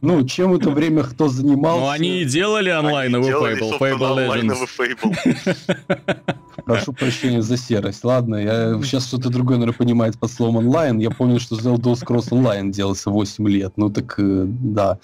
Ну, 0.00 0.26
чем 0.26 0.54
это 0.54 0.70
время 0.70 1.02
кто 1.02 1.28
занимался? 1.28 1.80
Ну, 1.80 1.88
они 1.88 2.22
и 2.22 2.24
делали 2.24 2.70
онлайновый 2.70 3.32
фейбл. 3.32 3.74
Fable 3.78 4.16
Legends. 4.16 4.68
Прошу 6.64 6.92
прощения 6.92 7.42
за 7.42 7.56
серость. 7.56 8.04
Ладно, 8.04 8.36
я 8.36 8.80
сейчас 8.82 9.06
что-то 9.06 9.30
другое, 9.30 9.58
наверное, 9.58 9.76
понимает 9.76 10.18
под 10.18 10.30
словом 10.30 10.56
онлайн. 10.56 10.98
Я 10.98 11.10
помню, 11.10 11.40
что 11.40 11.56
Zelda 11.56 11.94
Scrolls 11.94 12.30
Online 12.30 12.70
делался 12.70 13.10
8 13.10 13.48
лет. 13.48 13.72
Ну 13.76 13.90
так, 13.90 14.14
э, 14.18 14.44
да. 14.46 14.98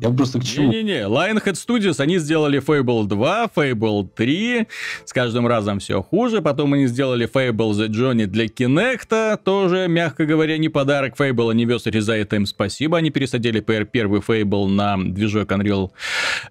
Я 0.00 0.10
просто 0.10 0.40
к 0.40 0.44
чему? 0.44 0.70
Не-не-не, 0.70 1.06
Lionhead 1.06 1.54
Studios, 1.54 2.00
они 2.00 2.18
сделали 2.18 2.60
Fable 2.60 3.06
2, 3.06 3.43
Fable 3.54 4.08
3, 4.14 4.66
с 5.04 5.12
каждым 5.12 5.46
разом 5.46 5.78
все 5.78 6.02
хуже, 6.02 6.42
потом 6.42 6.74
они 6.74 6.86
сделали 6.86 7.28
Fable 7.28 7.72
The 7.72 7.88
Johnny 7.88 8.26
для 8.26 8.46
Kinect, 8.46 9.38
тоже, 9.44 9.88
мягко 9.88 10.26
говоря, 10.26 10.58
не 10.58 10.68
подарок, 10.68 11.14
Fable 11.18 11.52
Anniversary 11.52 12.00
за 12.00 12.14
это 12.14 12.36
им 12.36 12.46
спасибо, 12.46 12.98
они 12.98 13.10
пересадили 13.10 13.60
первый 13.60 14.20
Fable 14.20 14.68
на 14.68 14.96
движок 14.96 15.50
Unreal 15.52 15.90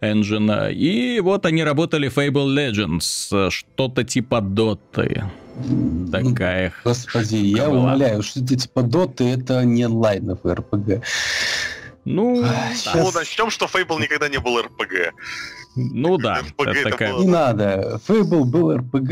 Engine, 0.01 0.73
и 0.73 1.19
вот 1.19 1.45
они 1.45 1.63
работали 1.63 2.11
Fable 2.13 2.47
Legends, 2.47 3.49
что-то 3.49 4.03
типа 4.03 4.41
Доты. 4.41 5.23
Такая. 6.11 6.73
Господи, 6.83 7.35
я 7.35 7.69
была. 7.69 7.79
умоляю, 7.79 8.23
что-то 8.23 8.55
типа 8.55 8.81
Доты 8.81 9.25
это 9.25 9.63
не 9.63 9.83
онлайновый 9.83 10.53
РПГ. 10.53 11.03
Ну, 12.05 12.43
сейчас... 12.73 12.95
ну, 12.95 13.11
начнем, 13.11 13.49
что 13.49 13.65
Fable 13.65 14.01
никогда 14.01 14.27
не 14.29 14.39
был 14.39 14.59
РПГ. 14.61 15.13
Ну 15.75 16.17
да, 16.17 16.41
это 16.57 16.89
такая... 16.89 17.13
Не 17.13 17.25
надо. 17.25 17.99
Fable 18.07 18.43
был 18.43 18.75
РПГ, 18.75 19.11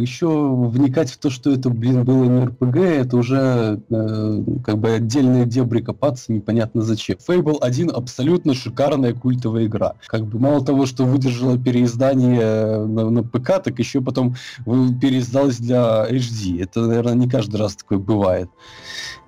еще 0.00 0.28
вникать 0.28 1.10
в 1.10 1.18
то, 1.18 1.28
что 1.28 1.50
это, 1.50 1.68
блин, 1.68 2.04
было 2.04 2.24
не 2.24 2.44
РПГ, 2.46 2.76
это 2.76 3.16
уже 3.16 3.80
э, 3.90 4.42
как 4.64 4.78
бы 4.78 4.92
отдельные 4.92 5.44
дебри 5.44 5.80
копаться 5.80 6.32
непонятно 6.32 6.82
зачем. 6.82 7.18
Fable 7.26 7.58
1 7.60 7.90
абсолютно 7.94 8.54
шикарная 8.54 9.12
культовая 9.12 9.66
игра. 9.66 9.94
Как 10.06 10.24
бы 10.24 10.38
мало 10.38 10.64
того, 10.64 10.86
что 10.86 11.04
выдержала 11.04 11.58
переиздание 11.58 12.86
на, 12.86 13.10
на 13.10 13.22
ПК, 13.22 13.62
так 13.62 13.78
еще 13.78 14.00
потом 14.00 14.34
переиздалась 14.64 15.58
для 15.58 16.06
HD. 16.08 16.62
Это, 16.62 16.80
наверное, 16.80 17.14
не 17.14 17.28
каждый 17.28 17.56
раз 17.56 17.76
такое 17.76 17.98
бывает. 17.98 18.48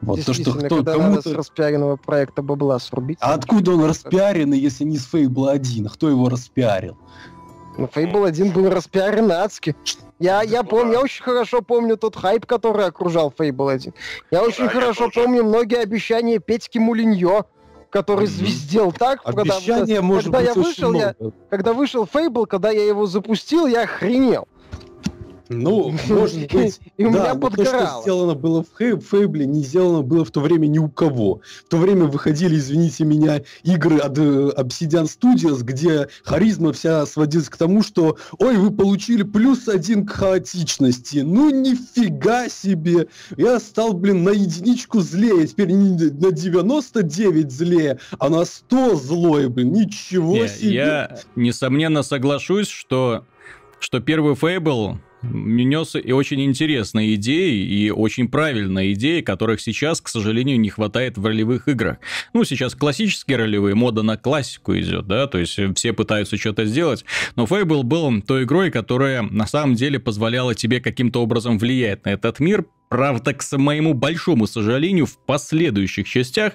Вот, 0.00 0.24
то, 0.24 0.32
что 0.32 0.52
кто, 0.52 0.76
когда 0.76 0.92
кому-то... 0.92 1.16
надо 1.16 1.28
с 1.28 1.32
распиаренного 1.32 1.96
проекта 1.96 2.40
бабла 2.40 2.78
срубить. 2.78 3.18
А 3.20 3.34
откуда 3.34 3.72
он 3.72 3.84
распиаренный, 3.84 4.58
если 4.58 4.84
не 4.84 4.96
с 4.96 5.06
Fable 5.12 5.50
1? 5.50 5.88
Кто 5.88 6.08
его 6.08 6.30
распиарил? 6.30 6.69
Ну, 7.78 7.86
Fable 7.86 8.26
1 8.28 8.52
был 8.52 8.68
распиарен 8.68 9.30
адски. 9.32 9.74
Я, 10.18 10.42
я 10.42 10.62
помню, 10.62 10.92
я 10.92 11.00
очень 11.00 11.24
хорошо 11.24 11.62
помню 11.62 11.96
тот 11.96 12.14
хайп, 12.14 12.44
который 12.44 12.84
окружал 12.84 13.32
Fable 13.36 13.72
1. 13.72 13.94
Я 14.30 14.42
очень 14.42 14.64
да, 14.64 14.70
хорошо 14.70 15.04
я 15.04 15.22
помню 15.22 15.44
многие 15.44 15.78
обещания 15.78 16.38
Петьки 16.38 16.78
Мулиньо, 16.78 17.46
который 17.88 18.26
mm-hmm. 18.26 18.28
звездел 18.28 18.92
так, 18.92 19.20
Обещания 19.24 19.96
когда, 19.96 20.02
может 20.02 20.24
когда 20.24 20.38
быть 20.38 20.48
я 20.48 20.54
вышел, 20.62 20.92
я, 20.92 21.14
когда 21.48 21.72
вышел 21.72 22.04
Fable, 22.12 22.46
когда 22.46 22.70
я 22.70 22.84
его 22.84 23.06
запустил, 23.06 23.66
я 23.66 23.82
охренел. 23.82 24.46
Ну, 25.50 25.92
может 26.08 26.52
быть, 26.52 26.80
и 26.96 27.04
у 27.04 27.12
да, 27.12 27.34
меня 27.34 27.50
то, 27.50 27.64
что 27.64 28.00
сделано 28.02 28.34
было 28.34 28.62
в 28.62 28.80
Фей- 28.80 29.00
Фейбле, 29.00 29.46
не 29.46 29.64
сделано 29.64 30.02
было 30.02 30.24
в 30.24 30.30
то 30.30 30.40
время 30.40 30.68
ни 30.68 30.78
у 30.78 30.88
кого. 30.88 31.40
В 31.66 31.68
то 31.68 31.76
время 31.76 32.04
выходили, 32.04 32.54
извините 32.54 33.04
меня, 33.04 33.42
игры 33.64 33.98
от 33.98 34.16
э, 34.16 34.52
Obsidian 34.56 35.08
Studios, 35.08 35.64
где 35.64 36.08
харизма 36.22 36.72
вся 36.72 37.04
сводилась 37.04 37.48
к 37.48 37.56
тому, 37.56 37.82
что 37.82 38.16
«Ой, 38.38 38.56
вы 38.56 38.70
получили 38.70 39.24
плюс 39.24 39.66
один 39.66 40.06
к 40.06 40.12
хаотичности». 40.12 41.18
Ну, 41.18 41.50
нифига 41.50 42.48
себе! 42.48 43.08
Я 43.36 43.58
стал, 43.58 43.94
блин, 43.94 44.22
на 44.22 44.30
единичку 44.30 45.00
злее. 45.00 45.48
Теперь 45.48 45.72
не 45.72 45.90
на 45.90 46.30
99 46.30 47.50
злее, 47.50 47.98
а 48.20 48.28
на 48.28 48.44
100 48.44 48.94
злой, 48.94 49.48
блин. 49.48 49.72
Ничего 49.72 50.36
Не, 50.36 50.48
себе! 50.48 50.74
Я, 50.74 51.18
несомненно, 51.34 52.04
соглашусь, 52.04 52.68
что, 52.68 53.24
что 53.80 53.98
первый 53.98 54.36
Фейбл 54.36 55.00
нес 55.22 55.96
и 55.96 56.12
очень 56.12 56.42
интересные 56.42 57.14
идеи, 57.14 57.64
и 57.64 57.90
очень 57.90 58.28
правильные 58.28 58.94
идеи, 58.94 59.20
которых 59.20 59.60
сейчас, 59.60 60.00
к 60.00 60.08
сожалению, 60.08 60.58
не 60.60 60.70
хватает 60.70 61.18
в 61.18 61.24
ролевых 61.26 61.68
играх. 61.68 61.98
Ну, 62.32 62.44
сейчас 62.44 62.74
классические 62.74 63.38
ролевые, 63.38 63.74
мода 63.74 64.02
на 64.02 64.16
классику 64.16 64.74
идет, 64.76 65.06
да, 65.06 65.26
то 65.26 65.38
есть 65.38 65.58
все 65.76 65.92
пытаются 65.92 66.36
что-то 66.36 66.64
сделать, 66.64 67.04
но 67.36 67.44
Fable 67.44 67.82
был 67.82 68.22
той 68.22 68.44
игрой, 68.44 68.70
которая 68.70 69.22
на 69.22 69.46
самом 69.46 69.74
деле 69.74 69.98
позволяла 69.98 70.54
тебе 70.54 70.80
каким-то 70.80 71.22
образом 71.22 71.58
влиять 71.58 72.04
на 72.04 72.10
этот 72.10 72.40
мир, 72.40 72.64
Правда, 72.90 73.34
к 73.34 73.44
моему 73.56 73.94
большому 73.94 74.48
сожалению, 74.48 75.06
в 75.06 75.16
последующих 75.16 76.08
частях 76.08 76.54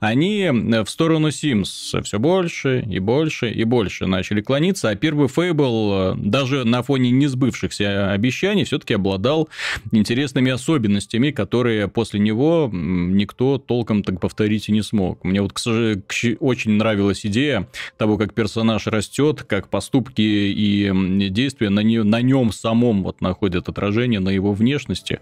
они 0.00 0.48
в 0.50 0.86
сторону 0.86 1.28
Sims 1.28 2.00
все 2.02 2.18
больше 2.18 2.82
и 2.88 2.98
больше 3.00 3.50
и 3.50 3.64
больше 3.64 4.06
начали 4.06 4.40
клониться, 4.40 4.88
а 4.88 4.94
первый 4.94 5.28
Fable 5.28 6.14
даже 6.16 6.64
на 6.64 6.82
фоне 6.82 7.10
несбывшихся 7.10 8.12
обещаний 8.12 8.64
все-таки 8.64 8.94
обладал 8.94 9.50
интересными 9.92 10.50
особенностями, 10.50 11.32
которые 11.32 11.86
после 11.88 12.18
него 12.18 12.70
никто 12.72 13.58
толком 13.58 14.02
так 14.02 14.20
повторить 14.20 14.70
и 14.70 14.72
не 14.72 14.80
смог. 14.80 15.22
Мне 15.22 15.42
вот 15.42 15.52
к 15.52 15.58
сожалению, 15.58 16.02
очень 16.40 16.70
нравилась 16.70 17.26
идея 17.26 17.68
того, 17.98 18.16
как 18.16 18.32
персонаж 18.32 18.86
растет, 18.86 19.42
как 19.42 19.68
поступки 19.68 20.22
и 20.22 21.28
действия 21.28 21.68
на, 21.68 21.80
не, 21.80 22.02
на 22.02 22.22
нем 22.22 22.52
самом 22.52 23.02
вот 23.02 23.20
находят 23.20 23.68
отражение 23.68 24.20
на 24.20 24.30
его 24.30 24.54
внешности. 24.54 25.20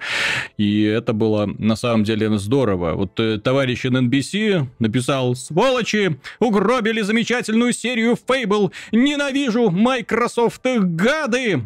И 0.56 0.82
это 0.82 1.12
было 1.12 1.46
на 1.58 1.76
самом 1.76 2.04
деле 2.04 2.36
здорово. 2.38 2.94
Вот 2.94 3.18
э, 3.20 3.38
товарищ 3.38 3.84
NBC 3.84 4.66
написал 4.78 5.34
«Сволочи! 5.34 6.18
Угробили 6.38 7.00
замечательную 7.00 7.72
серию 7.72 8.16
Fable! 8.28 8.72
Ненавижу 8.92 9.70
Microsoft, 9.70 10.62
гады!» 10.64 11.62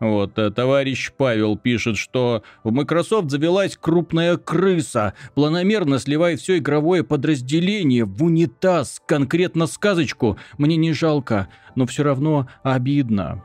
Вот, 0.00 0.38
э, 0.38 0.50
товарищ 0.50 1.12
Павел 1.16 1.56
пишет, 1.56 1.96
что 1.96 2.42
в 2.62 2.72
Microsoft 2.72 3.30
завелась 3.30 3.76
крупная 3.76 4.36
крыса, 4.36 5.14
планомерно 5.34 5.98
сливает 5.98 6.40
все 6.40 6.58
игровое 6.58 7.04
подразделение 7.04 8.04
в 8.04 8.22
унитаз, 8.22 9.00
конкретно 9.06 9.66
сказочку. 9.66 10.36
Мне 10.58 10.76
не 10.76 10.92
жалко, 10.92 11.48
но 11.74 11.86
все 11.86 12.02
равно 12.02 12.48
обидно. 12.62 13.42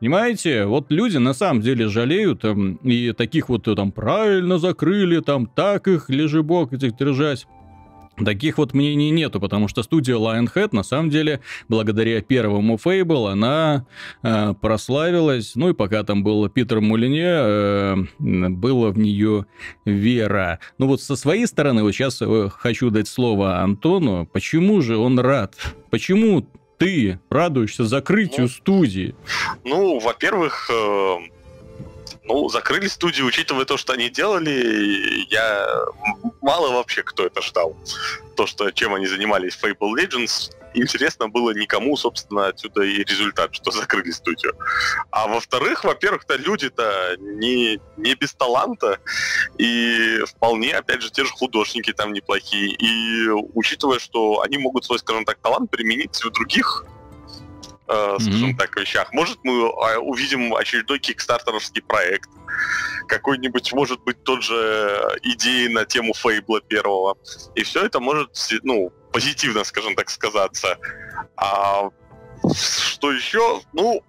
Понимаете, 0.00 0.66
вот 0.66 0.90
люди 0.90 1.16
на 1.16 1.32
самом 1.32 1.62
деле 1.62 1.88
жалеют, 1.88 2.42
там, 2.42 2.74
и 2.76 3.12
таких 3.12 3.48
вот 3.48 3.64
там 3.64 3.92
правильно 3.92 4.58
закрыли, 4.58 5.20
там 5.20 5.46
так 5.46 5.88
их 5.88 6.10
лежебок 6.10 6.72
этих 6.74 6.96
держать. 6.96 7.46
Таких 8.24 8.56
вот 8.56 8.72
мнений 8.72 9.10
нету, 9.10 9.40
потому 9.40 9.68
что 9.68 9.82
студия 9.82 10.16
Lionhead, 10.16 10.70
на 10.72 10.82
самом 10.82 11.10
деле, 11.10 11.40
благодаря 11.68 12.22
первому 12.22 12.76
Fable, 12.82 13.30
она 13.30 13.86
э, 14.22 14.54
прославилась. 14.58 15.54
Ну 15.54 15.70
и 15.70 15.74
пока 15.74 16.02
там 16.02 16.22
был 16.22 16.48
Питер 16.48 16.80
Мулине, 16.80 17.26
э, 17.28 17.96
было 18.18 18.90
в 18.90 18.98
нее 18.98 19.44
вера. 19.84 20.60
Ну 20.78 20.86
вот 20.86 21.02
со 21.02 21.14
своей 21.14 21.46
стороны, 21.46 21.82
вот 21.82 21.92
сейчас 21.92 22.22
э, 22.22 22.48
хочу 22.50 22.88
дать 22.88 23.06
слово 23.06 23.58
Антону. 23.58 24.26
Почему 24.32 24.80
же 24.80 24.96
он 24.96 25.18
рад? 25.18 25.54
Почему 25.90 26.46
ты 26.78 27.20
радуешься 27.30 27.84
закрытию 27.84 28.42
ну, 28.42 28.48
студии? 28.48 29.14
Ну, 29.64 29.98
во-первых, 29.98 30.70
э, 30.70 31.16
ну, 32.24 32.48
закрыли 32.48 32.88
студию, 32.88 33.26
учитывая 33.26 33.64
то, 33.64 33.76
что 33.76 33.92
они 33.92 34.10
делали, 34.10 35.26
я 35.32 35.66
мало 36.42 36.72
вообще 36.72 37.02
кто 37.02 37.26
это 37.26 37.42
ждал. 37.42 37.76
То, 38.36 38.46
что 38.46 38.70
чем 38.70 38.94
они 38.94 39.06
занимались 39.06 39.58
Fable 39.60 39.92
Legends, 39.96 40.52
интересно 40.76 41.28
было 41.28 41.50
никому, 41.50 41.96
собственно, 41.96 42.48
отсюда 42.48 42.82
и 42.82 43.04
результат, 43.04 43.54
что 43.54 43.70
закрыли 43.70 44.10
студию. 44.10 44.54
А 45.10 45.26
во-вторых, 45.26 45.84
во-первых-то 45.84 46.36
люди-то 46.36 47.16
не, 47.18 47.80
не 47.96 48.14
без 48.14 48.34
таланта, 48.34 48.98
и 49.58 50.20
вполне, 50.26 50.74
опять 50.74 51.02
же, 51.02 51.10
те 51.10 51.24
же 51.24 51.30
художники 51.30 51.92
там 51.92 52.12
неплохие. 52.12 52.70
И 52.70 53.28
учитывая, 53.54 53.98
что 53.98 54.42
они 54.42 54.58
могут 54.58 54.84
свой, 54.84 54.98
скажем 54.98 55.24
так, 55.24 55.38
талант 55.38 55.70
применить 55.70 56.16
в 56.16 56.30
других 56.30 56.84
э, 57.88 58.16
скажем 58.20 58.50
mm-hmm. 58.50 58.56
так, 58.56 58.76
вещах. 58.76 59.12
Может, 59.12 59.38
мы 59.44 59.68
а, 59.68 59.98
увидим 59.98 60.54
очередной 60.54 60.98
кикстартеровский 60.98 61.82
проект, 61.82 62.28
какой-нибудь, 63.06 63.72
может 63.72 64.02
быть, 64.02 64.22
тот 64.24 64.42
же 64.42 65.18
идеи 65.22 65.68
на 65.68 65.84
тему 65.84 66.12
Фейбла 66.14 66.60
первого. 66.60 67.16
И 67.54 67.62
все 67.62 67.84
это 67.84 68.00
может, 68.00 68.36
ну, 68.62 68.92
позитивно, 69.16 69.64
скажем 69.64 69.94
так, 69.94 70.10
сказаться. 70.10 70.76
А 71.38 71.88
что 72.52 73.10
еще? 73.10 73.62
Ну, 73.72 74.02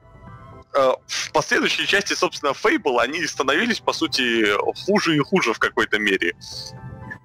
э, 0.74 0.92
в 1.06 1.32
последующей 1.32 1.88
части, 1.88 2.14
собственно, 2.14 2.54
Фейбл, 2.54 3.00
они 3.00 3.26
становились, 3.26 3.80
по 3.80 3.94
сути, 3.94 4.46
хуже 4.86 5.16
и 5.16 5.20
хуже 5.20 5.54
в 5.54 5.60
какой-то 5.60 5.98
мере 5.98 6.36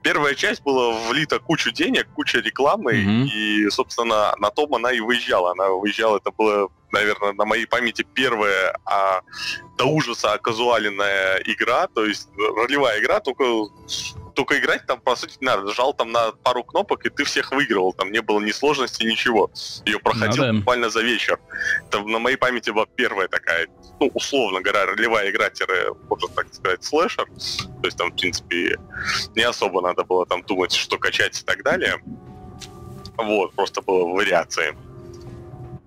первая 0.02 0.34
часть 0.34 0.62
была 0.62 0.92
влита 1.08 1.38
кучу 1.38 1.70
денег, 1.70 2.08
куча 2.14 2.38
рекламы, 2.38 2.92
mm-hmm. 2.92 3.26
и, 3.28 3.70
собственно, 3.70 4.34
на 4.38 4.50
том 4.50 4.74
она 4.74 4.90
и 4.90 5.00
выезжала. 5.00 5.52
Она 5.52 5.68
выезжала, 5.68 6.16
это 6.16 6.32
было, 6.32 6.68
наверное, 6.90 7.32
на 7.32 7.44
моей 7.44 7.66
памяти 7.66 8.04
первая 8.14 8.76
а, 8.84 9.20
до 9.78 9.84
ужаса 9.84 10.32
оказуаленная 10.32 11.42
игра, 11.46 11.86
то 11.86 12.04
есть 12.04 12.28
ролевая 12.36 13.00
игра, 13.00 13.20
только 13.20 13.44
только 14.34 14.58
играть 14.58 14.86
там, 14.86 15.00
по 15.00 15.16
сути, 15.16 15.36
не 15.40 15.46
надо. 15.46 15.62
Нажал 15.62 15.94
там 15.94 16.12
на 16.12 16.32
пару 16.32 16.64
кнопок, 16.64 17.04
и 17.06 17.10
ты 17.10 17.24
всех 17.24 17.52
выигрывал. 17.52 17.92
Там 17.92 18.12
не 18.12 18.20
было 18.20 18.40
ни 18.40 18.50
сложности, 18.50 19.04
ничего. 19.04 19.50
Ее 19.86 19.98
проходил 19.98 20.44
ну, 20.44 20.52
да. 20.52 20.58
буквально 20.58 20.90
за 20.90 21.02
вечер. 21.02 21.38
Это 21.88 22.00
на 22.00 22.18
моей 22.18 22.36
памяти 22.36 22.70
была 22.70 22.86
первая 22.86 23.28
такая, 23.28 23.68
ну, 24.00 24.10
условно 24.14 24.60
говоря, 24.60 24.86
ролевая 24.86 25.30
игра, 25.30 25.50
можно 26.08 26.28
так 26.28 26.52
сказать, 26.52 26.84
слэшер. 26.84 27.26
То 27.26 27.86
есть 27.86 27.96
там, 27.96 28.10
в 28.10 28.16
принципе, 28.16 28.78
не 29.36 29.42
особо 29.42 29.80
надо 29.80 30.04
было 30.04 30.26
там 30.26 30.42
думать, 30.42 30.72
что 30.72 30.98
качать 30.98 31.40
и 31.40 31.44
так 31.44 31.62
далее. 31.62 32.02
Вот, 33.16 33.52
просто 33.54 33.82
было 33.82 34.04
вариации. 34.08 34.74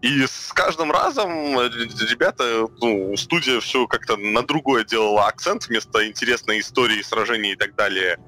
И 0.01 0.25
с 0.27 0.51
каждым 0.53 0.91
разом 0.91 1.57
э, 1.57 1.69
ребята, 2.09 2.67
ну, 2.79 3.15
студия 3.17 3.59
все 3.59 3.87
как-то 3.87 4.17
на 4.17 4.43
другое 4.43 4.83
делала 4.83 5.25
акцент 5.25 5.67
вместо 5.67 6.07
интересной 6.07 6.59
истории, 6.59 7.01
сражений 7.01 7.53
и 7.53 7.55
так 7.55 7.75
далее. 7.75 8.19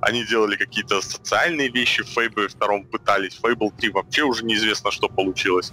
Они 0.00 0.24
делали 0.24 0.56
какие-то 0.56 1.00
социальные 1.00 1.70
вещи 1.70 2.02
в 2.02 2.16
Fable 2.16 2.48
2 2.48 2.90
пытались. 2.90 3.38
Fable 3.42 3.72
3 3.76 3.90
вообще 3.90 4.22
уже 4.22 4.44
неизвестно, 4.44 4.90
что 4.90 5.08
получилось. 5.08 5.72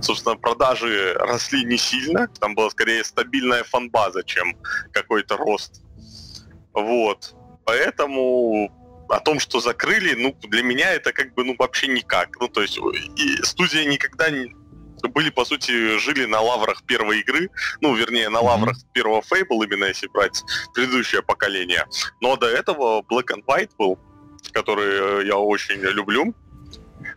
Собственно, 0.00 0.36
продажи 0.36 1.14
росли 1.14 1.64
не 1.64 1.78
сильно. 1.78 2.28
Там 2.38 2.54
была 2.54 2.70
скорее 2.70 3.02
стабильная 3.02 3.64
фанбаза, 3.64 4.22
чем 4.22 4.56
какой-то 4.92 5.36
рост. 5.36 5.82
Вот. 6.72 7.34
Поэтому 7.64 8.70
о 9.08 9.18
том, 9.20 9.40
что 9.40 9.60
закрыли, 9.60 10.14
ну, 10.14 10.36
для 10.48 10.62
меня 10.62 10.92
это 10.92 11.12
как 11.12 11.34
бы, 11.34 11.44
ну, 11.44 11.56
вообще 11.58 11.88
никак. 11.88 12.40
Ну, 12.40 12.48
то 12.48 12.62
есть, 12.62 12.78
и 13.16 13.42
студия 13.42 13.84
никогда 13.84 14.30
были, 15.08 15.30
по 15.30 15.44
сути, 15.44 15.98
жили 15.98 16.24
на 16.24 16.40
лаврах 16.40 16.82
первой 16.84 17.20
игры, 17.20 17.48
ну, 17.80 17.94
вернее, 17.94 18.28
на 18.28 18.40
лаврах 18.40 18.76
mm-hmm. 18.76 18.92
первого 18.92 19.20
Fable, 19.20 19.64
именно 19.64 19.86
если 19.86 20.08
брать 20.08 20.42
предыдущее 20.74 21.22
поколение. 21.22 21.86
Но 22.20 22.36
до 22.36 22.46
этого 22.46 23.02
Black 23.02 23.26
and 23.34 23.44
White 23.46 23.70
был, 23.78 23.98
который 24.52 25.26
я 25.26 25.36
очень 25.36 25.80
люблю, 25.80 26.34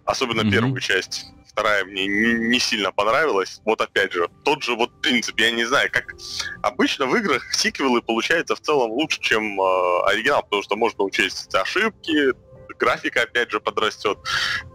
особенно 0.05 0.41
mm-hmm. 0.41 0.51
первую 0.51 0.79
часть. 0.79 1.25
Вторая 1.47 1.85
мне 1.85 2.07
не, 2.07 2.33
не 2.49 2.59
сильно 2.59 2.91
понравилась. 2.91 3.61
Вот 3.63 3.79
опять 3.79 4.11
же, 4.11 4.27
тот 4.43 4.63
же 4.63 4.75
вот 4.75 4.89
принцип, 5.01 5.39
я 5.39 5.51
не 5.51 5.65
знаю, 5.65 5.87
как 5.91 6.15
обычно 6.63 7.05
в 7.05 7.15
играх 7.15 7.53
сиквелы 7.53 8.01
получаются 8.01 8.55
в 8.55 8.59
целом 8.61 8.89
лучше, 8.89 9.19
чем 9.21 9.61
э, 9.61 10.01
оригинал, 10.07 10.41
потому 10.41 10.63
что 10.63 10.75
можно 10.75 11.03
учесть 11.03 11.53
ошибки, 11.53 12.33
графика, 12.83 13.23
опять 13.23 13.51
же, 13.51 13.59
подрастет, 13.59 14.17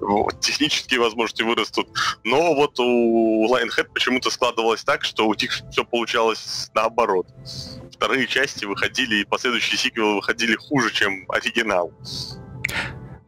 вот, 0.00 0.40
технические 0.40 1.00
возможности 1.00 1.42
вырастут. 1.42 1.88
Но 2.24 2.54
вот 2.54 2.78
у 2.80 3.46
Lionhead 3.54 3.92
почему-то 3.92 4.30
складывалось 4.30 4.82
так, 4.84 5.04
что 5.04 5.28
у 5.28 5.34
них 5.34 5.61
все 5.70 5.84
получалось 5.84 6.70
наоборот. 6.74 7.26
Вторые 7.92 8.26
части 8.26 8.64
выходили, 8.64 9.16
и 9.16 9.24
последующие 9.24 9.76
сиквелы 9.76 10.16
выходили 10.16 10.56
хуже, 10.56 10.90
чем 10.92 11.26
оригинал. 11.28 11.92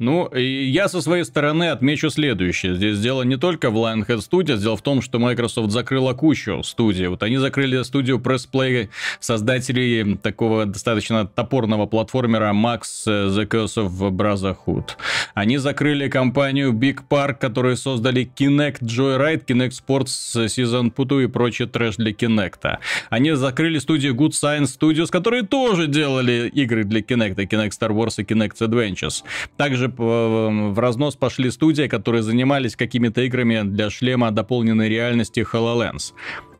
Ну, 0.01 0.35
я 0.35 0.89
со 0.89 1.03
своей 1.03 1.25
стороны 1.25 1.65
отмечу 1.69 2.09
следующее. 2.09 2.75
Здесь 2.75 2.99
дело 3.01 3.23
не 3.23 3.37
только 3.37 3.69
в 3.69 3.77
Lionhead 3.77 4.21
Studios, 4.21 4.57
дело 4.57 4.79
в 4.79 4.81
том, 4.81 5.03
что 5.03 5.19
Microsoft 5.19 5.71
закрыла 5.71 6.15
кучу 6.15 6.63
студий. 6.63 7.07
Вот 7.09 7.23
они 7.23 7.37
закрыли 7.37 7.83
студию 7.83 8.17
Pressplay, 8.17 8.89
создателей 9.21 10.17
такого 10.17 10.65
достаточно 10.65 11.27
топорного 11.27 11.85
платформера 11.85 12.55
Max 12.55 12.81
The 13.07 13.47
Curse 13.47 13.89
of 13.89 14.11
Brotherhood. 14.11 14.93
Они 15.35 15.59
закрыли 15.59 16.09
компанию 16.09 16.73
Big 16.73 17.01
Park, 17.07 17.35
которые 17.35 17.77
создали 17.77 18.27
Kinect 18.35 18.81
Joyride, 18.81 19.45
Kinect 19.45 19.75
Sports 19.87 20.47
Season 20.47 20.91
Putu 20.95 21.23
и 21.25 21.27
прочий 21.27 21.67
трэш 21.67 21.97
для 21.97 22.13
Kinect. 22.13 22.79
Они 23.11 23.33
закрыли 23.33 23.79
студию 23.79 24.15
Good 24.15 24.31
Science 24.31 24.79
Studios, 24.81 25.09
которые 25.11 25.43
тоже 25.43 25.89
делали 25.89 26.51
игры 26.55 26.85
для 26.85 27.01
Kinect, 27.01 27.37
Kinect 27.37 27.73
Star 27.79 27.91
Wars 27.91 28.15
и 28.17 28.23
Kinect 28.23 28.57
Adventures. 28.61 29.25
Также 29.59 29.90
в 29.97 30.79
разнос 30.79 31.17
пошли 31.17 31.51
студии, 31.51 31.87
которые 31.89 32.23
занимались 32.23 32.77
какими-то 32.77 33.23
играми 33.23 33.63
для 33.65 33.91
шлема 33.91 34.31
дополненной 34.31 34.89
реальности 34.89 35.47
HoloLens. 35.53 36.13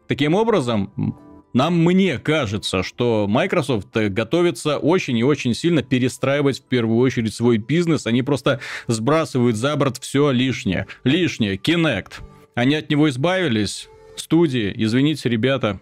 Таким 0.09 0.35
образом, 0.35 0.93
нам 1.53 1.85
мне 1.85 2.19
кажется, 2.19 2.83
что 2.83 3.27
Microsoft 3.29 3.89
готовится 3.93 4.79
очень 4.79 5.19
и 5.19 5.25
очень 5.25 5.55
сильно 5.55 5.83
перестраивать 5.83 6.61
в 6.61 6.65
первую 6.65 6.99
очередь 6.99 7.35
свой 7.35 7.59
бизнес. 7.59 8.07
Они 8.07 8.23
просто 8.23 8.61
сбрасывают 8.87 9.57
за 9.57 9.75
борт 9.77 9.99
все 9.99 10.31
лишнее. 10.31 10.87
Лишнее. 11.03 11.57
Kinect. 11.57 12.13
Они 12.55 12.77
от 12.77 12.91
него 12.91 13.09
избавились. 13.09 13.89
Студии, 14.17 14.73
извините, 14.77 15.29
ребята, 15.29 15.81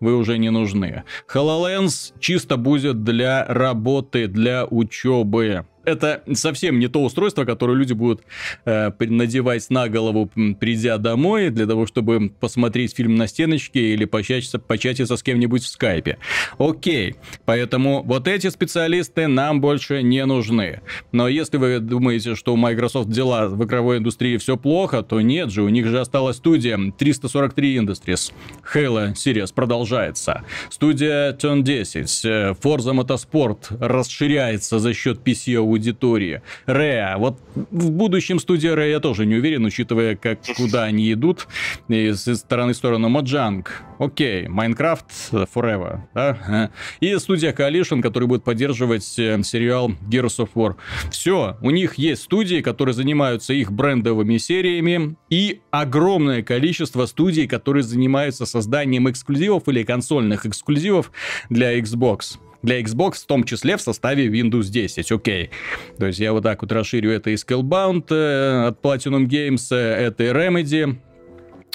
вы 0.00 0.16
уже 0.16 0.36
не 0.38 0.50
нужны. 0.50 1.04
HoloLens 1.32 2.12
чисто 2.20 2.56
будет 2.56 3.04
для 3.04 3.46
работы, 3.46 4.26
для 4.26 4.66
учебы 4.66 5.64
это 5.84 6.22
совсем 6.34 6.78
не 6.78 6.88
то 6.88 7.02
устройство, 7.02 7.44
которое 7.44 7.76
люди 7.76 7.92
будут 7.92 8.22
э, 8.64 8.90
надевать 8.98 9.68
на 9.70 9.88
голову, 9.88 10.30
придя 10.58 10.98
домой, 10.98 11.50
для 11.50 11.66
того, 11.66 11.86
чтобы 11.86 12.30
посмотреть 12.30 12.94
фильм 12.94 13.14
на 13.14 13.26
стеночке 13.26 13.92
или 13.94 14.04
початиться, 14.04 14.58
початиться 14.58 15.16
с 15.16 15.22
кем-нибудь 15.22 15.62
в 15.62 15.66
скайпе. 15.66 16.18
Окей, 16.58 17.16
поэтому 17.44 18.02
вот 18.02 18.28
эти 18.28 18.48
специалисты 18.48 19.26
нам 19.26 19.60
больше 19.60 20.02
не 20.02 20.24
нужны. 20.26 20.80
Но 21.12 21.28
если 21.28 21.56
вы 21.56 21.80
думаете, 21.80 22.34
что 22.34 22.54
у 22.54 22.56
Microsoft 22.56 23.10
дела 23.10 23.48
в 23.48 23.64
игровой 23.64 23.98
индустрии 23.98 24.36
все 24.36 24.56
плохо, 24.56 25.02
то 25.02 25.20
нет 25.20 25.50
же, 25.50 25.62
у 25.62 25.68
них 25.68 25.86
же 25.86 26.00
осталась 26.00 26.36
студия 26.36 26.78
343 26.98 27.76
Industries. 27.76 28.32
Halo 28.74 29.12
Series 29.14 29.52
продолжается. 29.54 30.42
Студия 30.70 31.32
Turn 31.32 31.62
10, 31.62 32.24
э, 32.24 32.54
Forza 32.62 32.94
Motorsport 32.94 33.76
расширяется 33.80 34.78
за 34.78 34.94
счет 34.94 35.20
PC 35.24 35.56
аудитории. 35.70 36.42
Рэа. 36.66 37.16
Вот 37.18 37.38
в 37.54 37.90
будущем 37.90 38.38
студия 38.38 38.74
Рэа 38.74 38.90
я 38.90 39.00
тоже 39.00 39.26
не 39.26 39.36
уверен, 39.36 39.64
учитывая, 39.64 40.16
как 40.16 40.40
куда 40.56 40.84
они 40.84 41.12
идут. 41.12 41.48
И 41.88 42.10
с 42.10 42.34
стороны 42.36 42.72
в 42.72 42.76
сторону 42.76 43.08
Моджанг. 43.08 43.82
Окей. 43.98 44.48
Майнкрафт 44.48 45.06
Forever. 45.30 46.00
Да? 46.14 46.70
И 47.00 47.16
студия 47.18 47.52
Coalition, 47.52 48.02
который 48.02 48.28
будет 48.28 48.44
поддерживать 48.44 49.18
э, 49.18 49.42
сериал 49.42 49.90
Gears 50.08 50.38
of 50.38 50.50
War. 50.54 50.76
Все. 51.10 51.56
У 51.60 51.70
них 51.70 51.94
есть 51.94 52.22
студии, 52.22 52.60
которые 52.60 52.94
занимаются 52.94 53.52
их 53.52 53.72
брендовыми 53.72 54.38
сериями. 54.38 55.16
И 55.28 55.60
огромное 55.70 56.42
количество 56.42 57.06
студий, 57.06 57.46
которые 57.46 57.82
занимаются 57.82 58.46
созданием 58.46 59.08
эксклюзивов 59.10 59.68
или 59.68 59.82
консольных 59.82 60.46
эксклюзивов 60.46 61.12
для 61.48 61.78
Xbox 61.78 62.38
для 62.62 62.80
Xbox, 62.80 63.22
в 63.22 63.26
том 63.26 63.44
числе 63.44 63.76
в 63.76 63.80
составе 63.80 64.26
Windows 64.26 64.70
10, 64.70 65.10
окей. 65.12 65.50
То 65.98 66.06
есть 66.06 66.18
я 66.18 66.32
вот 66.32 66.42
так 66.42 66.62
вот 66.62 66.72
расширю 66.72 67.10
это 67.10 67.30
и 67.30 67.34
Scalebound 67.34 68.06
э, 68.10 68.68
от 68.68 68.80
Platinum 68.80 69.26
Games, 69.26 69.66
э, 69.70 69.76
это 69.76 70.24
и 70.24 70.28
Remedy, 70.28 70.96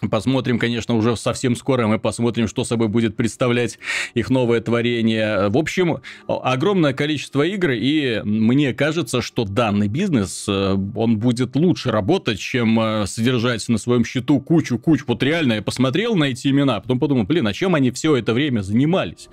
Посмотрим, 0.09 0.59
конечно, 0.59 0.95
уже 0.95 1.15
совсем 1.15 1.55
скоро 1.55 1.88
мы 1.88 1.99
посмотрим, 1.99 2.47
что 2.47 2.63
собой 2.63 2.89
будет 2.89 3.15
представлять 3.15 3.79
их 4.13 4.29
новое 4.29 4.59
творение. 4.59 5.49
В 5.49 5.57
общем, 5.57 5.99
огромное 6.27 6.93
количество 6.93 7.43
игр, 7.43 7.71
и 7.71 8.21
мне 8.23 8.73
кажется, 8.73 9.21
что 9.21 9.45
данный 9.45 9.88
бизнес, 9.88 10.45
э, 10.47 10.77
он 10.95 11.17
будет 11.17 11.55
лучше 11.55 11.91
работать, 11.91 12.39
чем 12.39 12.79
э, 12.79 13.07
содержать 13.07 13.67
на 13.69 13.77
своем 13.77 14.03
счету 14.03 14.39
кучу-кучу. 14.41 15.05
Вот 15.07 15.23
реально 15.23 15.53
я 15.53 15.61
посмотрел 15.61 16.15
на 16.15 16.25
эти 16.25 16.49
имена, 16.49 16.79
потом 16.81 16.99
подумал, 16.99 17.23
блин, 17.23 17.47
а 17.47 17.53
чем 17.53 17.73
они 17.75 17.91
все 17.91 18.15
это 18.17 18.33
время 18.33 18.61
занимались? 18.61 19.29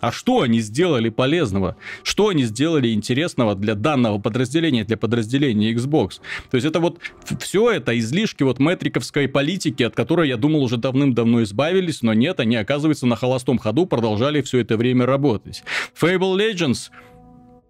А 0.00 0.12
что 0.12 0.42
они 0.42 0.60
сделали 0.60 1.08
полезного? 1.08 1.76
Что 2.02 2.28
они 2.28 2.44
сделали 2.44 2.92
интересного 2.92 3.54
для 3.54 3.74
данного 3.74 4.18
подразделения, 4.18 4.84
для 4.84 4.96
подразделения 4.96 5.72
Xbox? 5.72 6.20
То 6.50 6.56
есть 6.56 6.66
это 6.66 6.80
вот 6.80 6.98
все 7.40 7.70
это 7.70 7.98
излишки 7.98 8.42
вот 8.42 8.58
метриковской 8.58 9.28
политики, 9.28 9.82
от 9.82 9.94
которой, 9.94 10.28
я 10.28 10.36
думал, 10.36 10.62
уже 10.62 10.76
давным-давно 10.76 11.42
избавились, 11.42 12.02
но 12.02 12.14
нет, 12.14 12.40
они, 12.40 12.56
оказывается, 12.56 13.06
на 13.06 13.16
холостом 13.16 13.58
ходу 13.58 13.86
продолжали 13.86 14.42
все 14.42 14.58
это 14.58 14.76
время 14.76 15.06
работать. 15.06 15.62
Fable 16.00 16.36
Legends 16.36 16.90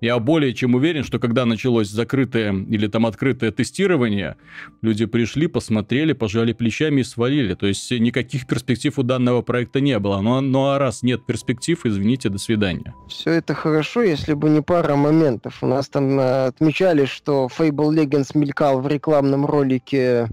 я 0.01 0.19
более 0.19 0.55
чем 0.55 0.75
уверен, 0.75 1.03
что 1.05 1.19
когда 1.19 1.45
началось 1.45 1.89
закрытое 1.89 2.53
или 2.53 2.87
там 2.87 3.07
открытое 3.07 3.51
тестирование, 3.51 4.37
люди 4.81 5.07
пришли, 5.07 5.47
посмотрели, 5.49 6.13
пожали 6.13 6.53
плечами 6.53 7.01
и 7.01 7.05
свалили. 7.05 7.55
То 7.55 7.67
есть 7.67 7.91
никаких 7.91 8.47
перспектив 8.47 8.99
у 8.99 9.03
данного 9.03 9.43
проекта 9.43 9.81
не 9.81 9.99
было. 9.99 10.21
Но, 10.21 10.41
ну 10.41 10.69
а 10.69 10.79
раз 10.79 11.03
нет 11.03 11.27
перспектив, 11.27 11.85
извините, 11.85 12.29
до 12.29 12.39
свидания. 12.39 12.95
Все 13.09 13.33
это 13.33 13.55
хорошо, 13.55 14.03
если 14.03 14.35
бы 14.35 14.51
не 14.51 14.63
пара 14.63 14.95
моментов. 14.95 15.63
У 15.63 15.67
нас 15.67 15.89
там 15.89 16.19
э, 16.21 16.47
отмечали, 16.47 17.05
что 17.05 17.49
Fable 17.57 17.95
Legends 17.95 18.31
мелькал 18.35 18.81
в 18.81 18.87
рекламном 18.87 19.47
ролике 19.47 20.29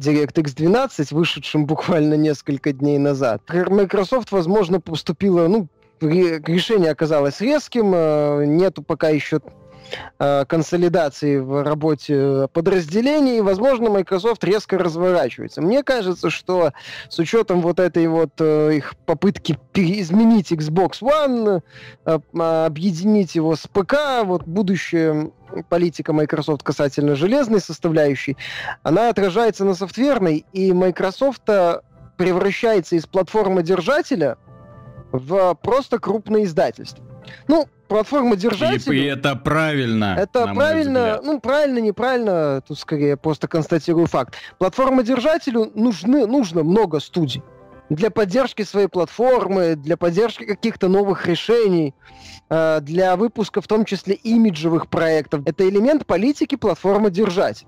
DirectX 0.00 0.54
12, 0.56 1.12
вышедшем 1.12 1.66
буквально 1.66 2.14
несколько 2.14 2.72
дней 2.72 2.98
назад. 2.98 3.42
Microsoft, 3.48 4.32
возможно, 4.32 4.80
поступила, 4.80 5.46
ну, 5.46 5.68
решение 6.08 6.90
оказалось 6.90 7.40
резким, 7.40 7.92
э, 7.94 8.44
нету 8.46 8.82
пока 8.82 9.08
еще 9.08 9.40
э, 10.18 10.44
консолидации 10.46 11.38
в 11.38 11.62
работе 11.62 12.48
подразделений, 12.52 13.40
возможно, 13.40 13.90
Microsoft 13.90 14.42
резко 14.44 14.78
разворачивается. 14.78 15.62
Мне 15.62 15.82
кажется, 15.82 16.30
что 16.30 16.72
с 17.08 17.18
учетом 17.18 17.60
вот 17.60 17.80
этой 17.80 18.06
вот 18.06 18.32
э, 18.38 18.76
их 18.76 18.94
попытки 19.06 19.58
изменить 19.74 20.52
Xbox 20.52 21.00
One, 21.02 21.62
объединить 22.04 23.34
его 23.34 23.56
с 23.56 23.66
ПК, 23.66 24.24
вот 24.24 24.44
будущее 24.44 25.32
политика 25.68 26.12
Microsoft 26.12 26.62
касательно 26.62 27.14
железной 27.14 27.60
составляющей, 27.60 28.36
она 28.82 29.08
отражается 29.08 29.64
на 29.64 29.74
софтверной, 29.74 30.44
и 30.52 30.72
Microsoft 30.72 31.48
превращается 32.16 32.96
из 32.96 33.06
платформы 33.06 33.62
держателя 33.62 34.36
в 35.14 35.54
просто 35.62 35.98
крупное 35.98 36.44
издательство. 36.44 37.04
Ну, 37.46 37.66
платформа 37.88 38.36
держателя... 38.36 38.94
И, 38.94 39.00
и 39.00 39.04
это 39.04 39.36
правильно. 39.36 40.16
Это 40.18 40.52
правильно, 40.52 41.20
ну, 41.22 41.40
правильно, 41.40 41.78
неправильно, 41.78 42.62
тут 42.66 42.78
скорее 42.78 43.16
просто 43.16 43.46
констатирую 43.46 44.06
факт. 44.06 44.34
Платформа 44.58 45.02
держателю 45.02 45.70
нужны, 45.74 46.26
нужно 46.26 46.64
много 46.64 47.00
студий 47.00 47.42
для 47.90 48.10
поддержки 48.10 48.62
своей 48.62 48.88
платформы, 48.88 49.76
для 49.76 49.96
поддержки 49.96 50.44
каких-то 50.44 50.88
новых 50.88 51.26
решений, 51.26 51.94
э, 52.48 52.80
для 52.80 53.16
выпуска 53.16 53.60
в 53.60 53.68
том 53.68 53.84
числе 53.84 54.14
имиджевых 54.14 54.88
проектов. 54.88 55.42
Это 55.46 55.68
элемент 55.68 56.06
политики 56.06 56.56
платформы 56.56 57.10
держать. 57.10 57.66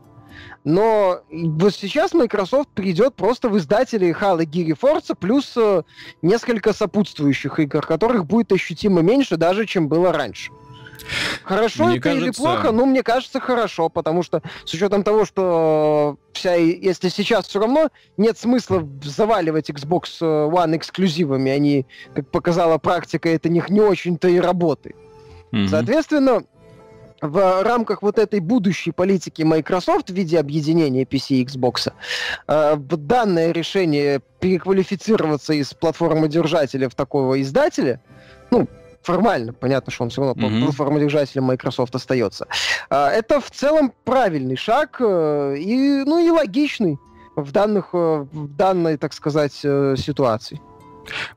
Но 0.64 1.20
вот 1.30 1.74
сейчас 1.74 2.12
Microsoft 2.12 2.68
придет 2.70 3.14
просто 3.14 3.48
в 3.48 3.56
издатели 3.58 4.14
Halo 4.18 4.44
Gear 4.44 4.76
Forza 4.78 5.14
плюс 5.18 5.52
э, 5.56 5.82
несколько 6.22 6.72
сопутствующих 6.72 7.58
игр, 7.60 7.86
которых 7.86 8.26
будет 8.26 8.52
ощутимо 8.52 9.00
меньше 9.02 9.36
даже, 9.36 9.66
чем 9.66 9.88
было 9.88 10.12
раньше. 10.12 10.50
Хорошо 11.44 11.84
мне 11.84 11.96
это 11.96 12.02
кажется... 12.04 12.24
или 12.24 12.32
плохо? 12.32 12.72
Ну, 12.72 12.86
мне 12.86 13.02
кажется, 13.02 13.40
хорошо, 13.40 13.88
потому 13.88 14.22
что 14.22 14.42
с 14.64 14.74
учетом 14.74 15.04
того, 15.04 15.24
что 15.24 16.16
вся, 16.32 16.54
если 16.54 17.08
сейчас 17.08 17.46
все 17.46 17.60
равно 17.60 17.90
нет 18.16 18.38
смысла 18.38 18.86
заваливать 19.02 19.70
Xbox 19.70 20.20
One 20.20 20.76
эксклюзивами, 20.76 21.50
они, 21.50 21.86
как 22.14 22.30
показала 22.30 22.78
практика, 22.78 23.28
это 23.28 23.48
них 23.48 23.70
не 23.70 23.80
очень-то 23.80 24.28
и 24.28 24.38
работает. 24.38 24.96
Mm-hmm. 25.52 25.68
Соответственно, 25.68 26.42
в 27.20 27.62
рамках 27.62 28.02
вот 28.02 28.18
этой 28.18 28.40
будущей 28.40 28.92
политики 28.92 29.42
Microsoft 29.42 30.10
в 30.10 30.14
виде 30.14 30.38
объединения 30.38 31.04
PC 31.04 31.36
и 31.36 31.44
Xbox, 31.44 31.92
э, 32.48 32.76
данное 32.76 33.52
решение 33.52 34.20
переквалифицироваться 34.40 35.54
из 35.54 35.72
платформы 35.74 36.28
держателя 36.28 36.88
в 36.88 36.94
такого 36.94 37.40
издателя, 37.40 38.00
ну, 38.50 38.68
формально, 39.02 39.52
понятно, 39.52 39.92
что 39.92 40.04
он 40.04 40.10
все 40.10 40.22
равно 40.22 40.46
mm-hmm. 40.46 40.64
платформодержателем 40.64 41.44
Microsoft 41.44 41.94
остается. 41.94 42.46
Э, 42.90 43.06
это 43.06 43.40
в 43.40 43.50
целом 43.50 43.92
правильный 44.04 44.56
шаг 44.56 44.96
э, 45.00 45.56
и, 45.58 46.04
ну, 46.04 46.24
и 46.24 46.30
логичный 46.30 46.98
в, 47.34 47.52
данных, 47.52 47.92
в 47.92 48.56
данной, 48.56 48.96
так 48.96 49.12
сказать, 49.12 49.52
ситуации. 49.52 50.60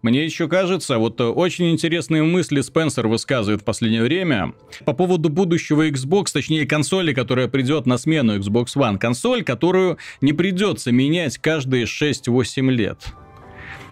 Мне 0.01 0.25
еще 0.25 0.47
кажется, 0.47 0.97
вот 0.97 1.19
очень 1.21 1.71
интересные 1.71 2.23
мысли 2.23 2.61
Спенсер 2.61 3.07
высказывает 3.07 3.61
в 3.61 3.65
последнее 3.65 4.03
время 4.03 4.53
по 4.85 4.93
поводу 4.93 5.29
будущего 5.29 5.87
Xbox, 5.87 6.27
точнее 6.33 6.65
консоли, 6.65 7.13
которая 7.13 7.47
придет 7.47 7.85
на 7.85 7.97
смену 7.97 8.37
Xbox 8.37 8.75
One. 8.75 8.97
Консоль, 8.97 9.43
которую 9.43 9.97
не 10.21 10.33
придется 10.33 10.91
менять 10.91 11.37
каждые 11.37 11.85
6-8 11.85 12.69
лет. 12.71 13.13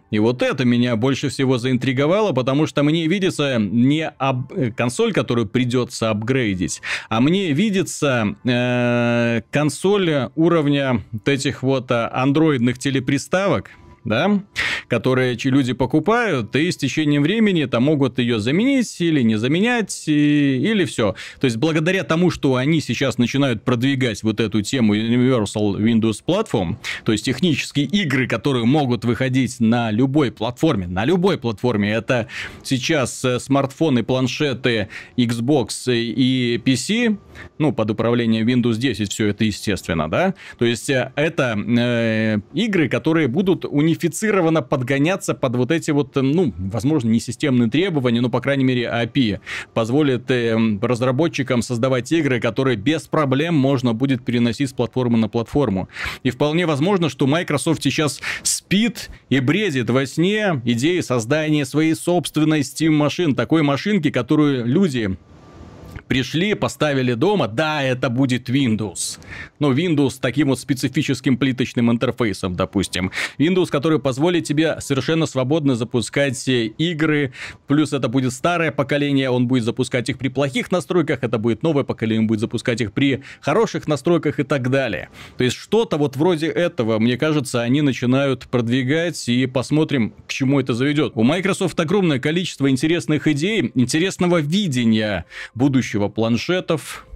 И 0.09 0.19
вот 0.19 0.41
это 0.41 0.63
меня 0.63 0.95
больше 0.95 1.29
всего 1.29 1.57
заинтриговало, 1.57 2.31
потому 2.31 2.65
что 2.65 2.83
мне 2.83 3.07
видится 3.07 3.57
не 3.59 4.07
об... 4.07 4.53
консоль, 4.75 5.11
которую 5.11 5.47
придется 5.47 6.09
апгрейдить, 6.09 6.81
а 7.09 7.19
мне 7.19 7.51
видится 7.51 8.35
э, 8.45 9.41
консоль 9.51 10.29
уровня 10.35 11.03
вот 11.11 11.27
этих 11.27 11.61
вот 11.61 11.91
э, 11.91 12.09
андроидных 12.13 12.79
телеприставок, 12.79 13.71
да, 14.07 14.41
которые 14.87 15.37
люди 15.43 15.73
покупают, 15.73 16.55
и 16.55 16.71
с 16.71 16.77
течением 16.77 17.23
времени 17.23 17.65
там 17.65 17.83
могут 17.83 18.19
ее 18.19 18.39
заменить 18.39 18.95
или 18.99 19.21
не 19.21 19.35
заменять, 19.37 20.03
и, 20.07 20.57
или 20.57 20.85
все. 20.85 21.15
То 21.39 21.45
есть, 21.45 21.57
благодаря 21.57 22.03
тому, 22.03 22.31
что 22.31 22.55
они 22.55 22.81
сейчас 22.81 23.17
начинают 23.17 23.63
продвигать 23.63 24.23
вот 24.23 24.39
эту 24.39 24.61
тему 24.61 24.95
Universal 24.95 25.77
Windows 25.77 26.23
Platform, 26.25 26.77
то 27.03 27.11
есть, 27.11 27.25
технические 27.25 27.85
игры, 27.85 28.27
которые 28.27 28.65
могут 28.65 29.05
выходить 29.05 29.59
на 29.59 29.91
любой 29.91 30.31
платформе, 30.31 30.87
на 30.87 31.05
любой 31.05 31.37
платформе, 31.37 31.91
это 31.91 32.27
сейчас 32.63 33.23
э, 33.25 33.39
смартфоны, 33.39 34.03
планшеты, 34.03 34.87
Xbox 35.17 35.93
и 35.93 36.61
PC, 36.63 37.17
ну, 37.57 37.73
под 37.73 37.91
управлением 37.91 38.47
Windows 38.47 38.77
10 38.77 39.11
все 39.11 39.27
это 39.27 39.43
естественно, 39.43 40.09
да, 40.09 40.33
то 40.57 40.65
есть, 40.65 40.89
э, 40.89 41.11
это 41.15 41.57
э, 41.57 42.39
игры, 42.53 42.87
которые 42.87 43.27
будут 43.27 43.65
унифицированы 43.65 43.96
унифицированно 43.97 44.61
подгоняться 44.61 45.33
под 45.33 45.55
вот 45.55 45.71
эти 45.71 45.91
вот, 45.91 46.15
ну, 46.15 46.53
возможно, 46.57 47.09
не 47.09 47.19
системные 47.19 47.69
требования, 47.69 48.21
но, 48.21 48.29
по 48.29 48.41
крайней 48.41 48.63
мере, 48.63 48.83
API 48.83 49.39
позволит 49.73 50.29
э, 50.29 50.55
разработчикам 50.81 51.61
создавать 51.61 52.11
игры, 52.11 52.39
которые 52.39 52.77
без 52.77 53.07
проблем 53.07 53.55
можно 53.55 53.93
будет 53.93 54.23
переносить 54.23 54.69
с 54.69 54.73
платформы 54.73 55.17
на 55.17 55.29
платформу. 55.29 55.89
И 56.23 56.29
вполне 56.29 56.65
возможно, 56.65 57.09
что 57.09 57.27
Microsoft 57.27 57.83
сейчас 57.83 58.21
спит 58.43 59.09
и 59.29 59.39
бредит 59.39 59.89
во 59.89 60.05
сне 60.05 60.61
идеей 60.65 61.01
создания 61.01 61.65
своей 61.65 61.95
собственной 61.95 62.61
Steam-машин, 62.61 63.35
такой 63.35 63.63
машинки, 63.63 64.11
которую 64.11 64.65
люди 64.65 65.17
пришли, 66.07 66.53
поставили 66.53 67.13
дома, 67.13 67.47
да, 67.47 67.83
это 67.83 68.09
будет 68.09 68.49
Windows. 68.49 69.19
Но 69.59 69.73
Windows 69.73 70.11
с 70.11 70.19
таким 70.19 70.49
вот 70.49 70.59
специфическим 70.59 71.37
плиточным 71.37 71.91
интерфейсом, 71.91 72.55
допустим. 72.55 73.11
Windows, 73.37 73.67
который 73.67 73.99
позволит 73.99 74.45
тебе 74.45 74.79
совершенно 74.79 75.25
свободно 75.25 75.75
запускать 75.75 76.47
э, 76.47 76.67
игры, 76.67 77.33
плюс 77.67 77.93
это 77.93 78.07
будет 78.07 78.33
старое 78.33 78.71
поколение, 78.71 79.29
он 79.29 79.47
будет 79.47 79.63
запускать 79.63 80.09
их 80.09 80.17
при 80.17 80.29
плохих 80.29 80.71
настройках, 80.71 81.23
это 81.23 81.37
будет 81.37 81.63
новое 81.63 81.83
поколение, 81.83 82.21
он 82.21 82.27
будет 82.27 82.39
запускать 82.39 82.81
их 82.81 82.93
при 82.93 83.21
хороших 83.41 83.87
настройках 83.87 84.39
и 84.39 84.43
так 84.43 84.69
далее. 84.69 85.09
То 85.37 85.43
есть 85.43 85.55
что-то 85.57 85.97
вот 85.97 86.15
вроде 86.15 86.47
этого, 86.47 86.99
мне 86.99 87.17
кажется, 87.17 87.61
они 87.61 87.81
начинают 87.81 88.47
продвигать 88.47 89.27
и 89.29 89.45
посмотрим, 89.45 90.13
к 90.27 90.31
чему 90.31 90.59
это 90.59 90.73
заведет. 90.73 91.13
У 91.15 91.23
Microsoft 91.23 91.79
огромное 91.79 92.19
количество 92.19 92.69
интересных 92.69 93.27
идей, 93.27 93.71
интересного 93.75 94.39
видения 94.39 95.25
будущего 95.55 95.96
будущего 95.97 96.09
планшетов, 96.09 97.06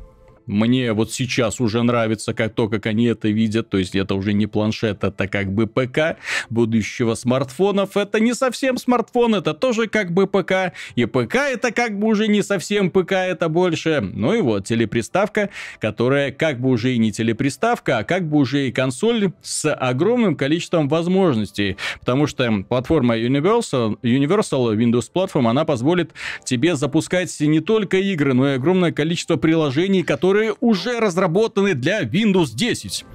мне 0.45 0.93
вот 0.93 1.11
сейчас 1.11 1.59
уже 1.59 1.83
нравится 1.83 2.33
как 2.33 2.53
то, 2.53 2.67
как 2.67 2.85
они 2.85 3.05
это 3.05 3.29
видят. 3.29 3.69
То 3.69 3.77
есть 3.77 3.95
это 3.95 4.15
уже 4.15 4.33
не 4.33 4.47
планшет, 4.47 5.03
это 5.03 5.27
как 5.27 5.51
бы 5.51 5.67
ПК 5.67 6.17
будущего 6.49 7.15
смартфонов. 7.15 7.97
Это 7.97 8.19
не 8.19 8.33
совсем 8.33 8.77
смартфон, 8.77 9.35
это 9.35 9.53
тоже 9.53 9.87
как 9.87 10.11
бы 10.11 10.27
ПК. 10.27 10.73
И 10.95 11.05
ПК 11.05 11.35
это 11.35 11.71
как 11.71 11.97
бы 11.97 12.07
уже 12.07 12.27
не 12.27 12.41
совсем 12.41 12.89
ПК, 12.89 13.13
это 13.13 13.49
больше. 13.49 14.01
Ну 14.01 14.33
и 14.33 14.41
вот 14.41 14.65
телеприставка, 14.65 15.49
которая 15.79 16.31
как 16.31 16.59
бы 16.59 16.69
уже 16.69 16.93
и 16.93 16.97
не 16.97 17.11
телеприставка, 17.11 17.99
а 17.99 18.03
как 18.03 18.27
бы 18.27 18.37
уже 18.37 18.67
и 18.67 18.71
консоль 18.71 19.31
с 19.41 19.71
огромным 19.71 20.35
количеством 20.35 20.89
возможностей. 20.89 21.77
Потому 21.99 22.27
что 22.27 22.63
платформа 22.67 23.17
Universal, 23.17 23.97
Universal 24.01 24.75
Windows 24.75 25.11
Platform, 25.13 25.49
она 25.49 25.65
позволит 25.65 26.11
тебе 26.43 26.75
запускать 26.75 27.39
не 27.39 27.59
только 27.59 27.97
игры, 27.97 28.33
но 28.33 28.49
и 28.49 28.55
огромное 28.55 28.91
количество 28.91 29.35
приложений, 29.37 30.03
которые 30.03 30.40
которые 30.41 30.55
уже 30.59 30.99
разработаны 30.99 31.75
для 31.75 32.01
Windows 32.01 32.55
10. 32.55 33.05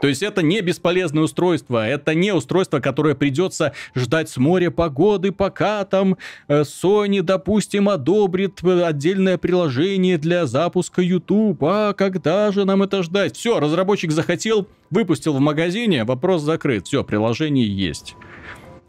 То 0.00 0.08
есть 0.08 0.22
это 0.22 0.42
не 0.42 0.60
бесполезное 0.60 1.22
устройство, 1.22 1.86
это 1.86 2.14
не 2.14 2.32
устройство, 2.32 2.80
которое 2.80 3.14
придется 3.14 3.72
ждать 3.94 4.28
с 4.28 4.36
моря 4.38 4.70
погоды, 4.70 5.30
пока 5.32 5.84
там 5.84 6.16
э, 6.48 6.62
Sony, 6.62 7.20
допустим, 7.22 7.88
одобрит 7.88 8.62
отдельное 8.64 9.38
приложение 9.38 10.18
для 10.18 10.46
запуска 10.46 11.02
YouTube. 11.02 11.62
А 11.64 11.92
когда 11.92 12.50
же 12.50 12.64
нам 12.64 12.82
это 12.82 13.02
ждать? 13.02 13.36
Все, 13.36 13.60
разработчик 13.60 14.10
захотел, 14.10 14.66
выпустил 14.90 15.34
в 15.34 15.40
магазине, 15.40 16.04
вопрос 16.04 16.42
закрыт. 16.42 16.86
Все, 16.86 17.04
приложение 17.04 17.66
есть. 17.66 18.14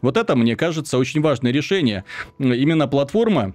Вот 0.02 0.16
это, 0.16 0.34
мне 0.36 0.56
кажется, 0.56 0.96
очень 0.98 1.20
важное 1.20 1.52
решение. 1.52 2.04
Именно 2.38 2.88
платформа 2.88 3.54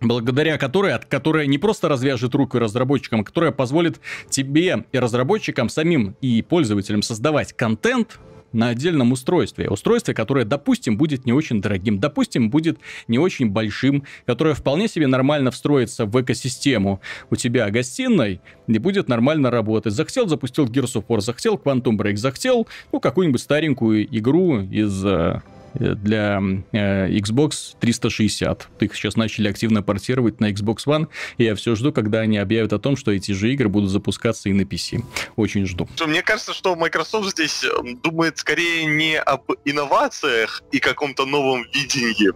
благодаря 0.00 0.58
которой, 0.58 0.92
от 0.92 1.04
которой 1.04 1.46
не 1.46 1.58
просто 1.58 1.88
развяжет 1.88 2.34
руку 2.34 2.58
разработчикам, 2.58 3.24
которая 3.24 3.52
позволит 3.52 4.00
тебе 4.28 4.84
и 4.92 4.98
разработчикам 4.98 5.68
самим 5.68 6.16
и 6.20 6.42
пользователям 6.42 7.02
создавать 7.02 7.52
контент, 7.52 8.18
на 8.52 8.68
отдельном 8.68 9.12
устройстве. 9.12 9.68
Устройстве, 9.68 10.14
которое, 10.14 10.44
допустим, 10.44 10.96
будет 10.96 11.24
не 11.24 11.32
очень 11.32 11.60
дорогим, 11.60 11.98
допустим, 11.98 12.50
будет 12.50 12.78
не 13.08 13.18
очень 13.18 13.48
большим, 13.48 14.04
которое 14.26 14.54
вполне 14.54 14.88
себе 14.88 15.06
нормально 15.06 15.50
встроится 15.50 16.06
в 16.06 16.20
экосистему 16.20 17.00
у 17.30 17.36
тебя 17.36 17.70
гостиной 17.70 18.40
и 18.66 18.78
будет 18.78 19.08
нормально 19.08 19.50
работать. 19.50 19.92
Захотел, 19.92 20.26
запустил 20.26 20.66
Gears 20.66 20.96
of 20.96 21.06
War, 21.08 21.20
захотел 21.20 21.60
Quantum 21.62 21.96
Break, 21.96 22.16
захотел, 22.16 22.66
ну, 22.92 23.00
какую-нибудь 23.00 23.40
старенькую 23.40 24.04
игру 24.16 24.60
из 24.60 25.04
Э, 25.04 25.40
для 25.74 26.40
э, 26.72 27.08
Xbox 27.08 27.76
360. 27.80 28.68
Их 28.80 28.94
сейчас 28.94 29.16
начали 29.16 29.48
активно 29.48 29.82
портировать 29.82 30.40
на 30.40 30.50
Xbox 30.50 30.86
One, 30.86 31.08
и 31.38 31.44
я 31.44 31.54
все 31.54 31.74
жду, 31.74 31.92
когда 31.92 32.20
они 32.20 32.38
объявят 32.38 32.72
о 32.72 32.78
том, 32.78 32.96
что 32.96 33.12
эти 33.12 33.32
же 33.32 33.52
игры 33.52 33.68
будут 33.68 33.90
запускаться 33.90 34.48
и 34.48 34.52
на 34.52 34.62
PC. 34.62 35.02
Очень 35.36 35.66
жду. 35.66 35.88
Мне 36.06 36.22
кажется, 36.22 36.52
что 36.52 36.76
Microsoft 36.76 37.30
здесь 37.30 37.64
думает 38.02 38.38
скорее 38.38 38.84
не 38.84 39.18
об 39.18 39.50
инновациях 39.64 40.62
и 40.72 40.78
каком-то 40.78 41.26
новом 41.26 41.64
видении, 41.72 42.32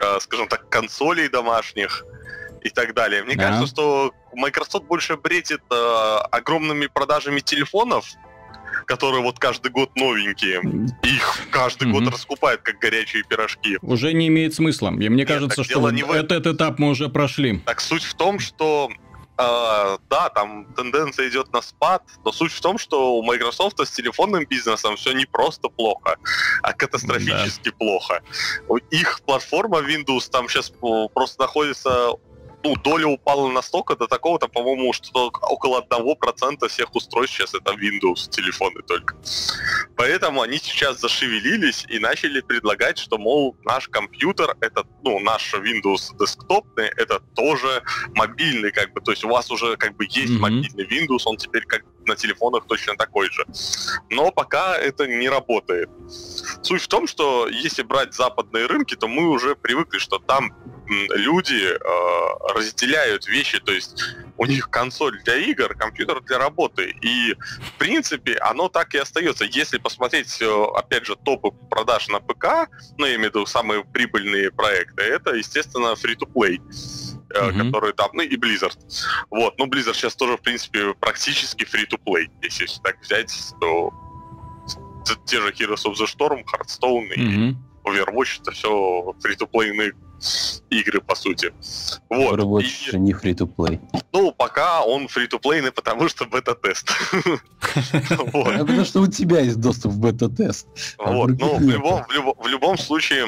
а, 0.00 0.20
скажем 0.20 0.48
так, 0.48 0.68
консолей 0.68 1.28
домашних 1.28 2.04
и 2.62 2.70
так 2.70 2.94
далее. 2.94 3.22
Мне 3.24 3.36
да. 3.36 3.48
кажется, 3.48 3.66
что 3.66 4.12
Microsoft 4.34 4.86
больше 4.86 5.16
бредит 5.16 5.60
э, 5.70 6.18
огромными 6.30 6.86
продажами 6.86 7.40
телефонов, 7.40 8.06
которые 8.88 9.22
вот 9.22 9.38
каждый 9.38 9.70
год 9.70 9.94
новенькие. 9.94 10.60
Их 11.02 11.38
каждый 11.50 11.92
год 11.92 12.08
раскупают, 12.08 12.62
как 12.62 12.78
горячие 12.78 13.22
пирожки. 13.22 13.78
Уже 13.82 14.14
не 14.14 14.28
имеет 14.28 14.54
смысла. 14.54 14.88
И 14.88 15.08
мне 15.08 15.08
Нет, 15.08 15.28
кажется, 15.28 15.62
что 15.62 15.90
не 15.90 16.02
в... 16.02 16.10
этот 16.10 16.46
этап 16.46 16.78
мы 16.78 16.88
уже 16.88 17.08
прошли. 17.08 17.58
Так 17.66 17.80
суть 17.80 18.02
в 18.02 18.14
том, 18.14 18.40
что 18.40 18.90
Uh, 19.40 20.00
да, 20.10 20.30
там 20.30 20.64
тенденция 20.74 21.28
идет 21.28 21.52
на 21.52 21.62
спад, 21.62 22.02
но 22.24 22.32
суть 22.32 22.50
в 22.50 22.60
том, 22.60 22.76
что 22.76 23.14
у 23.14 23.22
Microsoft 23.22 23.78
с 23.78 23.92
телефонным 23.92 24.44
бизнесом 24.44 24.96
все 24.96 25.12
не 25.12 25.26
просто 25.26 25.68
плохо, 25.68 26.16
а 26.60 26.72
катастрофически 26.72 27.70
да. 27.70 27.76
плохо. 27.78 28.22
Их 28.90 29.20
платформа 29.20 29.78
Windows 29.78 30.28
там 30.28 30.48
сейчас 30.48 30.72
просто 31.14 31.42
находится 31.42 32.14
ну, 32.64 32.76
доля 32.76 33.06
упала 33.06 33.50
настолько 33.50 33.96
до 33.96 34.06
такого-то, 34.06 34.48
по-моему, 34.48 34.92
что 34.92 35.30
около 35.42 35.80
1% 35.80 36.68
всех 36.68 36.94
устройств 36.94 37.36
сейчас 37.36 37.54
это 37.54 37.72
Windows 37.72 38.28
телефоны 38.30 38.82
только. 38.82 39.16
Поэтому 39.96 40.42
они 40.42 40.58
сейчас 40.58 41.00
зашевелились 41.00 41.86
и 41.88 41.98
начали 41.98 42.40
предлагать, 42.40 42.98
что, 42.98 43.18
мол, 43.18 43.56
наш 43.64 43.88
компьютер, 43.88 44.56
это, 44.60 44.84
ну, 45.02 45.20
наш 45.20 45.54
Windows 45.54 46.16
десктопный, 46.18 46.88
это 46.96 47.20
тоже 47.34 47.82
мобильный, 48.14 48.72
как 48.72 48.92
бы, 48.92 49.00
то 49.00 49.12
есть 49.12 49.24
у 49.24 49.28
вас 49.28 49.50
уже 49.50 49.76
как 49.76 49.96
бы 49.96 50.04
есть 50.04 50.32
mm-hmm. 50.32 50.38
мобильный 50.38 50.84
Windows, 50.84 51.22
он 51.24 51.36
теперь 51.36 51.64
как 51.64 51.84
на 52.08 52.16
телефонах 52.16 52.66
точно 52.66 52.96
такой 52.96 53.30
же. 53.30 53.46
Но 54.10 54.32
пока 54.32 54.76
это 54.76 55.06
не 55.06 55.28
работает. 55.28 55.88
Суть 56.62 56.82
в 56.82 56.88
том, 56.88 57.06
что 57.06 57.48
если 57.48 57.82
брать 57.82 58.14
западные 58.14 58.66
рынки, 58.66 58.96
то 58.96 59.06
мы 59.06 59.28
уже 59.28 59.54
привыкли, 59.54 59.98
что 59.98 60.18
там 60.18 60.52
люди 60.88 61.64
э, 61.64 62.54
разделяют 62.54 63.26
вещи, 63.26 63.60
то 63.60 63.72
есть 63.72 64.02
у 64.38 64.46
них 64.46 64.70
консоль 64.70 65.20
для 65.24 65.36
игр, 65.36 65.74
компьютер 65.74 66.20
для 66.22 66.38
работы. 66.38 66.94
И, 67.02 67.34
в 67.34 67.78
принципе, 67.78 68.36
оно 68.38 68.68
так 68.68 68.94
и 68.94 68.98
остается. 68.98 69.44
Если 69.44 69.78
посмотреть, 69.78 70.40
э, 70.40 70.64
опять 70.74 71.06
же, 71.06 71.16
топы 71.16 71.50
продаж 71.70 72.08
на 72.08 72.20
ПК, 72.20 72.70
ну, 72.96 73.06
я 73.06 73.16
имею 73.16 73.30
в 73.30 73.34
виду 73.34 73.46
самые 73.46 73.84
прибыльные 73.84 74.50
проекты, 74.50 75.02
это, 75.02 75.34
естественно, 75.34 75.94
free-to-play 75.94 76.60
mm-hmm. 77.30 77.66
которые 77.66 77.92
там, 77.94 78.10
ну 78.12 78.22
и 78.22 78.36
Blizzard. 78.36 78.78
Вот, 79.30 79.58
ну 79.58 79.66
Blizzard 79.66 79.94
сейчас 79.94 80.14
тоже, 80.14 80.36
в 80.36 80.42
принципе, 80.42 80.94
практически 80.94 81.64
free-to-play. 81.64 82.30
Если 82.42 82.66
так 82.82 83.00
взять, 83.00 83.32
то 83.60 83.92
те 85.26 85.40
же 85.40 85.50
Heroes 85.50 85.84
of 85.86 85.94
the 85.94 86.06
Storm, 86.06 86.44
Hearthstone 86.44 87.08
mm-hmm. 87.16 87.50
и 87.50 87.56
Overwatch 87.88 88.40
это 88.42 88.50
все 88.52 89.14
фри-то-плейные 89.20 89.92
игры, 90.70 91.00
по 91.00 91.14
сути. 91.14 91.52
Вот. 92.10 92.38
Overwatch 92.38 92.92
и, 92.92 92.98
не 92.98 93.12
фри-то-плей. 93.12 93.80
Ну, 94.12 94.32
пока 94.32 94.82
он 94.82 95.08
фри-то-плейный, 95.08 95.72
потому 95.72 96.08
что 96.08 96.26
бета-тест. 96.26 96.90
Потому 98.32 98.84
что 98.84 99.02
у 99.02 99.06
тебя 99.06 99.40
есть 99.40 99.60
доступ 99.60 99.92
в 99.92 100.00
бета-тест. 100.00 100.66
А 100.98 101.12
вот, 101.12 101.30
ну, 101.38 101.58
в 101.58 102.46
любом 102.48 102.78
случае, 102.78 103.26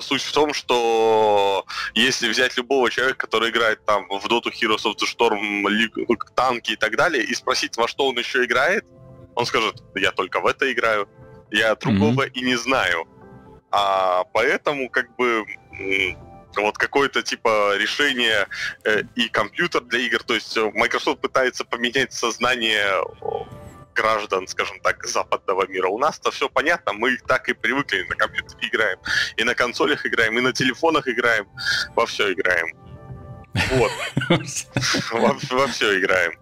Суть 0.00 0.22
в 0.22 0.32
том, 0.32 0.52
что 0.54 1.64
если 1.94 2.28
взять 2.28 2.56
любого 2.56 2.90
человека, 2.90 3.18
который 3.18 3.50
играет 3.50 3.84
там 3.84 4.08
в 4.08 4.26
Dota 4.26 4.50
Heroes 4.50 4.84
of 4.84 4.96
the 4.96 5.06
Storm, 5.06 5.38
ну, 5.38 6.16
танки 6.34 6.72
и 6.72 6.76
так 6.76 6.96
далее, 6.96 7.22
и 7.22 7.34
спросить, 7.34 7.76
во 7.76 7.86
что 7.86 8.08
он 8.08 8.18
еще 8.18 8.44
играет, 8.44 8.84
он 9.34 9.46
скажет, 9.46 9.82
я 9.94 10.10
только 10.10 10.40
в 10.40 10.46
это 10.46 10.70
играю, 10.72 11.08
я 11.50 11.74
другого 11.76 12.26
mm-hmm. 12.26 12.32
и 12.32 12.40
не 12.42 12.56
знаю. 12.56 13.06
А 13.70 14.24
поэтому 14.32 14.88
как 14.88 15.14
бы 15.16 15.44
вот 16.56 16.78
какое-то 16.78 17.22
типа 17.22 17.76
решение 17.76 18.46
э, 18.84 19.02
и 19.14 19.28
компьютер 19.28 19.82
для 19.82 20.00
игр, 20.00 20.22
то 20.22 20.34
есть 20.34 20.56
э, 20.56 20.70
Microsoft 20.74 21.20
пытается 21.20 21.64
поменять 21.64 22.12
сознание 22.12 22.86
граждан, 23.98 24.46
скажем 24.46 24.80
так, 24.80 25.06
западного 25.06 25.66
мира. 25.66 25.88
У 25.88 25.98
нас-то 25.98 26.30
все 26.30 26.48
понятно, 26.48 26.92
мы 26.92 27.16
так 27.26 27.48
и 27.48 27.52
привыкли 27.52 28.06
на 28.08 28.14
компьютере 28.14 28.68
играем, 28.68 28.98
и 29.36 29.44
на 29.44 29.54
консолях 29.54 30.06
играем, 30.06 30.38
и 30.38 30.40
на 30.40 30.52
телефонах 30.52 31.08
играем, 31.08 31.46
во 31.96 32.06
все 32.06 32.32
играем. 32.32 32.68
Вот. 33.72 33.90
Во, 35.10 35.36
во 35.50 35.66
все 35.66 35.98
играем. 35.98 36.32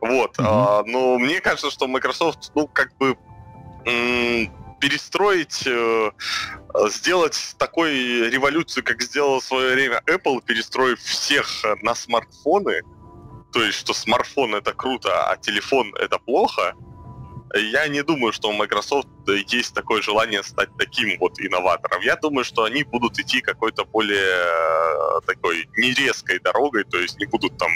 Вот. 0.00 0.36
Mm-hmm. 0.36 0.44
А, 0.48 0.82
но 0.84 1.18
мне 1.18 1.40
кажется, 1.40 1.70
что 1.70 1.86
Microsoft, 1.86 2.50
ну, 2.56 2.66
как 2.66 2.96
бы 2.96 3.16
перестроить, 4.80 5.64
э, 5.66 6.10
сделать 6.88 7.54
такой 7.58 8.30
революцию, 8.30 8.82
как 8.82 9.00
сделал 9.00 9.38
в 9.38 9.44
свое 9.44 9.74
время 9.74 10.02
Apple, 10.06 10.42
перестроив 10.44 10.98
всех 11.00 11.46
на 11.82 11.94
смартфоны, 11.94 12.82
то 13.52 13.62
есть, 13.62 13.78
что 13.78 13.94
смартфон 13.94 14.54
это 14.54 14.74
круто, 14.74 15.30
а 15.30 15.36
телефон 15.36 15.94
это 16.00 16.18
плохо, 16.18 16.74
я 17.54 17.88
не 17.88 18.02
думаю, 18.02 18.32
что 18.32 18.48
у 18.48 18.52
Microsoft 18.52 19.08
есть 19.48 19.74
такое 19.74 20.02
желание 20.02 20.42
стать 20.42 20.68
таким 20.78 21.18
вот 21.18 21.40
инноватором. 21.40 22.00
Я 22.02 22.16
думаю, 22.16 22.44
что 22.44 22.64
они 22.64 22.84
будут 22.84 23.18
идти 23.18 23.40
какой-то 23.40 23.84
более 23.84 24.18
э, 24.18 25.20
такой 25.26 25.68
нерезкой 25.76 26.40
дорогой, 26.40 26.84
то 26.84 26.98
есть 26.98 27.18
не 27.18 27.26
будут 27.26 27.56
там 27.58 27.70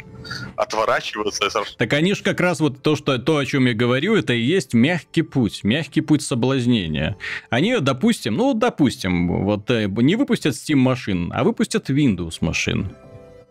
отворачиваться. 0.56 1.48
Так 1.78 1.92
они 1.92 2.14
же 2.14 2.22
как 2.22 2.40
раз 2.40 2.60
вот 2.60 2.82
то, 2.82 2.96
что, 2.96 3.18
то, 3.18 3.38
о 3.38 3.46
чем 3.46 3.66
я 3.66 3.74
говорю, 3.74 4.16
это 4.16 4.32
и 4.32 4.40
есть 4.40 4.74
мягкий 4.74 5.22
путь, 5.22 5.64
мягкий 5.64 6.00
путь 6.00 6.22
соблазнения. 6.22 7.16
Они, 7.48 7.78
допустим, 7.78 8.34
ну, 8.34 8.54
допустим, 8.54 9.44
вот 9.44 9.70
э, 9.70 9.86
не 9.86 10.16
выпустят 10.16 10.54
Steam 10.54 10.76
машин, 10.76 11.32
а 11.34 11.44
выпустят 11.44 11.90
Windows 11.90 12.38
машин 12.40 12.94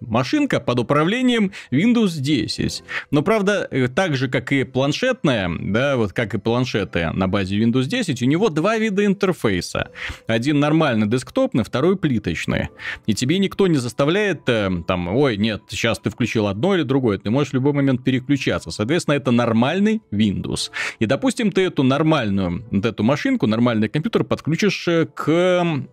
машинка 0.02 0.60
под 0.60 0.80
управлением 0.80 1.52
Windows 1.72 2.20
10. 2.20 2.84
Но, 3.12 3.22
правда, 3.22 3.68
э, 3.70 3.88
так 3.88 4.16
же, 4.16 4.28
как 4.30 4.52
и 4.52 4.64
планшетная, 4.64 5.50
да, 5.60 5.98
вот 5.98 6.14
как 6.14 6.34
и 6.34 6.38
планшеты 6.38 7.12
на 7.12 7.28
базе 7.28 7.58
Windows 7.60 7.86
10, 7.86 8.22
у 8.22 8.26
него 8.26 8.50
два 8.50 8.78
вида 8.78 9.06
интерфейса. 9.06 9.92
Один 10.28 10.60
нормальный 10.60 11.08
десктопный, 11.08 11.64
второй 11.64 11.98
плиточный. 11.98 12.70
И 13.06 13.14
тебе 13.14 13.40
никто 13.40 13.68
не 13.68 13.78
заставляет 13.78 14.48
э, 14.48 14.70
там, 14.88 15.08
ой, 15.16 15.38
нет, 15.38 15.62
сейчас 15.70 16.00
ты 16.00 16.10
включил 16.10 16.48
одно 16.48 16.76
или 16.76 16.84
другое, 16.84 17.18
ты 17.18 17.30
можешь 17.30 17.52
в 17.52 17.56
любой 17.56 17.74
момент 17.74 18.04
переключаться. 18.04 18.72
Соответственно, 18.72 19.16
это 19.16 19.32
нормальный 19.32 20.02
Windows. 20.12 20.72
И, 21.00 21.06
допустим, 21.06 21.52
ты 21.52 21.62
эту 21.62 21.84
нормальную, 21.84 22.66
вот 22.72 22.86
эту 22.86 23.04
машинку, 23.04 23.48
нормальный 23.48 23.90
компьютер 23.90 24.24
подключишь 24.24 24.88
э, 24.88 25.06
к 25.06 25.30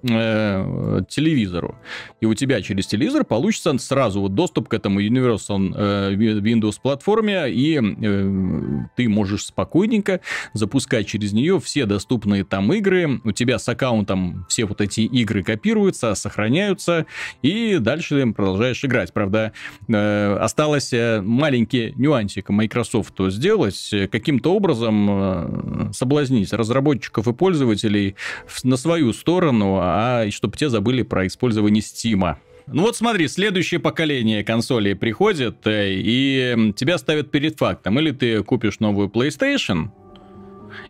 э, 0.02 1.00
телевизору. 1.08 1.78
И 2.20 2.26
у 2.26 2.34
тебя 2.34 2.62
через 2.62 2.86
телевизор 2.86 3.24
получится 3.24 3.76
сразу 3.78 3.95
вот 4.20 4.34
доступ 4.34 4.68
к 4.68 4.74
этому 4.74 5.00
Universal 5.00 5.72
э, 5.74 6.14
Windows 6.14 6.78
платформе, 6.80 7.50
и 7.50 7.80
э, 7.80 8.86
ты 8.96 9.08
можешь 9.08 9.46
спокойненько 9.46 10.20
запускать 10.52 11.06
через 11.06 11.32
нее 11.32 11.60
все 11.60 11.86
доступные 11.86 12.44
там 12.44 12.72
игры. 12.72 13.20
У 13.24 13.32
тебя 13.32 13.58
с 13.58 13.68
аккаунтом 13.68 14.46
все 14.48 14.64
вот 14.64 14.80
эти 14.80 15.00
игры 15.00 15.42
копируются, 15.42 16.14
сохраняются, 16.14 17.06
и 17.42 17.78
дальше 17.78 18.32
продолжаешь 18.36 18.84
играть. 18.84 19.12
Правда, 19.12 19.52
э, 19.88 20.36
осталось 20.40 20.92
маленький 20.92 21.92
нюансик 21.96 22.50
Microsoft 22.50 23.14
сделать, 23.28 23.94
каким-то 24.10 24.54
образом 24.54 25.92
соблазнить 25.92 26.52
разработчиков 26.52 27.26
и 27.28 27.32
пользователей 27.32 28.16
на 28.62 28.76
свою 28.76 29.12
сторону, 29.12 29.78
а 29.80 30.30
чтобы 30.30 30.56
те 30.56 30.68
забыли 30.68 31.02
про 31.02 31.26
использование 31.26 31.82
Steam. 31.82 32.36
Ну 32.66 32.82
вот 32.82 32.96
смотри, 32.96 33.28
следующее 33.28 33.78
поколение 33.78 34.42
консолей 34.42 34.96
приходит, 34.96 35.66
э, 35.66 35.92
и 35.92 36.72
тебя 36.76 36.98
ставят 36.98 37.30
перед 37.30 37.58
фактом. 37.58 37.98
Или 38.00 38.10
ты 38.10 38.42
купишь 38.42 38.80
новую 38.80 39.08
PlayStation, 39.08 39.90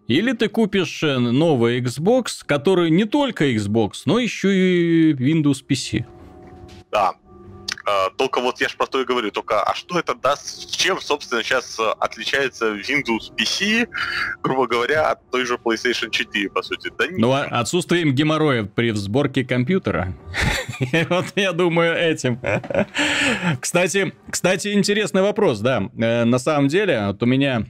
или 0.08 0.32
ты 0.32 0.48
купишь 0.48 1.02
э, 1.02 1.18
новый 1.18 1.80
Xbox, 1.80 2.42
который 2.46 2.90
не 2.90 3.04
только 3.04 3.50
Xbox, 3.52 4.02
но 4.06 4.18
еще 4.18 4.54
и 4.54 5.12
Windows 5.12 5.62
PC. 5.68 6.06
Да, 6.90 7.12
только 8.16 8.40
вот 8.40 8.60
я 8.60 8.68
же 8.68 8.76
про 8.76 8.86
то 8.86 9.00
и 9.00 9.04
говорю, 9.04 9.30
только 9.30 9.62
а 9.62 9.74
что 9.74 9.98
это 9.98 10.14
даст, 10.14 10.76
чем, 10.76 11.00
собственно, 11.00 11.42
сейчас 11.42 11.78
э, 11.78 11.82
отличается 12.00 12.74
Windows 12.74 13.32
PC, 13.36 13.88
грубо 14.42 14.66
говоря, 14.66 15.10
от 15.10 15.30
той 15.30 15.44
же 15.44 15.54
PlayStation 15.54 16.10
4, 16.10 16.50
по 16.50 16.62
сути? 16.62 16.90
Да 16.98 17.06
ну, 17.10 17.32
а 17.32 17.44
отсутствием 17.44 18.12
геморроя 18.12 18.64
при 18.64 18.90
сборке 18.92 19.44
компьютера. 19.44 20.14
Вот 21.08 21.26
я 21.36 21.52
думаю 21.52 21.94
этим. 21.94 22.40
Кстати, 23.60 24.12
кстати, 24.30 24.72
интересный 24.72 25.22
вопрос, 25.22 25.60
да. 25.60 25.88
Э, 25.98 26.24
на 26.24 26.38
самом 26.38 26.68
деле, 26.68 27.06
вот 27.06 27.22
у 27.22 27.26
меня 27.26 27.66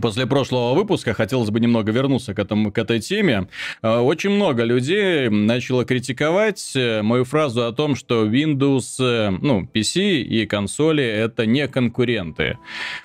После 0.00 0.26
прошлого 0.26 0.74
выпуска 0.74 1.12
хотелось 1.12 1.50
бы 1.50 1.60
немного 1.60 1.92
вернуться 1.92 2.34
к, 2.34 2.38
этому, 2.38 2.72
к 2.72 2.78
этой 2.78 3.00
теме. 3.00 3.48
Э, 3.82 3.98
очень 3.98 4.30
много 4.30 4.64
людей 4.64 5.28
начало 5.28 5.84
критиковать 5.84 6.72
э, 6.74 7.02
мою 7.02 7.24
фразу 7.24 7.66
о 7.66 7.72
том, 7.72 7.94
что 7.94 8.24
Windows, 8.24 8.96
э, 9.00 9.30
ну, 9.30 9.68
PC 9.72 10.22
и 10.22 10.46
консоли 10.46 11.04
это 11.04 11.44
не 11.44 11.68
конкуренты. 11.68 12.58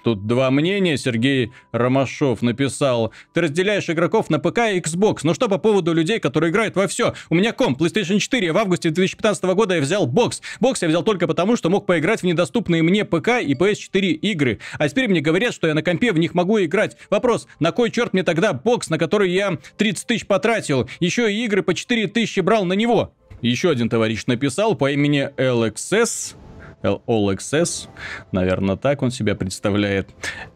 Тут 0.03 0.27
два 0.27 0.49
мнения. 0.49 0.97
Сергей 0.97 1.51
Ромашов 1.73 2.41
написал, 2.41 3.11
ты 3.33 3.41
разделяешь 3.41 3.89
игроков 3.89 4.29
на 4.29 4.39
ПК 4.39 4.59
и 4.59 4.79
Xbox. 4.79 5.19
Ну 5.23 5.33
что 5.33 5.49
по 5.49 5.57
поводу 5.57 5.93
людей, 5.93 6.19
которые 6.19 6.51
играют 6.51 6.77
во 6.77 6.87
все? 6.87 7.13
У 7.29 7.35
меня 7.35 7.51
комп 7.51 7.81
PlayStation 7.81 8.19
4. 8.19 8.53
В 8.53 8.57
августе 8.57 8.91
2015 8.91 9.43
года 9.43 9.75
я 9.75 9.81
взял 9.81 10.07
бокс. 10.07 10.41
Бокс 10.61 10.81
я 10.81 10.87
взял 10.87 11.03
только 11.03 11.27
потому, 11.27 11.57
что 11.57 11.69
мог 11.69 11.85
поиграть 11.85 12.21
в 12.21 12.25
недоступные 12.25 12.81
мне 12.81 13.03
ПК 13.03 13.41
и 13.41 13.53
PS4 13.53 14.11
игры. 14.11 14.59
А 14.79 14.87
теперь 14.87 15.09
мне 15.09 15.19
говорят, 15.19 15.53
что 15.53 15.67
я 15.67 15.73
на 15.73 15.83
компе 15.83 16.13
в 16.13 16.17
них 16.17 16.33
могу 16.33 16.63
играть 16.63 16.76
играть. 16.77 16.97
Вопрос, 17.09 17.47
на 17.59 17.71
кой 17.71 17.89
черт 17.91 18.13
мне 18.13 18.23
тогда 18.23 18.53
бокс, 18.53 18.89
на 18.89 18.97
который 18.97 19.31
я 19.31 19.57
30 19.77 20.07
тысяч 20.07 20.27
потратил, 20.27 20.89
еще 20.99 21.31
и 21.31 21.43
игры 21.43 21.63
по 21.63 21.73
4 21.73 22.07
тысячи 22.07 22.39
брал 22.39 22.65
на 22.65 22.73
него? 22.73 23.13
Еще 23.41 23.69
один 23.69 23.89
товарищ 23.89 24.25
написал 24.25 24.75
по 24.75 24.91
имени 24.91 25.31
LXS, 25.37 26.35
LXS, 26.83 27.87
наверное, 28.31 28.75
так 28.75 29.01
он 29.01 29.11
себя 29.11 29.35
представляет. 29.35 30.09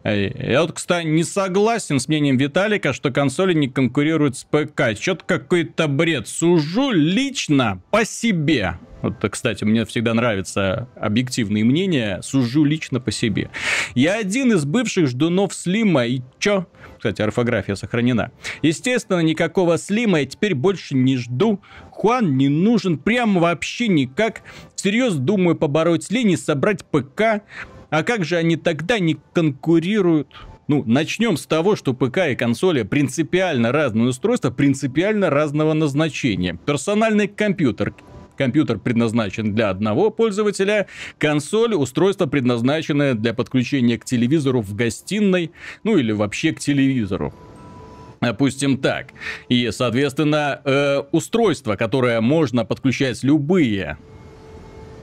Я 0.03 0.61
вот, 0.61 0.73
кстати, 0.73 1.05
не 1.05 1.23
согласен 1.23 1.99
с 1.99 2.07
мнением 2.07 2.37
Виталика, 2.37 2.93
что 2.93 3.11
консоли 3.11 3.53
не 3.53 3.67
конкурируют 3.67 4.37
с 4.37 4.43
ПК. 4.43 4.97
Что-то 4.99 5.25
какой-то 5.25 5.87
бред. 5.87 6.27
Сужу 6.27 6.91
лично 6.91 7.81
по 7.91 8.05
себе. 8.05 8.77
Вот, 9.01 9.15
кстати, 9.31 9.63
мне 9.63 9.83
всегда 9.85 10.13
нравятся 10.13 10.87
объективные 10.95 11.63
мнения, 11.63 12.21
сужу 12.21 12.63
лично 12.63 12.99
по 12.99 13.11
себе. 13.11 13.49
Я 13.95 14.19
один 14.19 14.53
из 14.53 14.63
бывших 14.63 15.07
ждунов 15.07 15.55
Слима, 15.55 16.05
и 16.05 16.21
чё? 16.37 16.67
Кстати, 16.97 17.23
орфография 17.23 17.73
сохранена. 17.73 18.31
Естественно, 18.61 19.21
никакого 19.21 19.79
Слима 19.79 20.19
я 20.19 20.27
теперь 20.27 20.53
больше 20.53 20.93
не 20.93 21.17
жду. 21.17 21.63
Хуан 22.01 22.35
не 22.35 22.49
нужен 22.49 22.97
прямо 22.97 23.39
вообще 23.39 23.87
никак. 23.87 24.41
Всерьез 24.75 25.13
думаю 25.13 25.55
побороть 25.55 26.09
лень 26.09 26.31
и 26.31 26.35
собрать 26.35 26.83
ПК. 26.83 27.43
А 27.91 28.01
как 28.01 28.25
же 28.25 28.37
они 28.37 28.55
тогда 28.55 28.97
не 28.97 29.17
конкурируют? 29.33 30.27
Ну, 30.67 30.83
начнем 30.87 31.37
с 31.37 31.45
того, 31.45 31.75
что 31.75 31.93
ПК 31.93 32.29
и 32.31 32.35
консоли 32.35 32.81
принципиально 32.81 33.71
разные 33.71 34.07
устройства, 34.07 34.49
принципиально 34.49 35.29
разного 35.29 35.73
назначения. 35.73 36.57
Персональный 36.65 37.27
компьютер, 37.27 37.93
Компьютер 38.35 38.79
предназначен 38.79 39.53
для 39.53 39.69
одного 39.69 40.09
пользователя, 40.09 40.87
консоль, 41.19 41.75
устройство 41.75 42.25
предназначенное 42.25 43.13
для 43.13 43.35
подключения 43.35 43.99
к 43.99 44.05
телевизору 44.05 44.61
в 44.61 44.73
гостиной, 44.73 45.51
ну 45.83 45.97
или 45.97 46.11
вообще 46.11 46.51
к 46.51 46.59
телевизору. 46.59 47.31
Допустим 48.21 48.77
так. 48.77 49.07
И, 49.49 49.69
соответственно, 49.71 50.61
э, 50.63 50.99
устройство, 51.11 51.75
которое 51.75 52.21
можно 52.21 52.65
подключать 52.65 53.23
любые 53.23 53.97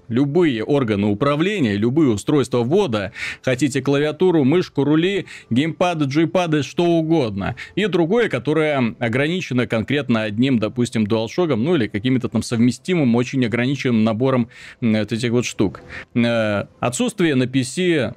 любые 0.09 0.65
органы 0.65 1.07
управления, 1.07 1.77
любые 1.77 2.11
устройства 2.11 2.63
ввода, 2.63 3.13
хотите 3.43 3.83
клавиатуру, 3.83 4.45
мышку, 4.45 4.85
рули, 4.85 5.27
геймпады, 5.51 6.07
джойпады, 6.07 6.63
что 6.63 6.85
угодно. 6.85 7.57
И 7.75 7.87
другое, 7.87 8.29
которое 8.29 8.95
ограничено 8.99 9.67
конкретно 9.67 10.23
одним, 10.23 10.59
допустим, 10.59 11.05
DualShock, 11.05 11.55
ну 11.57 11.77
или 11.77 11.89
каким-то 11.89 12.29
там 12.29 12.43
совместимым, 12.43 13.15
очень 13.15 13.45
ограниченным 13.45 14.05
набором 14.05 14.49
этих 14.81 15.31
вот 15.31 15.45
штук. 15.45 15.83
Э, 16.15 16.65
отсутствие 16.81 17.35
на 17.35 17.45
PC 17.45 18.15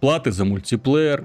платы 0.00 0.32
за 0.32 0.44
мультиплеер, 0.44 1.24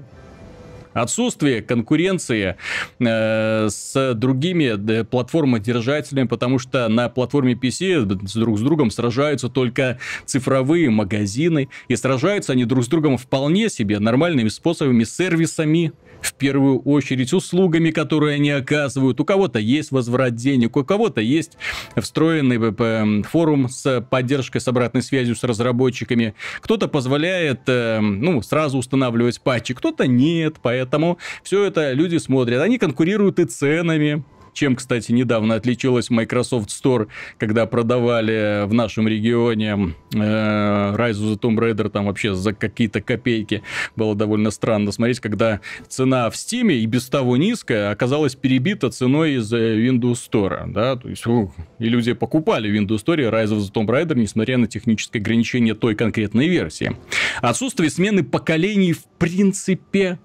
Отсутствие 0.92 1.62
конкуренции 1.62 2.56
э, 2.98 3.68
с 3.68 4.14
другими 4.14 5.02
платформодержателями, 5.04 6.26
потому 6.26 6.58
что 6.58 6.88
на 6.88 7.08
платформе 7.08 7.54
PC 7.54 8.04
друг 8.04 8.58
с 8.58 8.62
другом 8.62 8.90
сражаются 8.90 9.48
только 9.48 9.98
цифровые 10.26 10.90
магазины, 10.90 11.68
и 11.88 11.96
сражаются 11.96 12.52
они 12.52 12.64
друг 12.64 12.84
с 12.84 12.88
другом 12.88 13.18
вполне 13.18 13.68
себе 13.68 13.98
нормальными 13.98 14.48
способами, 14.48 15.04
сервисами, 15.04 15.92
в 16.20 16.34
первую 16.34 16.80
очередь 16.80 17.32
услугами, 17.32 17.90
которые 17.90 18.36
они 18.36 18.50
оказывают. 18.50 19.20
У 19.20 19.24
кого-то 19.24 19.58
есть 19.58 19.90
возврат 19.90 20.34
денег, 20.34 20.76
у 20.76 20.84
кого-то 20.84 21.20
есть 21.20 21.56
встроенный 21.96 23.22
форум 23.24 23.68
с 23.68 24.00
поддержкой, 24.02 24.60
с 24.60 24.68
обратной 24.68 25.02
связью 25.02 25.36
с 25.36 25.44
разработчиками. 25.44 26.34
Кто-то 26.60 26.88
позволяет 26.88 27.60
э, 27.66 28.00
ну, 28.00 28.42
сразу 28.42 28.78
устанавливать 28.78 29.40
патчи, 29.40 29.74
кто-то 29.74 30.06
нет, 30.06 30.56
поэтому 30.62 31.18
все 31.42 31.64
это 31.64 31.92
люди 31.92 32.16
смотрят. 32.18 32.62
Они 32.62 32.78
конкурируют 32.78 33.38
и 33.38 33.44
ценами 33.44 34.24
чем, 34.52 34.76
кстати, 34.76 35.12
недавно 35.12 35.54
отличилась 35.54 36.10
Microsoft 36.10 36.68
Store, 36.68 37.08
когда 37.38 37.66
продавали 37.66 38.66
в 38.66 38.74
нашем 38.74 39.08
регионе 39.08 39.94
э, 40.14 40.16
Rise 40.16 41.12
of 41.12 41.34
the 41.34 41.38
Tomb 41.38 41.58
Raider 41.58 41.88
там 41.88 42.06
вообще 42.06 42.34
за 42.34 42.52
какие-то 42.52 43.00
копейки. 43.00 43.62
Было 43.96 44.14
довольно 44.14 44.50
странно 44.50 44.92
смотреть, 44.92 45.20
когда 45.20 45.60
цена 45.88 46.30
в 46.30 46.34
Steam 46.34 46.72
и 46.72 46.84
без 46.86 47.08
того 47.08 47.36
низкая 47.36 47.90
оказалась 47.90 48.34
перебита 48.34 48.90
ценой 48.90 49.34
из 49.34 49.52
Windows 49.52 50.18
Store. 50.30 50.70
Да? 50.70 50.96
То 50.96 51.08
есть, 51.08 51.26
ух, 51.26 51.54
и 51.78 51.88
люди 51.88 52.12
покупали 52.12 52.70
Windows 52.70 53.04
Store 53.04 53.30
Rise 53.30 53.48
of 53.48 53.58
the 53.58 53.72
Tomb 53.72 53.86
Raider, 53.86 54.16
несмотря 54.16 54.58
на 54.58 54.66
техническое 54.66 55.18
ограничение 55.18 55.74
той 55.74 55.94
конкретной 55.94 56.48
версии. 56.48 56.96
Отсутствие 57.40 57.90
смены 57.90 58.22
поколений 58.22 58.92
в 58.92 59.04
принципе 59.18 60.18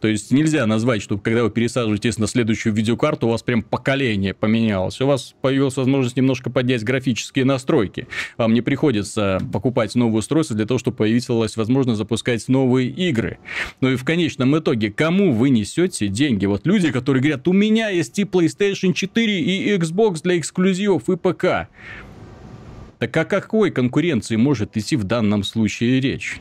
то 0.00 0.08
есть 0.08 0.30
нельзя 0.30 0.66
назвать, 0.66 1.02
что 1.02 1.18
когда 1.18 1.42
вы 1.42 1.50
пересаживаетесь 1.50 2.18
на 2.18 2.26
следующую 2.26 2.72
видеокарту, 2.74 3.26
у 3.26 3.30
вас 3.30 3.42
прям 3.42 3.62
поколение 3.62 4.34
поменялось. 4.34 5.00
У 5.00 5.06
вас 5.06 5.34
появилась 5.40 5.76
возможность 5.76 6.16
немножко 6.16 6.50
поднять 6.50 6.84
графические 6.84 7.44
настройки. 7.44 8.06
Вам 8.36 8.52
не 8.52 8.60
приходится 8.60 9.40
покупать 9.52 9.94
новое 9.94 10.18
устройство 10.18 10.56
для 10.56 10.66
того, 10.66 10.78
чтобы 10.78 10.98
появилась 10.98 11.56
возможность 11.56 11.98
запускать 11.98 12.46
новые 12.48 12.88
игры. 12.90 13.38
Ну 13.80 13.90
и 13.90 13.96
в 13.96 14.04
конечном 14.04 14.58
итоге, 14.58 14.92
кому 14.92 15.32
вы 15.32 15.50
несете 15.50 16.08
деньги? 16.08 16.46
Вот 16.46 16.66
люди, 16.66 16.92
которые 16.92 17.22
говорят, 17.22 17.48
у 17.48 17.52
меня 17.52 17.88
есть 17.88 18.18
и 18.18 18.24
PlayStation 18.24 18.92
4, 18.92 19.40
и 19.40 19.76
Xbox 19.76 20.22
для 20.22 20.38
эксклюзивов, 20.38 21.08
и 21.08 21.16
ПК. 21.16 21.68
Так 22.98 23.14
о 23.16 23.24
какой 23.24 23.70
конкуренции 23.70 24.36
может 24.36 24.76
идти 24.76 24.96
в 24.96 25.04
данном 25.04 25.42
случае 25.42 26.00
речь? 26.00 26.40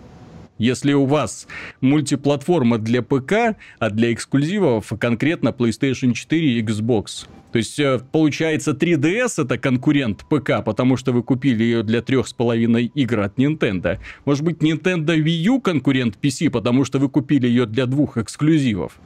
Если 0.58 0.94
у 0.94 1.06
вас 1.06 1.48
мультиплатформа 1.82 2.78
для 2.78 3.02
ПК, 3.02 3.58
а 3.80 3.90
для 3.90 4.14
эксклюзивов 4.14 4.94
конкретно 5.00 5.50
PlayStation 5.50 6.14
4 6.14 6.60
и 6.60 6.62
Xbox. 6.62 7.28
То 7.52 7.58
есть, 7.58 7.80
э, 7.80 8.00
получается, 8.12 8.72
3DS 8.72 9.42
это 9.42 9.58
конкурент 9.58 10.26
ПК, 10.30 10.64
потому 10.64 10.98
что 10.98 11.12
вы 11.12 11.24
купили 11.24 11.64
ее 11.64 11.84
для 11.84 12.02
трех 12.02 12.28
с 12.28 12.34
половиной 12.34 12.92
игр 12.94 13.22
от 13.22 13.38
Nintendo. 13.38 13.98
Может 14.26 14.44
быть, 14.44 14.58
Nintendo 14.58 15.16
Wii 15.16 15.44
U 15.48 15.62
конкурент 15.62 16.18
PC, 16.22 16.50
потому 16.50 16.86
что 16.86 17.00
вы 17.00 17.10
купили 17.10 17.48
ее 17.48 17.66
для 17.66 17.86
двух 17.86 18.18
эксклюзивов? 18.18 18.98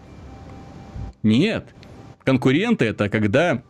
Нет. 1.23 1.65
Конкуренты 2.23 2.85
это 2.85 3.09
когда 3.09 3.61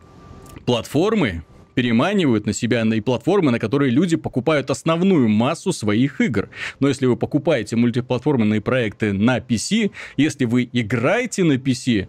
платформы 0.64 1.44
переманивают 1.80 2.44
на 2.44 2.52
себя 2.52 2.82
и 2.82 3.00
платформы, 3.00 3.50
на 3.50 3.58
которые 3.58 3.90
люди 3.90 4.18
покупают 4.18 4.70
основную 4.70 5.30
массу 5.30 5.72
своих 5.72 6.20
игр. 6.20 6.50
Но 6.78 6.88
если 6.88 7.06
вы 7.06 7.16
покупаете 7.16 7.74
мультиплатформенные 7.76 8.60
проекты 8.60 9.14
на 9.14 9.38
PC, 9.38 9.90
если 10.18 10.44
вы 10.44 10.68
играете 10.74 11.42
на 11.42 11.54
PC, 11.54 12.06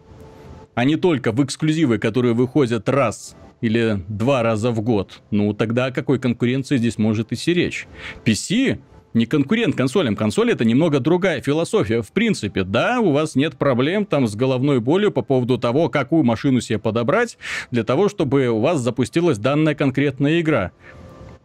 а 0.76 0.84
не 0.84 0.98
только 0.98 1.32
в 1.32 1.42
эксклюзивы, 1.42 2.00
которые 2.00 2.34
выходят 2.34 2.90
раз 2.90 3.38
или 3.62 4.04
два 4.10 4.44
раза 4.44 4.72
в 4.72 4.82
год, 4.82 5.22
ну 5.32 5.54
тогда 5.54 5.86
о 5.86 5.92
какой 5.92 6.20
конкуренции 6.20 6.76
здесь 6.76 6.98
может 6.98 7.32
идти 7.32 7.54
речь? 7.54 7.88
PC 8.26 8.78
не 9.14 9.26
конкурент 9.26 9.76
консолям. 9.76 10.16
Консоль 10.16 10.52
это 10.52 10.66
немного 10.66 11.00
другая 11.00 11.42
философия. 11.42 12.02
В 12.02 12.12
принципе, 12.12 12.64
да, 12.64 13.00
у 13.00 13.12
вас 13.12 13.36
нет 13.36 13.58
проблем 13.58 14.06
там 14.06 14.28
с 14.28 14.36
головной 14.36 14.80
болью 14.80 15.12
по 15.12 15.22
поводу 15.22 15.58
того, 15.58 15.90
какую 15.90 16.24
машину 16.24 16.62
себе 16.62 16.80
подобрать 16.80 17.38
для 17.72 17.84
того, 17.84 18.10
чтобы 18.10 18.48
у 18.48 18.60
вас 18.60 18.80
запустилась 18.80 19.38
данная 19.38 19.76
конкретная 19.76 20.40
игра. 20.42 20.72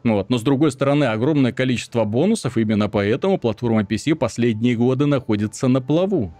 Вот. 0.04 0.30
Но 0.30 0.38
с 0.38 0.42
другой 0.42 0.70
стороны, 0.70 1.04
огромное 1.04 1.52
количество 1.52 2.04
бонусов, 2.04 2.56
именно 2.56 2.88
поэтому 2.88 3.38
платформа 3.38 3.82
PC 3.82 4.14
последние 4.14 4.76
годы 4.76 5.06
находится 5.06 5.66
на 5.66 5.80
плаву. 5.80 6.32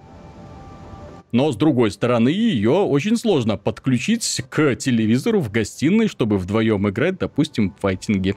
Но 1.33 1.51
с 1.51 1.57
другой 1.57 1.91
стороны, 1.91 2.29
ее 2.29 2.71
очень 2.71 3.17
сложно 3.17 3.57
подключить 3.57 4.43
к 4.49 4.77
телевизору 4.77 5.41
в 5.41 5.51
гостиной, 5.51 6.07
чтобы 6.07 6.39
вдвоем 6.39 6.89
играть, 6.89 7.19
допустим, 7.19 7.73
в 7.73 7.81
файтинге. 7.81 8.37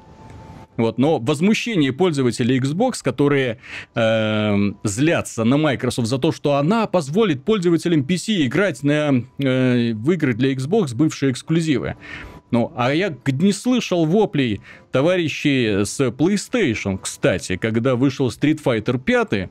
Вот, 0.80 0.98
но 0.98 1.20
возмущение 1.20 1.92
пользователей 1.92 2.58
Xbox, 2.58 3.04
которые 3.04 3.60
э, 3.96 4.56
злятся 4.84 5.44
на 5.44 5.58
Microsoft 5.58 6.08
за 6.08 6.18
то, 6.20 6.32
что 6.32 6.54
она 6.54 6.88
позволит 6.88 7.44
пользователям 7.44 8.02
PC 8.02 8.46
играть 8.46 8.82
на, 8.82 9.26
э, 9.40 9.92
в 9.94 10.12
игры 10.12 10.34
для 10.34 10.54
Xbox, 10.54 10.96
бывшие 10.96 11.34
эксклюзивы. 11.34 11.98
Ну, 12.52 12.72
а 12.78 12.94
я 12.94 13.14
не 13.26 13.52
слышал 13.52 14.06
воплей 14.06 14.62
товарищей 14.94 15.84
с 15.84 16.00
PlayStation, 16.00 16.98
кстати, 16.98 17.58
когда 17.58 17.98
вышел 17.98 18.30
Street 18.30 18.64
Fighter 18.64 18.98
5, 18.98 19.50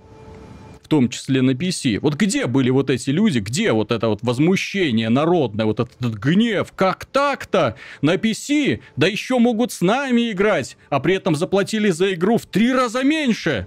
в 0.88 0.90
том 0.90 1.10
числе 1.10 1.42
на 1.42 1.50
PC. 1.50 1.98
Вот 2.00 2.14
где 2.14 2.46
были 2.46 2.70
вот 2.70 2.88
эти 2.88 3.10
люди, 3.10 3.40
где 3.40 3.72
вот 3.72 3.92
это 3.92 4.08
вот 4.08 4.20
возмущение 4.22 5.10
народное, 5.10 5.66
вот 5.66 5.80
этот, 5.80 5.94
этот 6.00 6.14
гнев, 6.14 6.72
как 6.74 7.04
так-то 7.04 7.76
на 8.00 8.14
PC, 8.14 8.80
да 8.96 9.06
еще 9.06 9.38
могут 9.38 9.70
с 9.70 9.82
нами 9.82 10.30
играть, 10.30 10.78
а 10.88 10.98
при 11.00 11.16
этом 11.16 11.34
заплатили 11.34 11.90
за 11.90 12.14
игру 12.14 12.38
в 12.38 12.46
три 12.46 12.72
раза 12.72 13.02
меньше. 13.02 13.66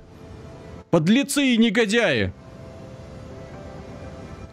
Подлецы 0.90 1.54
и 1.54 1.58
негодяи. 1.58 2.34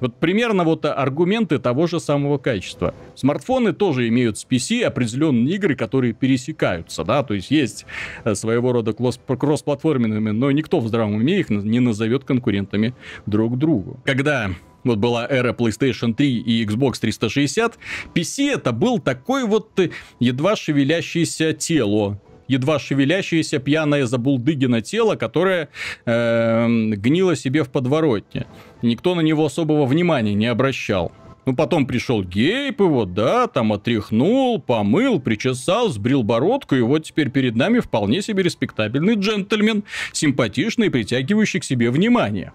Вот 0.01 0.15
примерно 0.17 0.65
вот 0.65 0.85
аргументы 0.85 1.59
того 1.59 1.87
же 1.87 2.01
самого 2.01 2.39
качества. 2.39 2.95
Смартфоны 3.15 3.73
тоже 3.73 4.09
имеют 4.09 4.39
с 4.39 4.47
PC 4.47 4.83
определенные 4.83 5.55
игры, 5.55 5.75
которые 5.75 6.13
пересекаются, 6.13 7.05
да, 7.05 7.23
то 7.23 7.35
есть 7.35 7.51
есть 7.51 7.87
э, 8.25 8.35
своего 8.35 8.73
рода 8.73 8.93
кросс-платформенными, 8.93 10.31
но 10.31 10.51
никто 10.51 10.81
в 10.81 10.89
здравом 10.89 11.15
уме 11.15 11.41
их 11.41 11.51
не 11.51 11.81
назовет 11.81 12.25
конкурентами 12.25 12.95
друг 13.27 13.59
другу. 13.59 14.01
Когда 14.05 14.51
вот 14.85 14.99
была 14.99 15.27
эра 15.29 15.53
PlayStation 15.53 16.15
3 16.15 16.39
и 16.39 16.65
Xbox 16.65 17.01
360, 17.01 17.79
PC 18.15 18.53
это 18.53 18.73
был 18.73 18.99
такой 18.99 19.45
вот 19.45 19.79
э, 19.79 19.91
едва 20.21 20.57
шевелящееся 20.57 21.53
тело, 21.53 22.21
едва 22.49 22.79
шевелящееся 22.79 23.59
пьяное 23.59 24.07
забулдыгино 24.07 24.81
тело, 24.81 25.17
которое 25.17 25.69
э, 26.05 26.67
гнило 26.67 27.37
себе 27.37 27.63
в 27.63 27.71
подворотне. 27.71 28.47
Никто 28.83 29.15
на 29.15 29.21
него 29.21 29.45
особого 29.45 29.87
внимания 29.87 30.35
не 30.35 30.47
обращал. 30.47 31.13
Ну, 31.49 31.57
потом 31.57 31.87
пришел 31.87 32.23
Гейп 32.23 32.81
его, 32.81 33.07
да, 33.07 33.47
там 33.47 33.73
отряхнул, 33.73 34.61
помыл, 34.61 35.19
причесал, 35.19 35.89
сбрил 35.89 36.23
бородку, 36.23 36.75
и 36.75 36.83
вот 36.83 37.05
теперь 37.05 37.31
перед 37.31 37.57
нами 37.57 37.79
вполне 37.79 38.21
себе 38.21 38.43
респектабельный 38.43 39.15
джентльмен, 39.15 39.85
симпатичный, 40.13 40.91
притягивающий 40.91 41.61
к 41.61 41.65
себе 41.65 41.91
внимание. 41.91 42.53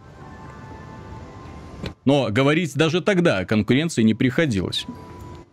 Но 2.06 2.28
говорить 2.30 2.76
даже 2.76 3.02
тогда 3.02 3.40
о 3.40 3.46
конкуренции 3.46 4.04
не 4.04 4.14
приходилось. 4.14 4.86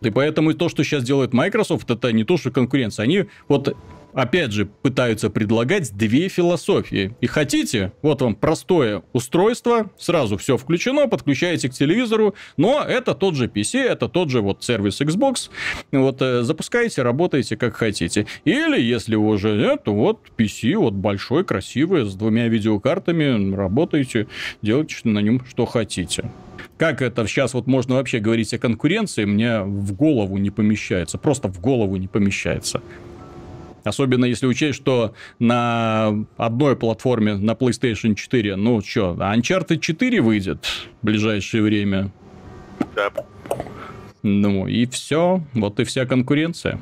И 0.01 0.09
поэтому 0.09 0.53
то, 0.53 0.69
что 0.69 0.83
сейчас 0.83 1.03
делает 1.03 1.33
Microsoft, 1.33 1.89
это 1.89 2.11
не 2.11 2.23
то, 2.23 2.37
что 2.37 2.51
конкуренция. 2.51 3.03
Они 3.03 3.25
вот 3.47 3.75
опять 4.13 4.51
же, 4.51 4.65
пытаются 4.65 5.29
предлагать 5.29 5.95
две 5.95 6.27
философии. 6.27 7.15
И 7.21 7.27
хотите, 7.27 7.93
вот 8.01 8.21
вам 8.21 8.35
простое 8.35 9.03
устройство, 9.13 9.91
сразу 9.97 10.37
все 10.37 10.57
включено, 10.57 11.07
подключаете 11.07 11.69
к 11.69 11.73
телевизору, 11.73 12.35
но 12.57 12.83
это 12.83 13.15
тот 13.15 13.35
же 13.35 13.47
PC, 13.47 13.79
это 13.79 14.07
тот 14.07 14.29
же 14.29 14.41
вот 14.41 14.63
сервис 14.63 15.01
Xbox, 15.01 15.49
вот 15.91 16.21
э, 16.21 16.43
запускаете, 16.43 17.01
работаете 17.01 17.57
как 17.57 17.75
хотите. 17.75 18.27
Или, 18.45 18.81
если 18.81 19.15
уже 19.15 19.55
нет, 19.55 19.83
то 19.83 19.93
вот 19.93 20.19
PC, 20.37 20.75
вот 20.77 20.93
большой, 20.93 21.43
красивый, 21.43 22.05
с 22.05 22.13
двумя 22.15 22.47
видеокартами, 22.47 23.53
работаете, 23.55 24.27
делайте 24.61 24.97
на 25.03 25.19
нем 25.19 25.43
что 25.45 25.65
хотите. 25.65 26.31
Как 26.77 27.01
это 27.01 27.27
сейчас 27.27 27.53
вот 27.53 27.67
можно 27.67 27.95
вообще 27.95 28.19
говорить 28.19 28.53
о 28.53 28.57
конкуренции, 28.57 29.25
мне 29.25 29.61
в 29.61 29.93
голову 29.93 30.37
не 30.37 30.49
помещается. 30.49 31.17
Просто 31.17 31.47
в 31.47 31.59
голову 31.61 31.97
не 31.97 32.07
помещается. 32.07 32.81
Особенно 33.83 34.25
если 34.25 34.45
учесть, 34.45 34.77
что 34.77 35.13
на 35.39 36.25
одной 36.37 36.75
платформе, 36.75 37.35
на 37.35 37.51
PlayStation 37.51 38.15
4, 38.15 38.55
ну 38.55 38.81
что, 38.81 39.15
Uncharted 39.19 39.79
4 39.79 40.21
выйдет 40.21 40.65
в 41.01 41.05
ближайшее 41.05 41.63
время. 41.63 42.11
Да. 42.95 43.09
Ну 44.23 44.67
и 44.67 44.85
все, 44.85 45.43
вот 45.53 45.79
и 45.79 45.83
вся 45.83 46.05
конкуренция. 46.05 46.79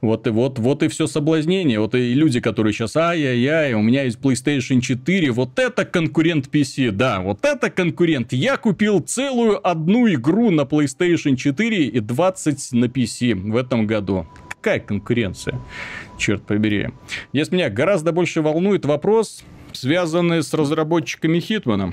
Вот 0.00 0.26
и 0.26 0.30
вот, 0.30 0.58
вот 0.58 0.82
и 0.82 0.88
все 0.88 1.06
соблазнение. 1.06 1.78
Вот 1.78 1.94
и 1.94 2.12
люди, 2.12 2.40
которые 2.40 2.72
сейчас, 2.72 2.96
ай-яй-яй, 2.96 3.74
у 3.74 3.82
меня 3.82 4.02
есть 4.02 4.18
PlayStation 4.18 4.80
4, 4.80 5.30
вот 5.30 5.58
это 5.60 5.84
конкурент 5.84 6.48
PC, 6.48 6.90
да, 6.90 7.20
вот 7.20 7.44
это 7.44 7.70
конкурент. 7.70 8.32
Я 8.32 8.56
купил 8.56 8.98
целую 8.98 9.64
одну 9.64 10.12
игру 10.12 10.50
на 10.50 10.62
PlayStation 10.62 11.36
4 11.36 11.86
и 11.86 12.00
20 12.00 12.72
на 12.72 12.86
PC 12.86 13.52
в 13.52 13.56
этом 13.56 13.86
году. 13.86 14.26
Какая 14.62 14.78
конкуренция? 14.78 15.58
Черт 16.18 16.46
побери. 16.46 16.90
Здесь 17.32 17.50
меня 17.50 17.68
гораздо 17.68 18.12
больше 18.12 18.42
волнует 18.42 18.84
вопрос, 18.84 19.42
связанный 19.72 20.40
с 20.44 20.54
разработчиками 20.54 21.40
Хитмана 21.40 21.92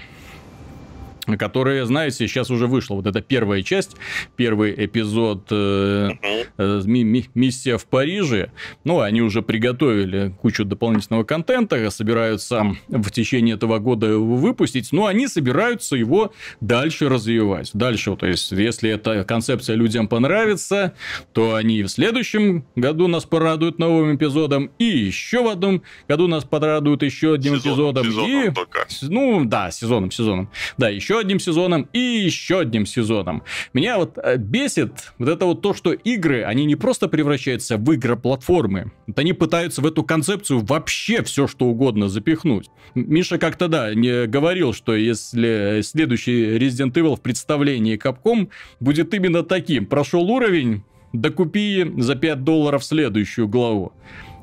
которые, 1.38 1.86
знаете, 1.86 2.28
сейчас 2.28 2.50
уже 2.50 2.68
вышла 2.68 2.96
вот 2.96 3.08
эта 3.08 3.22
первая 3.22 3.64
часть, 3.64 3.96
первый 4.36 4.74
эпизод 4.86 5.48
э, 5.52 6.12
э, 6.58 6.82
«Миссия 6.86 7.78
в 7.78 7.86
Париже». 7.86 8.52
Ну, 8.84 9.02
они 9.02 9.22
уже 9.22 9.42
приготовили 9.42 10.36
кучу 10.42 10.66
дополнительного 10.66 11.24
контента, 11.24 11.90
собираются 11.90 12.76
в 12.88 13.12
течение 13.12 13.56
этого 13.56 13.80
года 13.80 14.08
его 14.08 14.36
выпустить, 14.36 14.92
но 14.92 15.06
они 15.06 15.28
собираются 15.28 15.96
его 15.96 16.34
дальше 16.62 17.10
развивать. 17.10 17.72
Дальше, 17.74 18.16
то 18.16 18.26
есть, 18.26 18.52
если 18.52 18.90
эта 18.90 19.24
концепция 19.24 19.76
людям 19.76 20.08
понравится, 20.08 20.94
то 21.34 21.56
они 21.56 21.84
в 21.84 21.90
следующем 21.90 22.66
году 22.76 23.08
нас 23.08 23.26
порадуют 23.26 23.80
новым 23.80 24.16
эпизодом, 24.16 24.72
и 24.80 24.86
еще 24.86 25.44
в 25.44 25.48
одном 25.48 25.84
году 26.08 26.28
нас 26.28 26.44
порадуют 26.44 27.04
еще 27.04 27.34
одним 27.34 27.60
сезоном, 27.60 28.04
эпизодом. 28.04 28.06
Сезоном 28.06 28.52
и... 28.52 28.52
Только. 28.54 28.88
Ну, 29.02 29.46
да, 29.46 29.72
сезоном, 29.72 30.12
сезоном. 30.12 30.50
Да, 30.78 30.90
еще 30.90 31.19
одним 31.20 31.40
сезоном 31.40 31.88
и 31.94 32.00
еще 32.00 32.60
одним 32.60 32.86
сезоном. 32.86 33.44
Меня 33.74 33.98
вот 33.98 34.18
э, 34.18 34.38
бесит 34.38 35.14
вот 35.18 35.30
это 35.30 35.46
вот 35.46 35.62
то, 35.62 35.74
что 35.74 35.94
игры, 35.94 36.44
они 36.44 36.66
не 36.66 36.76
просто 36.76 37.08
превращаются 37.08 37.78
в 37.78 37.92
игры-платформы, 37.92 38.92
вот 39.08 39.20
они 39.20 39.34
пытаются 39.34 39.82
в 39.82 39.86
эту 39.86 40.04
концепцию 40.04 40.60
вообще 40.60 41.24
все, 41.24 41.48
что 41.48 41.66
угодно 41.66 42.10
запихнуть. 42.10 42.70
Миша 42.96 43.38
как-то, 43.38 43.68
да, 43.68 43.94
не 43.94 44.28
говорил, 44.28 44.74
что 44.74 44.96
если 44.96 45.82
следующий 45.84 46.58
Resident 46.58 46.94
Evil 46.94 47.16
в 47.16 47.22
представлении 47.22 47.98
Capcom 47.98 48.50
будет 48.80 49.14
именно 49.14 49.44
таким. 49.44 49.86
Прошел 49.86 50.30
уровень, 50.30 50.84
докупи 51.14 51.86
за 51.98 52.16
5 52.16 52.44
долларов 52.44 52.84
следующую 52.84 53.48
главу. 53.48 53.94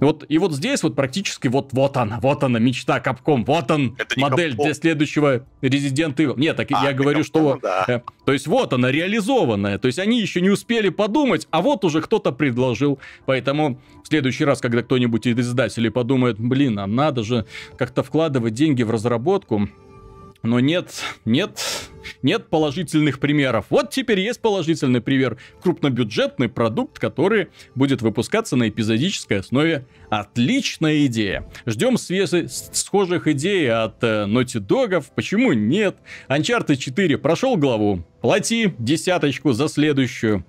Вот, 0.00 0.24
и 0.28 0.38
вот 0.38 0.52
здесь 0.52 0.82
вот 0.82 0.94
практически 0.94 1.48
вот, 1.48 1.72
вот 1.72 1.96
она, 1.96 2.18
вот 2.20 2.42
она, 2.44 2.58
мечта 2.58 3.00
Капком, 3.00 3.44
вот 3.44 3.70
он, 3.70 3.96
Это 3.98 4.18
модель 4.20 4.54
для 4.54 4.74
следующего 4.74 5.46
Resident 5.62 6.16
Evil. 6.16 6.34
Нет, 6.38 6.56
так 6.56 6.68
а, 6.72 6.84
я 6.84 6.92
говорю, 6.92 7.20
Capcom, 7.20 7.24
что... 7.24 7.58
Да. 7.62 7.84
Э, 7.88 8.00
то 8.24 8.32
есть 8.32 8.46
вот 8.46 8.72
она, 8.72 8.90
реализованная. 8.90 9.78
То 9.78 9.86
есть 9.86 9.98
они 9.98 10.20
еще 10.20 10.40
не 10.40 10.50
успели 10.50 10.88
подумать, 10.90 11.46
а 11.50 11.62
вот 11.62 11.84
уже 11.84 12.02
кто-то 12.02 12.32
предложил. 12.32 12.98
Поэтому 13.24 13.80
в 14.04 14.08
следующий 14.08 14.44
раз, 14.44 14.60
когда 14.60 14.82
кто-нибудь 14.82 15.26
из 15.26 15.38
издателей 15.38 15.90
подумает, 15.90 16.38
блин, 16.38 16.78
а 16.78 16.86
надо 16.86 17.22
же 17.22 17.46
как-то 17.76 18.02
вкладывать 18.02 18.54
деньги 18.54 18.82
в 18.82 18.90
разработку, 18.90 19.68
но 20.42 20.60
нет, 20.60 20.90
нет, 21.24 21.60
нет 22.22 22.48
положительных 22.48 23.18
примеров. 23.18 23.66
Вот 23.70 23.90
теперь 23.90 24.20
есть 24.20 24.40
положительный 24.40 25.00
пример. 25.00 25.38
Крупнобюджетный 25.62 26.48
продукт, 26.48 26.98
который 26.98 27.48
будет 27.74 28.02
выпускаться 28.02 28.56
на 28.56 28.68
эпизодической 28.68 29.40
основе. 29.40 29.86
Отличная 30.10 31.06
идея. 31.06 31.48
Ждем 31.66 31.98
свежих, 31.98 32.50
схожих 32.50 33.26
идей 33.26 33.70
от 33.70 34.02
э, 34.02 34.24
Naughty 34.26 34.60
Dog. 34.60 35.04
Почему 35.14 35.52
нет? 35.52 35.96
Uncharted 36.28 36.76
4 36.76 37.18
прошел 37.18 37.56
главу 37.56 38.04
плати 38.26 38.72
десяточку 38.80 39.52
за 39.52 39.68
следующую. 39.68 40.44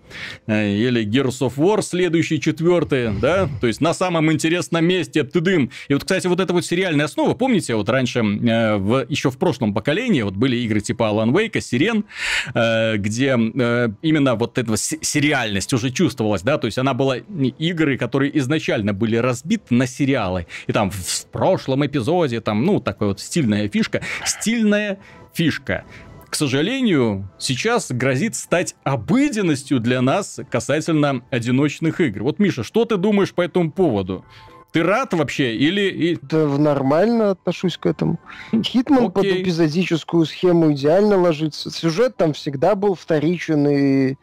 Э, 0.48 0.76
или 0.76 1.06
Gears 1.06 1.42
of 1.42 1.58
War 1.58 1.84
следующий, 1.84 2.42
четвертый, 2.42 3.12
да? 3.20 3.48
То 3.62 3.68
есть 3.68 3.82
на 3.82 3.94
самом 3.94 4.32
интересном 4.32 4.84
месте, 4.84 5.24
тыдым. 5.24 5.70
И 5.88 5.94
вот, 5.94 6.04
кстати, 6.04 6.26
вот 6.26 6.40
эта 6.40 6.54
вот 6.54 6.66
сериальная 6.66 7.06
основа, 7.06 7.36
помните, 7.36 7.76
вот 7.76 7.88
раньше, 7.90 8.22
э, 8.22 8.78
в, 8.78 9.06
еще 9.10 9.30
в 9.30 9.38
прошлом 9.38 9.76
поколении, 9.76 10.24
вот 10.24 10.34
были 10.34 10.58
игры 10.58 10.80
типа 10.80 11.04
Alan 11.04 11.32
Wake, 11.32 11.47
Сирен, 11.62 12.06
э, 12.54 12.98
где 12.98 13.30
именно 13.32 14.36
вот 14.36 14.58
эта 14.58 14.76
сериальность 14.78 15.74
уже 15.74 15.92
чувствовалась, 15.92 16.42
да? 16.42 16.58
То 16.58 16.66
есть 16.66 16.78
она 16.78 16.94
была 16.94 17.18
игры, 17.18 17.98
которые 17.98 18.38
изначально 18.40 18.94
были 18.94 19.16
разбиты 19.18 19.74
на 19.74 19.88
сериалы. 19.88 20.48
И 20.68 20.74
там 20.74 20.92
в 20.92 21.26
прошлом 21.32 21.86
эпизоде, 21.86 22.42
там, 22.42 22.66
ну, 22.66 22.80
такая 22.80 23.10
вот 23.10 23.20
стильная 23.20 23.70
фишка. 23.70 24.02
Стильная 24.26 25.00
фишка 25.34 25.86
к 26.30 26.36
сожалению, 26.36 27.30
сейчас 27.40 27.90
грозит 27.90 28.36
стать 28.36 28.76
обыденностью 28.84 29.80
для 29.80 30.02
нас 30.02 30.40
касательно 30.50 31.22
одиночных 31.32 32.02
игр. 32.02 32.24
Вот, 32.24 32.40
Миша, 32.40 32.64
что 32.64 32.86
ты 32.86 32.98
думаешь 32.98 33.34
по 33.34 33.42
этому 33.42 33.72
поводу? 33.72 34.26
Ты 34.72 34.84
рад 34.84 35.14
вообще 35.14 35.56
или... 35.56 36.20
Да, 36.22 36.46
нормально 36.46 37.32
отношусь 37.32 37.78
к 37.78 37.86
этому. 37.86 38.20
Хитман 38.64 39.06
Окей. 39.06 39.12
под 39.12 39.26
эпизодическую 39.26 40.26
схему 40.26 40.74
идеально 40.74 41.18
ложится. 41.18 41.72
Сюжет 41.72 42.18
там 42.18 42.34
всегда 42.34 42.76
был 42.76 42.96
вторичен 42.96 43.68
и 43.68 44.16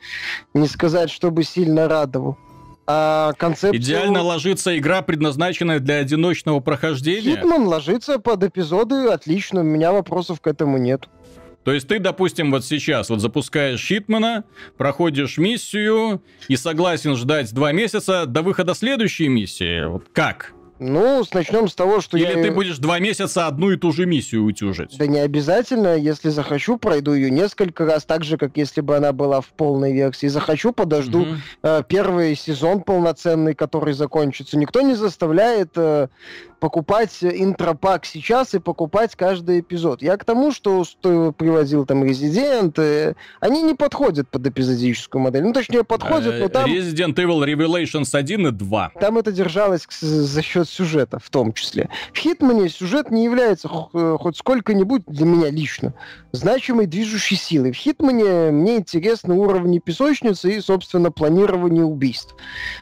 не 0.52 0.68
сказать, 0.68 1.10
чтобы 1.10 1.44
сильно 1.44 1.88
радовал. 1.88 2.36
А 2.86 3.32
концепцию... 3.38 3.80
Идеально 3.80 4.22
ложится 4.22 4.76
игра, 4.76 5.00
предназначенная 5.00 5.80
для 5.80 5.96
одиночного 5.96 6.60
прохождения? 6.60 7.36
Хитман 7.36 7.66
ложится 7.66 8.18
под 8.18 8.44
эпизоды 8.44 9.08
отлично, 9.08 9.60
у 9.60 9.64
меня 9.64 9.92
вопросов 9.92 10.40
к 10.40 10.46
этому 10.46 10.76
нет. 10.76 11.08
То 11.64 11.72
есть 11.72 11.88
ты, 11.88 11.98
допустим, 11.98 12.50
вот 12.50 12.64
сейчас 12.64 13.10
вот 13.10 13.20
запускаешь 13.20 13.80
Щитмана, 13.80 14.44
проходишь 14.76 15.38
миссию 15.38 16.22
и 16.48 16.56
согласен 16.56 17.16
ждать 17.16 17.52
два 17.54 17.72
месяца 17.72 18.26
до 18.26 18.42
выхода 18.42 18.74
следующей 18.74 19.28
миссии. 19.28 19.86
Вот 19.86 20.04
как? 20.12 20.54
Ну, 20.80 21.22
начнем 21.32 21.68
с 21.68 21.74
того, 21.74 22.00
что 22.00 22.18
Или 22.18 22.26
я... 22.26 22.42
ты 22.42 22.50
будешь 22.50 22.78
два 22.78 22.98
месяца 22.98 23.46
одну 23.46 23.70
и 23.70 23.76
ту 23.76 23.92
же 23.92 24.06
миссию 24.06 24.44
утюжить? 24.44 24.96
Да 24.98 25.06
не 25.06 25.20
обязательно. 25.20 25.96
Если 25.96 26.30
захочу, 26.30 26.78
пройду 26.78 27.14
ее 27.14 27.30
несколько 27.30 27.86
раз, 27.86 28.04
так 28.04 28.24
же, 28.24 28.36
как 28.36 28.56
если 28.56 28.80
бы 28.80 28.96
она 28.96 29.12
была 29.12 29.40
в 29.40 29.46
полной 29.46 29.92
версии. 29.92 30.26
Захочу, 30.26 30.72
подожду 30.72 31.22
угу. 31.22 31.28
э, 31.62 31.82
первый 31.88 32.34
сезон 32.34 32.82
полноценный, 32.82 33.54
который 33.54 33.94
закончится. 33.94 34.58
Никто 34.58 34.80
не 34.80 34.94
заставляет 34.94 35.70
э, 35.76 36.08
покупать 36.64 37.18
интропак 37.22 38.06
сейчас 38.06 38.54
и 38.54 38.58
покупать 38.58 39.14
каждый 39.16 39.60
эпизод. 39.60 40.00
Я 40.00 40.16
к 40.16 40.24
тому, 40.24 40.50
что, 40.50 40.84
что 40.84 41.30
приводил 41.30 41.84
там 41.84 42.02
Resident, 42.02 42.72
э, 42.78 43.12
они 43.38 43.62
не 43.62 43.74
подходят 43.74 44.30
под 44.30 44.46
эпизодическую 44.46 45.20
модель. 45.20 45.42
Ну, 45.42 45.52
точнее, 45.52 45.84
подходят, 45.84 46.40
но 46.40 46.48
там... 46.48 46.64
Resident 46.64 47.16
Evil 47.16 47.44
Revelations 47.44 48.08
1 48.16 48.46
и 48.46 48.50
2. 48.50 48.92
Там 48.98 49.18
это 49.18 49.30
держалось 49.30 49.86
за 50.00 50.40
счет 50.40 50.66
сюжета 50.66 51.18
в 51.18 51.28
том 51.28 51.52
числе. 51.52 51.90
В 52.14 52.16
Хитмане 52.16 52.70
сюжет 52.70 53.10
не 53.10 53.24
является 53.24 53.68
э, 53.92 54.16
хоть 54.18 54.38
сколько-нибудь 54.38 55.02
для 55.06 55.26
меня 55.26 55.50
лично 55.50 55.92
значимой 56.32 56.86
движущей 56.86 57.36
силой. 57.36 57.72
В 57.72 57.76
Хитмане 57.76 58.50
мне 58.50 58.76
интересны 58.76 59.34
уровни 59.34 59.80
песочницы 59.80 60.50
и, 60.50 60.60
собственно, 60.60 61.12
планирование 61.12 61.84
убийств. 61.84 62.34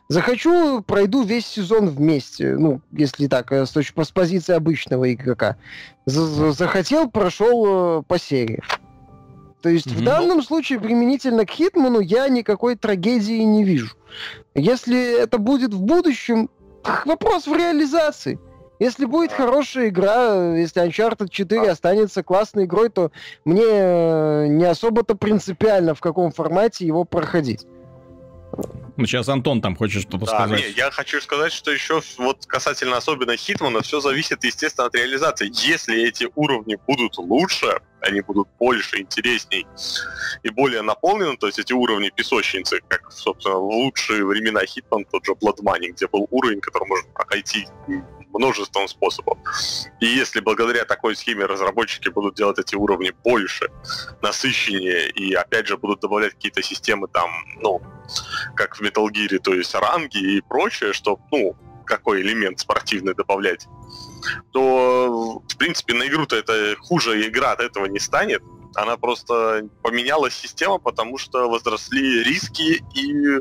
Захочу, 0.08 0.82
пройду 0.82 1.22
весь 1.22 1.46
сезон 1.46 1.88
вместе. 1.88 2.56
Ну, 2.56 2.80
если 2.92 3.26
так, 3.26 3.50
э, 3.52 3.66
с, 3.72 3.74
точки, 3.74 4.02
с 4.02 4.10
позиции 4.10 4.52
обычного 4.52 5.12
игрока. 5.12 5.56
Захотел, 6.04 7.10
прошел 7.10 8.00
э, 8.00 8.02
по 8.06 8.18
серии. 8.18 8.62
То 9.62 9.70
есть 9.70 9.86
mm-hmm. 9.86 9.96
в 9.96 10.04
данном 10.04 10.42
случае 10.42 10.78
применительно 10.78 11.46
к 11.46 11.50
Хитману 11.50 12.00
я 12.00 12.28
никакой 12.28 12.76
трагедии 12.76 13.40
не 13.42 13.64
вижу. 13.64 13.96
Если 14.54 15.18
это 15.22 15.38
будет 15.38 15.72
в 15.72 15.80
будущем, 15.80 16.50
вопрос 17.06 17.46
в 17.46 17.56
реализации. 17.56 18.38
Если 18.78 19.06
будет 19.06 19.32
хорошая 19.32 19.88
игра, 19.88 20.56
если 20.56 20.84
Uncharted 20.84 21.28
4 21.30 21.70
останется 21.70 22.22
классной 22.22 22.64
игрой, 22.64 22.90
то 22.90 23.10
мне 23.44 23.62
э, 23.64 24.46
не 24.48 24.64
особо-то 24.64 25.14
принципиально, 25.14 25.94
в 25.94 26.00
каком 26.00 26.32
формате 26.32 26.84
его 26.84 27.04
проходить. 27.04 27.64
Ну, 28.96 29.06
сейчас 29.06 29.28
Антон 29.28 29.60
там 29.62 29.74
хочет 29.74 30.02
что-то 30.02 30.26
да, 30.26 30.34
сказать. 30.34 30.60
Не, 30.60 30.70
я 30.72 30.90
хочу 30.90 31.20
сказать, 31.20 31.52
что 31.52 31.70
еще 31.70 32.02
вот 32.18 32.44
касательно 32.46 32.98
особенно 32.98 33.36
Хитмана, 33.36 33.80
все 33.80 34.00
зависит, 34.00 34.44
естественно, 34.44 34.86
от 34.86 34.94
реализации. 34.94 35.50
Если 35.66 36.06
эти 36.06 36.28
уровни 36.34 36.76
будут 36.86 37.16
лучше, 37.16 37.80
они 38.00 38.20
будут 38.20 38.48
больше, 38.58 39.00
интересней 39.00 39.66
и 40.42 40.50
более 40.50 40.82
наполнены, 40.82 41.36
то 41.36 41.46
есть 41.46 41.58
эти 41.58 41.72
уровни 41.72 42.10
песочницы, 42.14 42.80
как, 42.88 43.10
собственно, 43.12 43.56
в 43.56 43.64
лучшие 43.64 44.24
времена 44.24 44.64
Хитман, 44.66 45.04
тот 45.10 45.24
же 45.24 45.32
Blood 45.32 45.60
Money, 45.62 45.92
где 45.92 46.06
был 46.08 46.26
уровень, 46.30 46.60
который 46.60 46.88
можно 46.88 47.10
пройти 47.12 47.66
множеством 48.32 48.88
способов. 48.88 49.38
И 50.00 50.06
если 50.06 50.40
благодаря 50.40 50.84
такой 50.84 51.16
схеме 51.16 51.46
разработчики 51.46 52.08
будут 52.08 52.34
делать 52.34 52.58
эти 52.58 52.74
уровни 52.74 53.12
больше, 53.24 53.70
насыщеннее, 54.22 55.10
и 55.10 55.34
опять 55.34 55.66
же 55.66 55.76
будут 55.76 56.00
добавлять 56.00 56.34
какие-то 56.34 56.62
системы 56.62 57.08
там, 57.08 57.30
ну, 57.60 57.80
как 58.54 58.76
в 58.76 58.82
Metal 58.82 59.06
Gear, 59.08 59.38
то 59.38 59.54
есть 59.54 59.74
ранги 59.74 60.36
и 60.36 60.40
прочее, 60.40 60.92
что, 60.92 61.18
ну, 61.30 61.56
какой 61.84 62.22
элемент 62.22 62.60
спортивный 62.60 63.14
добавлять, 63.14 63.66
то, 64.52 65.42
в 65.46 65.56
принципе, 65.56 65.94
на 65.94 66.06
игру-то 66.06 66.36
это 66.36 66.76
хуже 66.78 67.28
игра 67.28 67.52
от 67.52 67.60
этого 67.60 67.86
не 67.86 67.98
станет. 67.98 68.42
Она 68.74 68.96
просто 68.96 69.68
поменялась 69.82 70.34
система, 70.34 70.78
потому 70.78 71.18
что 71.18 71.50
возросли 71.50 72.22
риски 72.22 72.82
и 72.94 73.40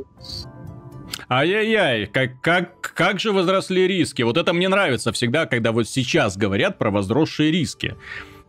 Ай-яй-яй, 1.31 2.07
как, 2.07 2.41
как, 2.41 2.81
как 2.81 3.21
же 3.21 3.31
возросли 3.31 3.87
риски? 3.87 4.21
Вот 4.21 4.35
это 4.35 4.51
мне 4.51 4.67
нравится 4.67 5.13
всегда, 5.13 5.45
когда 5.45 5.71
вот 5.71 5.87
сейчас 5.87 6.35
говорят 6.35 6.77
про 6.77 6.91
возросшие 6.91 7.51
риски. 7.51 7.95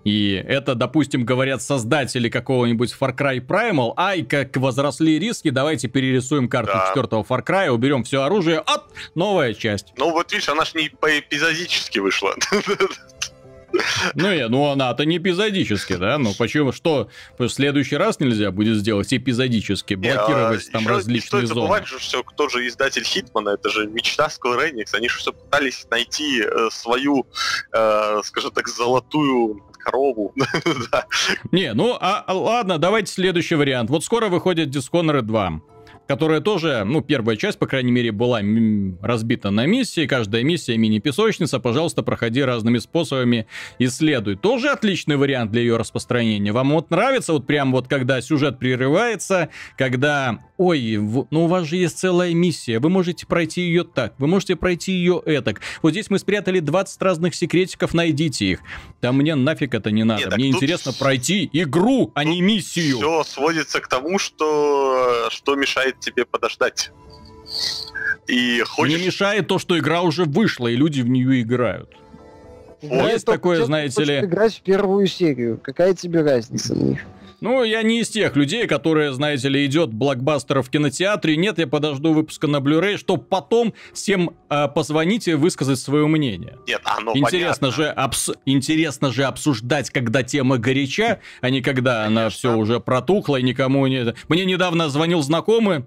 И 0.03 0.33
это, 0.33 0.74
допустим, 0.74 1.24
говорят 1.24 1.62
создатели 1.62 2.28
какого-нибудь 2.28 2.93
Far 3.01 3.16
Cry 3.16 3.39
Primal, 3.39 3.93
ай, 3.97 4.22
как 4.24 4.57
возросли 4.57 5.20
риски, 5.20 5.51
давайте 5.51 5.87
перерисуем 5.87 6.49
карту 6.49 6.72
да. 6.74 6.89
четвертого 6.89 7.22
Far 7.22 7.47
Cry, 7.47 7.68
уберем 7.68 8.03
все 8.03 8.22
оружие, 8.22 8.59
оп, 8.59 8.83
новая 9.14 9.55
часть. 9.55 9.93
Ну 9.97 10.11
вот 10.11 10.33
видишь, 10.33 10.49
она 10.49 10.64
ж 10.64 10.74
не 10.74 10.89
по-эпизодически 10.89 12.01
вышла. 12.01 12.35
Ну, 14.14 14.30
я, 14.30 14.48
ну 14.48 14.70
она-то 14.70 15.04
не 15.04 15.18
эпизодически, 15.18 15.96
да? 15.96 16.18
Ну, 16.18 16.32
почему, 16.38 16.72
что 16.72 17.08
в 17.38 17.48
следующий 17.48 17.96
раз 17.96 18.20
нельзя 18.20 18.50
будет 18.50 18.76
сделать 18.76 19.12
эпизодически, 19.12 19.94
блокировать 19.94 20.66
не, 20.66 20.72
там 20.72 20.82
еще 20.82 20.90
различные 20.90 21.14
не 21.14 21.26
стоит 21.26 21.48
забывать, 21.48 21.88
зоны? 21.88 22.00
что 22.00 22.22
кто 22.22 22.48
же 22.48 22.66
издатель 22.66 23.04
Хитмана, 23.04 23.50
это 23.50 23.70
же 23.70 23.86
мечта 23.86 24.28
Square 24.28 24.72
Enix, 24.72 24.94
они 24.94 25.08
же 25.08 25.18
все 25.18 25.32
пытались 25.32 25.86
найти 25.90 26.42
э, 26.42 26.68
свою, 26.70 27.26
э, 27.72 28.20
скажем 28.24 28.50
так, 28.52 28.68
золотую 28.68 29.62
корову. 29.78 30.34
Не, 31.52 31.74
ну 31.74 31.96
а, 32.00 32.24
а, 32.26 32.34
ладно, 32.34 32.78
давайте 32.78 33.12
следующий 33.12 33.56
вариант. 33.56 33.90
Вот 33.90 34.04
скоро 34.04 34.28
выходит 34.28 34.68
Dishonored 34.68 35.22
2 35.22 35.60
которая 36.12 36.42
тоже, 36.42 36.84
ну, 36.84 37.00
первая 37.00 37.38
часть, 37.38 37.58
по 37.58 37.66
крайней 37.66 37.90
мере, 37.90 38.12
была 38.12 38.42
разбита 39.00 39.50
на 39.50 39.64
миссии. 39.64 40.06
Каждая 40.06 40.42
миссия 40.42 40.76
мини-песочница. 40.76 41.58
Пожалуйста, 41.58 42.02
проходи 42.02 42.42
разными 42.42 42.76
способами, 42.76 43.46
исследуй. 43.78 44.36
Тоже 44.36 44.68
отличный 44.68 45.16
вариант 45.16 45.52
для 45.52 45.62
ее 45.62 45.78
распространения. 45.78 46.52
Вам 46.52 46.72
вот 46.72 46.90
нравится, 46.90 47.32
вот 47.32 47.46
прям 47.46 47.72
вот 47.72 47.88
когда 47.88 48.20
сюжет 48.20 48.58
прерывается, 48.58 49.48
когда, 49.78 50.40
ой, 50.58 50.98
ну 51.30 51.44
у 51.44 51.46
вас 51.46 51.66
же 51.66 51.76
есть 51.76 51.98
целая 51.98 52.34
миссия, 52.34 52.78
вы 52.78 52.90
можете 52.90 53.26
пройти 53.26 53.62
ее 53.62 53.82
так, 53.82 54.12
вы 54.18 54.26
можете 54.26 54.54
пройти 54.54 54.92
ее 54.92 55.22
этак. 55.24 55.62
Вот 55.80 55.92
здесь 55.92 56.10
мы 56.10 56.18
спрятали 56.18 56.60
20 56.60 57.00
разных 57.00 57.34
секретиков, 57.34 57.94
найдите 57.94 58.44
их. 58.44 58.60
Да 59.00 59.12
мне 59.12 59.34
нафиг 59.34 59.72
это 59.72 59.90
не 59.90 60.04
надо. 60.04 60.24
Нет, 60.24 60.36
мне 60.36 60.48
интересно 60.50 60.92
пройти 60.92 61.48
игру, 61.54 62.12
а 62.14 62.22
не 62.24 62.42
миссию. 62.42 62.98
Все 62.98 63.24
сводится 63.24 63.80
к 63.80 63.88
тому, 63.88 64.18
что, 64.18 65.28
что 65.30 65.54
мешает 65.54 66.01
тебе 66.03 66.24
подождать. 66.24 66.90
И 68.26 68.61
хочешь... 68.61 68.94
Мне 68.94 69.07
мешает 69.07 69.48
то, 69.48 69.59
что 69.59 69.78
игра 69.78 70.03
уже 70.03 70.24
вышла, 70.24 70.68
и 70.68 70.76
люди 70.76 71.00
в 71.00 71.09
нее 71.09 71.40
играют. 71.40 71.90
Вот. 72.82 73.11
Есть 73.11 73.26
такое, 73.26 73.64
знаете 73.64 74.05
ли... 74.05 74.20
играть 74.20 74.55
в 74.57 74.62
первую 74.62 75.07
серию. 75.07 75.59
Какая 75.62 75.94
тебе 75.94 76.22
разница 76.22 76.74
на 76.74 76.82
них? 76.82 77.00
Ну, 77.43 77.64
я 77.64 77.82
не 77.82 77.99
из 77.99 78.09
тех 78.09 78.36
людей, 78.36 78.68
которые, 78.68 79.12
знаете 79.12 79.49
ли, 79.49 79.66
идет 79.66 79.93
блокбастер 79.93 80.62
в 80.62 80.70
кинотеатре. 80.70 81.36
Нет, 81.36 81.59
я 81.59 81.66
подожду 81.66 82.12
выпуска 82.12 82.47
на 82.47 82.59
Blu-ray, 82.59 82.99
чтобы 82.99 83.24
потом 83.24 83.74
всем 83.93 84.30
э, 84.49 84.68
позвонить 84.68 85.26
и 85.26 85.34
высказать 85.34 85.80
свое 85.80 86.07
мнение. 86.07 86.57
Нет, 86.68 86.82
оно 86.84 87.11
интересно 87.16 87.70
понятно. 87.70 87.84
же, 87.84 87.88
абс... 87.88 88.30
интересно 88.47 89.11
же 89.11 89.24
обсуждать, 89.24 89.90
когда 89.90 90.22
тема 90.22 90.59
горяча, 90.59 91.18
а 91.40 91.51
не 91.51 91.62
когда 91.62 92.05
Конечно. 92.05 92.20
она 92.20 92.30
все 92.30 92.57
уже 92.57 92.78
протухла 92.78 93.38
и 93.38 93.43
никому 93.43 93.84
не... 93.88 94.14
Мне 94.28 94.45
недавно 94.45 94.88
звонил 94.88 95.20
знакомый, 95.22 95.84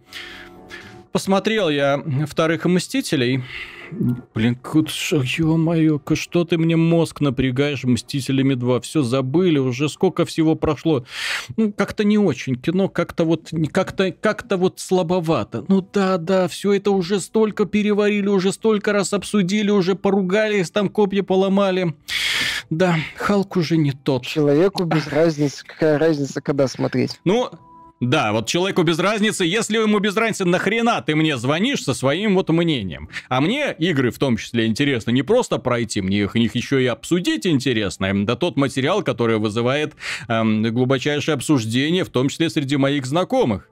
посмотрел 1.13 1.69
я 1.69 2.03
вторых 2.27 2.65
Мстителей, 2.65 3.45
Блин, 3.91 4.57
ё-моё, 4.63 6.01
что 6.13 6.45
ты 6.45 6.57
мне 6.57 6.75
мозг 6.75 7.21
напрягаешь 7.21 7.83
Мстителями 7.83 8.53
2? 8.53 8.81
Все 8.81 9.01
забыли, 9.01 9.57
уже 9.57 9.89
сколько 9.89 10.25
всего 10.25 10.55
прошло. 10.55 11.05
Ну, 11.57 11.71
как-то 11.71 12.03
не 12.03 12.17
очень. 12.17 12.55
Кино 12.55 12.89
как-то 12.89 13.25
вот, 13.25 13.49
как-то, 13.71 14.11
как-то 14.11 14.57
вот 14.57 14.79
слабовато. 14.79 15.65
Ну 15.67 15.87
да, 15.93 16.17
да, 16.17 16.47
все 16.47 16.73
это 16.73 16.91
уже 16.91 17.19
столько 17.19 17.65
переварили, 17.65 18.27
уже 18.27 18.51
столько 18.51 18.93
раз 18.93 19.13
обсудили, 19.13 19.69
уже 19.69 19.95
поругались, 19.95 20.71
там 20.71 20.89
копья 20.89 21.23
поломали. 21.23 21.95
Да, 22.69 22.95
Халк 23.17 23.57
уже 23.57 23.77
не 23.77 23.91
тот. 23.91 24.25
Человеку 24.25 24.85
без 24.85 25.07
разницы, 25.07 25.63
какая 25.65 25.99
разница, 25.99 26.41
когда 26.41 26.67
смотреть. 26.67 27.19
Ну, 27.23 27.49
да, 28.01 28.33
вот 28.33 28.47
человеку 28.47 28.83
без 28.83 28.99
разницы, 28.99 29.45
если 29.45 29.77
ему 29.77 29.99
без 29.99 30.17
разницы, 30.17 30.43
нахрена 30.43 31.01
ты 31.01 31.15
мне 31.15 31.37
звонишь 31.37 31.83
со 31.83 31.93
своим 31.93 32.35
вот 32.35 32.49
мнением. 32.49 33.09
А 33.29 33.39
мне 33.39 33.73
игры 33.79 34.11
в 34.11 34.19
том 34.19 34.35
числе 34.35 34.65
интересно 34.65 35.11
не 35.11 35.23
просто 35.23 35.59
пройти, 35.59 36.01
мне 36.01 36.23
их, 36.23 36.35
их 36.35 36.55
еще 36.55 36.83
и 36.83 36.87
обсудить 36.87 37.47
интересно. 37.47 38.25
Да 38.25 38.35
тот 38.35 38.57
материал, 38.57 39.01
который 39.01 39.37
вызывает 39.37 39.93
эм, 40.27 40.63
глубочайшее 40.63 41.35
обсуждение, 41.35 42.03
в 42.03 42.09
том 42.09 42.27
числе 42.27 42.49
среди 42.49 42.75
моих 42.75 43.05
знакомых. 43.05 43.69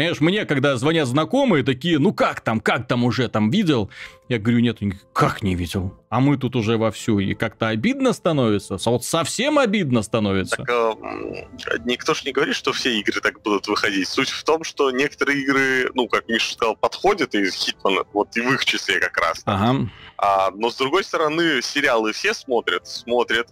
Понимаешь, 0.00 0.20
мне, 0.22 0.46
когда 0.46 0.78
звонят 0.78 1.08
знакомые, 1.08 1.62
такие, 1.62 1.98
ну 1.98 2.14
как 2.14 2.40
там, 2.40 2.60
как 2.60 2.88
там 2.88 3.04
уже 3.04 3.28
там 3.28 3.50
видел? 3.50 3.90
Я 4.30 4.38
говорю, 4.38 4.60
нет, 4.60 4.78
как 5.12 5.42
не 5.42 5.54
видел? 5.54 5.94
А 6.08 6.20
мы 6.20 6.38
тут 6.38 6.56
уже 6.56 6.78
вовсю, 6.78 7.18
и 7.18 7.34
как-то 7.34 7.68
обидно 7.68 8.14
становится, 8.14 8.78
вот 8.82 9.04
совсем 9.04 9.58
обидно 9.58 10.00
становится. 10.00 10.56
Так, 10.56 10.70
э, 10.70 11.78
никто 11.84 12.14
же 12.14 12.22
не 12.24 12.32
говорит, 12.32 12.56
что 12.56 12.72
все 12.72 12.98
игры 12.98 13.20
так 13.20 13.42
будут 13.42 13.68
выходить. 13.68 14.08
Суть 14.08 14.30
в 14.30 14.42
том, 14.42 14.64
что 14.64 14.90
некоторые 14.90 15.42
игры, 15.42 15.90
ну, 15.92 16.08
как 16.08 16.28
Миша 16.28 16.54
сказал, 16.54 16.76
подходят 16.76 17.34
из 17.34 17.52
Хитмана, 17.52 18.04
вот 18.14 18.34
и 18.38 18.40
в 18.40 18.54
их 18.54 18.64
числе 18.64 19.00
как 19.00 19.18
раз. 19.18 19.42
Ага. 19.44 19.90
А, 20.16 20.50
но 20.52 20.70
с 20.70 20.76
другой 20.76 21.04
стороны, 21.04 21.60
сериалы 21.60 22.12
все 22.12 22.32
смотрят, 22.32 22.86
смотрят, 22.86 23.48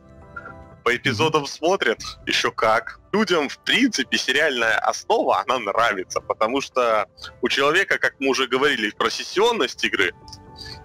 по 0.89 0.97
эпизодам 0.97 1.47
смотрят, 1.47 2.01
еще 2.25 2.51
как. 2.51 2.99
Людям, 3.13 3.51
в 3.51 3.59
принципе, 3.59 4.17
сериальная 4.17 4.79
основа, 4.79 5.39
она 5.43 5.59
нравится, 5.59 6.19
потому 6.19 6.63
что 6.63 7.07
у 7.43 7.49
человека, 7.51 7.99
как 7.99 8.15
мы 8.21 8.31
уже 8.31 8.47
говорили, 8.47 8.89
про 8.93 9.11
сессионность 9.11 9.85
игры, 9.85 10.15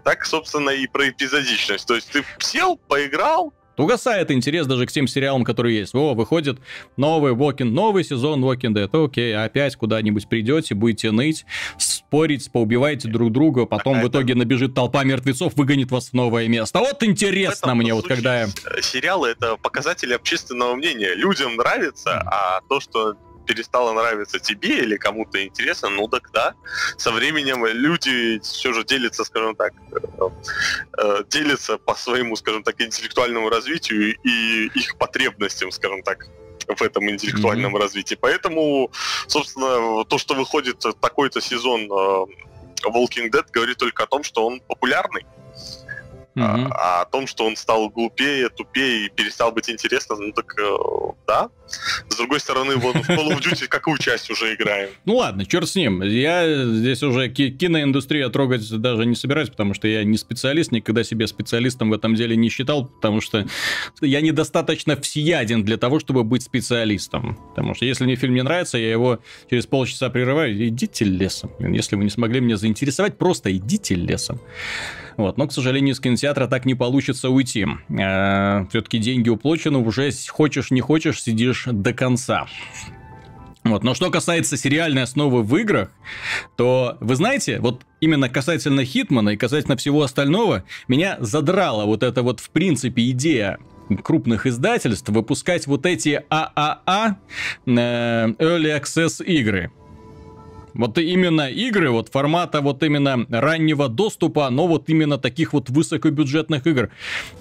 так, 0.03 0.25
собственно, 0.25 0.71
и 0.71 0.87
про 0.87 1.07
эпизодичность. 1.07 1.87
То 1.87 1.95
есть 1.95 2.11
ты 2.11 2.25
сел, 2.39 2.75
поиграл, 2.75 3.53
Угасает 3.77 4.31
интерес 4.31 4.67
даже 4.67 4.85
к 4.85 4.91
тем 4.91 5.07
сериалам, 5.07 5.43
которые 5.43 5.79
есть. 5.79 5.95
О, 5.95 6.13
выходит 6.13 6.59
новый 6.97 7.33
Walking, 7.33 7.71
новый 7.71 8.03
сезон 8.03 8.43
Walking 8.43 8.73
Dead. 8.73 9.05
Окей, 9.05 9.35
опять 9.35 9.75
куда-нибудь 9.75 10.27
придете, 10.27 10.75
будете 10.75 11.11
ныть, 11.11 11.45
спорить, 11.77 12.51
поубиваете 12.51 13.07
друг 13.07 13.31
друга, 13.31 13.65
потом 13.65 13.95
так, 13.95 14.03
в 14.03 14.09
итоге 14.09 14.33
это... 14.33 14.39
набежит 14.39 14.75
толпа 14.75 15.03
мертвецов, 15.03 15.55
выгонит 15.55 15.91
вас 15.91 16.09
в 16.09 16.13
новое 16.13 16.47
место. 16.47 16.79
Вот 16.79 17.01
интересно 17.03 17.73
мне, 17.75 17.93
вот 17.93 18.07
когда. 18.07 18.47
Сериалы— 18.81 19.29
это 19.29 19.57
показатели 19.57 20.13
общественного 20.13 20.75
мнения. 20.75 21.15
Людям 21.15 21.55
нравится, 21.55 22.21
а 22.25 22.61
то, 22.69 22.79
что 22.79 23.15
перестало 23.45 23.93
нравиться 23.93 24.39
тебе 24.39 24.79
или 24.79 24.97
кому-то 24.97 25.43
интересно, 25.43 25.89
ну 25.89 26.07
так 26.07 26.29
да. 26.33 26.53
Со 26.97 27.11
временем 27.11 27.65
люди 27.65 28.39
все 28.39 28.73
же 28.73 28.83
делятся, 28.83 29.23
скажем 29.23 29.55
так, 29.55 29.73
э, 29.91 30.29
э, 30.97 31.23
делятся 31.29 31.77
по 31.77 31.95
своему, 31.95 32.35
скажем 32.35 32.63
так, 32.63 32.81
интеллектуальному 32.81 33.49
развитию 33.49 34.15
и 34.23 34.67
их 34.75 34.97
потребностям, 34.97 35.71
скажем 35.71 36.03
так 36.03 36.27
в 36.67 36.81
этом 36.81 37.09
интеллектуальном 37.09 37.75
mm-hmm. 37.75 37.79
развитии. 37.79 38.15
Поэтому, 38.15 38.91
собственно, 39.27 40.03
то, 40.05 40.17
что 40.17 40.35
выходит 40.35 40.83
такой-то 41.01 41.41
сезон 41.41 41.81
э, 41.81 42.25
Walking 42.85 43.29
Dead, 43.29 43.45
говорит 43.51 43.77
только 43.77 44.03
о 44.03 44.07
том, 44.07 44.23
что 44.23 44.47
он 44.47 44.61
популярный. 44.61 45.25
Mm-hmm. 46.35 46.71
А, 46.71 46.99
а 46.99 47.01
о 47.01 47.05
том, 47.05 47.27
что 47.27 47.45
он 47.45 47.55
стал 47.55 47.89
глупее, 47.89 48.49
тупее 48.49 49.05
и 49.05 49.09
перестал 49.09 49.51
быть 49.51 49.69
интересным, 49.69 50.19
ну 50.19 50.31
так 50.31 50.55
э, 50.57 50.77
да. 51.27 51.49
С 52.09 52.17
другой 52.17 52.39
стороны, 52.39 52.75
вот 52.75 52.95
в 52.95 53.09
Call 53.09 53.29
of 53.29 53.39
Duty 53.41 53.67
какую 53.67 53.97
часть 53.97 54.29
уже 54.29 54.53
играем? 54.53 54.89
Ну 55.05 55.15
ладно, 55.15 55.45
черт 55.45 55.67
с 55.67 55.75
ним. 55.75 56.01
Я 56.03 56.65
здесь 56.65 57.01
уже 57.03 57.29
ки- 57.29 57.49
киноиндустрию 57.49 58.29
трогать 58.29 58.69
даже 58.81 59.05
не 59.05 59.15
собираюсь, 59.15 59.49
потому 59.49 59.73
что 59.73 59.87
я 59.87 60.03
не 60.03 60.17
специалист, 60.17 60.71
никогда 60.71 61.03
себя 61.03 61.27
специалистом 61.27 61.89
в 61.89 61.93
этом 61.93 62.15
деле 62.15 62.35
не 62.35 62.49
считал, 62.49 62.85
потому 62.87 63.21
что 63.21 63.45
я 64.01 64.21
недостаточно 64.21 64.95
всеяден 64.95 65.63
для 65.63 65.77
того, 65.77 65.99
чтобы 65.99 66.23
быть 66.23 66.43
специалистом. 66.43 67.37
Потому 67.49 67.73
что 67.75 67.85
если 67.85 68.03
мне 68.05 68.15
фильм 68.15 68.33
не 68.35 68.43
нравится, 68.43 68.77
я 68.77 68.91
его 68.91 69.19
через 69.49 69.65
полчаса 69.65 70.09
прерываю. 70.09 70.67
Идите 70.67 71.05
лесом. 71.05 71.51
Если 71.59 71.95
вы 71.95 72.03
не 72.03 72.09
смогли 72.09 72.39
меня 72.39 72.57
заинтересовать, 72.57 73.17
просто 73.17 73.55
идите 73.55 73.95
лесом. 73.95 74.39
Вот. 75.15 75.37
Но, 75.37 75.47
к 75.47 75.53
сожалению, 75.53 75.93
из 75.93 75.99
кинотеатра 75.99 76.47
так 76.47 76.65
не 76.65 76.73
получится 76.73 77.29
уйти. 77.29 77.67
Э, 77.89 78.65
Все-таки 78.69 78.97
деньги 78.97 79.29
уплочены, 79.29 79.77
уже 79.77 80.09
хочешь 80.29 80.71
не 80.71 80.81
хочешь, 80.81 81.21
сидишь 81.21 81.62
до 81.71 81.93
конца. 81.93 82.47
Вот. 83.63 83.83
Но 83.83 83.93
что 83.93 84.11
касается 84.11 84.57
сериальной 84.57 85.03
основы 85.03 85.41
в 85.41 85.55
играх, 85.55 85.91
то 86.57 86.97
вы 86.99 87.15
знаете, 87.15 87.59
вот 87.59 87.83
именно 88.01 88.27
касательно 88.27 88.83
Хитмана 88.83 89.29
и 89.29 89.37
касательно 89.37 89.77
всего 89.77 90.03
остального, 90.03 90.63
меня 90.87 91.17
задрала 91.19 91.85
вот 91.85 92.03
эта 92.03 92.23
вот 92.23 92.41
в 92.41 92.49
принципе 92.49 93.09
идея 93.11 93.59
крупных 94.03 94.45
издательств 94.45 95.09
выпускать 95.09 95.67
вот 95.67 95.85
эти 95.85 96.23
ААА 96.29 97.17
э, 97.65 97.71
Early 97.71 98.81
Access 98.81 99.23
игры. 99.23 99.71
Вот 100.73 100.97
именно 100.97 101.49
игры 101.49 101.91
вот 101.91 102.09
формата 102.09 102.61
вот 102.61 102.83
именно 102.83 103.25
раннего 103.29 103.89
доступа, 103.89 104.49
но 104.49 104.67
вот 104.67 104.89
именно 104.89 105.17
таких 105.17 105.53
вот 105.53 105.69
высокобюджетных 105.69 106.65
игр. 106.67 106.89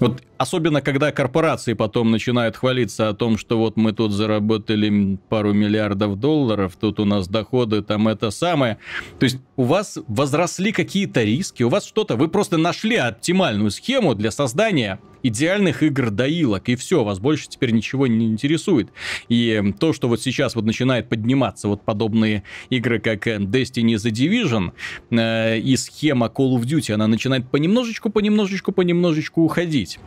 Вот 0.01 0.23
особенно 0.39 0.83
когда 0.83 1.13
корпорации 1.13 1.75
потом 1.75 2.11
начинают 2.11 2.57
хвалиться 2.57 3.09
о 3.09 3.15
том, 3.15 3.39
что 3.39 3.59
вот 3.59 3.77
мы 3.77 3.93
тут 3.93 4.13
заработали 4.13 5.19
пару 5.29 5.53
миллиардов 5.53 6.19
долларов, 6.19 6.77
тут 6.81 7.01
у 7.01 7.05
нас 7.05 7.29
доходы, 7.29 7.83
там 7.83 8.09
это 8.09 8.31
самое. 8.31 8.79
То 9.19 9.25
есть 9.25 9.39
у 9.57 9.65
вас 9.65 9.99
возросли 10.09 10.73
какие-то 10.73 11.23
риски, 11.23 11.63
у 11.63 11.69
вас 11.69 11.85
что-то, 11.85 12.17
вы 12.17 12.29
просто 12.29 12.59
нашли 12.59 12.97
оптимальную 12.97 13.71
схему 13.71 14.15
для 14.15 14.31
создания 14.31 15.01
идеальных 15.23 15.83
игр 15.83 16.11
доилок, 16.11 16.69
и 16.69 16.77
все, 16.77 17.05
вас 17.05 17.19
больше 17.19 17.49
теперь 17.49 17.73
ничего 17.73 18.07
не 18.07 18.27
интересует. 18.27 18.91
И 19.29 19.63
то, 19.79 19.93
что 19.93 20.09
вот 20.09 20.21
сейчас 20.21 20.55
вот 20.55 20.65
начинает 20.65 21.09
подниматься 21.09 21.69
вот 21.69 21.83
подобные 21.83 22.43
игры, 22.71 22.99
как 22.99 23.27
Destiny 23.27 23.95
The 23.95 24.11
Division, 24.11 24.73
э, 25.11 25.59
и 25.59 25.77
схема 25.77 26.27
Call 26.27 26.57
of 26.57 26.63
Duty, 26.63 26.93
она 26.93 27.07
начинает 27.07 27.49
понемножечку, 27.51 28.11
понемножечку, 28.11 28.73
понемножечку 28.73 29.43
уходить. 29.43 29.99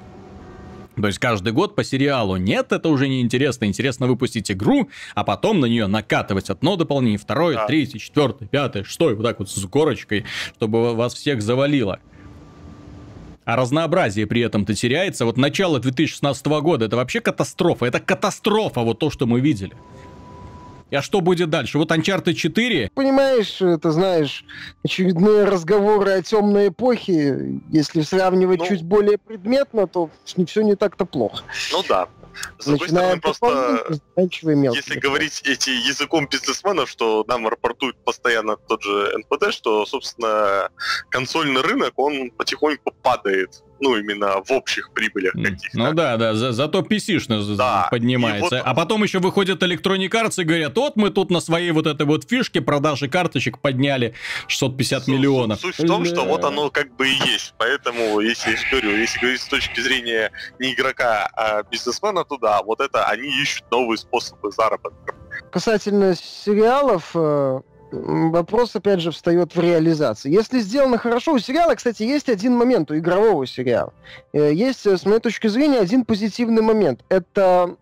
То 0.96 1.08
есть 1.08 1.20
каждый 1.20 1.52
год 1.52 1.76
по 1.76 1.84
сериалу. 1.84 2.38
Нет, 2.38 2.72
это 2.72 2.90
уже 2.90 3.08
не 3.08 3.22
интересно. 3.22 3.66
Интересно 3.66 4.08
выпустить 4.08 4.50
игру, 4.52 4.90
а 5.14 5.24
потом 5.24 5.60
на 5.60 5.66
нее 5.66 5.88
накатывать 5.88 6.50
одно 6.50 6.76
дополнение, 6.78 7.18
второе, 7.18 7.56
да. 7.56 7.68
третье, 7.68 8.00
четвертое, 8.00 8.48
пятое, 8.48 8.84
шестое, 8.84 9.16
вот 9.16 9.24
так 9.24 9.40
вот 9.40 9.50
с 9.50 9.66
горочкой, 9.66 10.26
чтобы 10.56 10.96
вас 10.96 11.14
всех 11.14 11.42
завалило. 11.42 12.00
А 13.46 13.56
разнообразие 13.56 14.26
при 14.28 14.42
этом-то 14.42 14.74
теряется. 14.74 15.26
Вот 15.26 15.38
начало 15.38 15.80
2016 15.80 16.46
года 16.46 16.86
это 16.86 16.96
вообще 16.96 17.22
катастрофа. 17.22 17.86
Это 17.86 18.00
катастрофа, 18.00 18.82
вот 18.82 19.00
то, 19.00 19.10
что 19.10 19.28
мы 19.28 19.40
видели. 19.40 19.74
А 20.92 21.02
что 21.02 21.22
будет 21.22 21.50
дальше? 21.50 21.78
Вот 21.78 21.92
Uncharted 21.92 22.34
4... 22.34 22.92
Понимаешь, 22.94 23.62
это 23.62 23.92
знаешь, 23.92 24.46
очередные 24.84 25.44
разговоры 25.44 26.12
о 26.12 26.22
темной 26.22 26.70
эпохе. 26.70 27.60
Если 27.72 28.02
сравнивать 28.02 28.60
ну, 28.60 28.68
чуть 28.68 28.84
более 28.84 29.18
предметно, 29.18 29.88
то 29.88 30.10
не 30.38 30.46
все 30.46 30.62
не 30.62 30.76
так-то 30.76 31.06
плохо. 31.06 31.44
Ну 31.72 31.84
да. 31.88 32.08
С 32.60 32.66
другой 32.66 32.90
стороны, 32.90 33.22
просто 33.22 34.00
если 34.16 35.00
говорить 35.00 35.42
эти 35.46 35.70
языком 35.70 36.28
бизнесменов, 36.28 36.90
что 36.90 37.24
нам 37.28 37.48
рапортует 37.48 37.96
постоянно 38.04 38.58
тот 38.58 38.84
же 38.84 39.18
НПД, 39.18 39.52
что, 39.52 39.86
собственно, 39.86 40.70
консольный 41.10 41.62
рынок, 41.62 41.98
он 41.98 42.32
потихоньку 42.32 42.92
падает 42.92 43.64
ну, 43.80 43.98
именно 43.98 44.42
в 44.44 44.52
общих 44.52 44.92
прибылях 44.92 45.34
каких-то. 45.34 45.78
Ну 45.78 45.94
да, 45.94 46.18
да, 46.18 46.34
за, 46.34 46.52
зато 46.52 46.82
PC 46.82 47.56
да. 47.56 47.88
поднимается. 47.92 48.58
Вот... 48.58 48.64
А 48.66 48.74
потом 48.74 49.04
еще 49.04 49.20
выходят 49.20 49.62
Electronic 49.62 50.10
Arts 50.10 50.42
и 50.42 50.44
говорят, 50.44 50.76
вот 50.76 50.96
мы 50.96 51.10
тут 51.10 51.30
на 51.30 51.40
своей 51.40 51.72
вот 51.72 51.88
этой 51.88 52.06
вот 52.06 52.30
фишке 52.30 52.62
продажи 52.62 53.08
карточек 53.08 53.60
подняли 53.60 54.14
650 54.48 55.04
Су- 55.04 55.12
миллионов. 55.12 55.60
Суть 55.60 55.80
в 55.80 55.88
том, 55.88 56.06
что 56.06 56.24
вот 56.26 56.44
оно 56.44 56.70
как 56.70 56.96
бы 56.96 57.08
и 57.08 57.16
есть. 57.26 57.54
Поэтому, 57.58 58.20
если 58.20 58.52
я 58.52 58.58
говорю, 58.72 58.98
если 58.98 59.20
говорить 59.20 59.42
с 59.42 59.48
точки 59.48 59.80
зрения 59.80 60.32
не 60.60 60.74
игрока, 60.74 61.30
а 61.36 61.64
бизнесмена, 61.64 62.24
то 62.24 62.38
да, 62.38 62.62
вот 62.64 62.80
это 62.80 63.06
они 63.06 63.28
ищут 63.42 63.70
новые 63.72 63.98
способы 63.98 64.52
заработка. 64.52 65.16
Касательно 65.52 66.16
сериалов, 66.16 67.12
э, 67.14 67.62
вопрос, 68.04 68.76
опять 68.76 69.00
же, 69.00 69.12
встает 69.12 69.56
в 69.56 69.60
реализации. 69.60 70.32
Если 70.32 70.60
сделано 70.60 70.98
хорошо, 70.98 71.34
у 71.34 71.40
сериала, 71.40 71.76
кстати, 71.76 72.04
есть 72.04 72.30
один 72.30 72.56
момент, 72.56 72.92
у 72.92 72.98
игрового 72.98 73.48
сериала. 73.48 73.94
Э, 74.34 74.54
есть, 74.54 74.86
э, 74.86 74.98
с 74.98 75.06
моей 75.06 75.20
точки 75.20 75.48
зрения, 75.48 75.80
один 75.80 76.06
позитивный 76.06 76.62
момент. 76.62 77.04
Это 77.10 77.76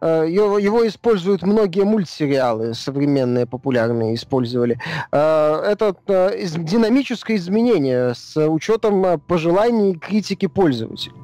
э, 0.00 0.26
его, 0.28 0.58
его 0.58 0.86
используют 0.86 1.42
многие 1.42 1.84
мультсериалы, 1.84 2.74
современные, 2.74 3.46
популярные, 3.46 4.14
использовали. 4.14 4.78
Это 5.10 5.94
динамическое 6.06 7.36
изменение 7.36 8.14
с 8.14 8.36
учетом 8.48 9.20
пожеланий 9.20 9.98
критики 9.98 10.46
пользователей. 10.46 11.14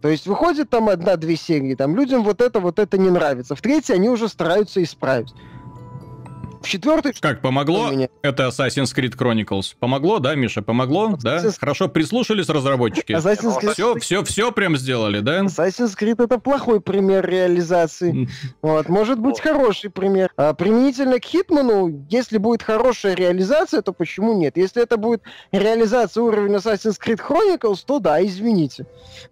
То 0.00 0.08
есть 0.08 0.26
выходит 0.26 0.70
там 0.70 0.88
одна-две 0.88 1.36
серии, 1.36 1.74
там 1.74 1.94
людям 1.94 2.22
вот 2.22 2.40
это, 2.40 2.60
вот 2.60 2.78
это 2.78 2.96
не 2.96 3.10
нравится. 3.10 3.54
В 3.54 3.60
третьей 3.60 3.96
они 3.96 4.08
уже 4.08 4.28
стараются 4.28 4.82
исправить. 4.82 5.34
В 6.60 6.68
четвертый... 6.68 7.14
Как, 7.18 7.40
помогло? 7.40 7.90
Это 8.22 8.48
Assassin's 8.48 8.94
Creed 8.94 9.16
Chronicles. 9.16 9.74
Помогло, 9.78 10.18
да, 10.18 10.34
Миша? 10.34 10.62
Помогло, 10.62 11.10
Assassin's... 11.10 11.22
да? 11.22 11.50
Хорошо 11.58 11.88
прислушались 11.88 12.48
разработчики? 12.48 13.12
Assassin's 13.12 13.58
Creed... 13.58 13.72
Все, 13.72 13.94
все, 13.98 14.24
все 14.24 14.52
прям 14.52 14.76
сделали, 14.76 15.20
да? 15.20 15.40
Assassin's 15.40 15.96
Creed 15.98 16.22
это 16.22 16.38
плохой 16.38 16.80
пример 16.80 17.26
реализации. 17.26 18.28
вот, 18.62 18.88
может 18.88 19.18
быть 19.18 19.40
хороший 19.40 19.90
пример. 19.90 20.30
А 20.36 20.52
применительно 20.52 21.18
к 21.18 21.24
Хитману, 21.24 22.04
если 22.10 22.36
будет 22.36 22.62
хорошая 22.62 23.14
реализация, 23.14 23.80
то 23.80 23.92
почему 23.92 24.34
нет? 24.34 24.56
Если 24.56 24.82
это 24.82 24.98
будет 24.98 25.22
реализация 25.52 26.22
уровня 26.22 26.58
Assassin's 26.58 26.98
Creed 27.02 27.20
Chronicles, 27.26 27.82
то 27.86 28.00
да, 28.00 28.24
извините. 28.24 28.86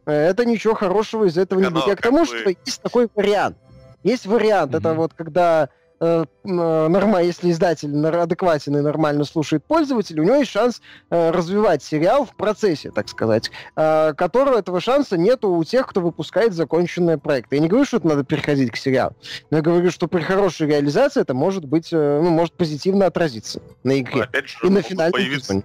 Э, 0.07 0.13
это 0.13 0.47
ничего 0.47 0.75
хорошего 0.75 1.25
из 1.25 1.37
этого 1.37 1.61
не 1.61 1.69
будет. 1.69 1.87
Я 1.87 1.97
к 1.97 2.03
тому, 2.03 2.25
что 2.25 2.49
есть 2.49 2.81
такой 2.83 3.09
вариант. 3.15 3.59
Есть 4.05 4.27
вариант, 4.27 4.75
это 4.75 4.95
вот 4.95 5.13
когда 5.13 5.69
э, 6.01 6.25
норма, 6.45 7.23
если 7.23 7.51
издатель 7.51 7.95
адекватен 8.07 8.77
и 8.77 8.81
нормально 8.81 9.25
слушает 9.25 9.65
пользователя, 9.65 10.23
у 10.23 10.25
него 10.25 10.37
есть 10.37 10.51
шанс 10.51 10.81
э, 11.11 11.31
развивать 11.31 11.83
сериал 11.83 12.25
в 12.25 12.35
процессе, 12.37 12.91
так 12.91 13.09
сказать, 13.09 13.51
э, 13.77 14.15
которого 14.15 14.59
этого 14.59 14.81
шанса 14.81 15.17
нету 15.17 15.51
у 15.51 15.65
тех, 15.65 15.87
кто 15.87 16.01
выпускает 16.01 16.53
законченные 16.53 17.19
проекты. 17.19 17.57
Я 17.57 17.63
не 17.63 17.69
говорю, 17.69 17.85
что 17.85 17.99
это 17.99 18.09
надо 18.09 18.25
переходить 18.25 18.71
к 18.71 18.77
сериалу, 18.77 19.15
но 19.51 19.59
я 19.59 19.63
говорю, 19.63 19.91
что 19.91 20.09
при 20.09 20.21
хорошей 20.21 20.67
реализации 20.67 21.21
это 21.21 21.35
может 21.35 21.65
быть, 21.65 21.93
э, 21.93 22.21
ну, 22.23 22.31
может 22.31 22.55
позитивно 22.55 23.07
отразиться 23.07 23.61
на 23.85 23.99
игре. 23.99 24.23
опять 24.23 24.49
же, 24.49 24.59
и 24.63 24.69
на 24.69 24.83
финальном 24.83 25.13
появиться 25.13 25.63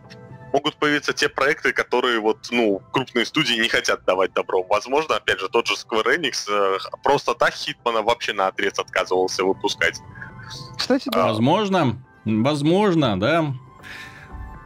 могут 0.53 0.75
появиться 0.77 1.13
те 1.13 1.27
проекты, 1.27 1.73
которые 1.73 2.19
вот, 2.19 2.47
ну, 2.51 2.81
крупные 2.91 3.25
студии 3.25 3.55
не 3.55 3.67
хотят 3.67 4.05
давать 4.05 4.33
добро. 4.33 4.63
Возможно, 4.63 5.15
опять 5.15 5.39
же, 5.39 5.49
тот 5.49 5.67
же 5.67 5.73
Square 5.73 6.19
Enix 6.19 6.47
э, 6.47 6.77
просто 7.03 7.33
так 7.33 7.53
Хитмана 7.55 8.03
вообще 8.03 8.33
на 8.33 8.47
отрез 8.47 8.77
отказывался 8.77 9.43
выпускать. 9.43 9.99
Кстати, 10.77 11.09
да. 11.11 11.27
Возможно, 11.27 12.03
возможно, 12.25 13.19
да. 13.19 13.53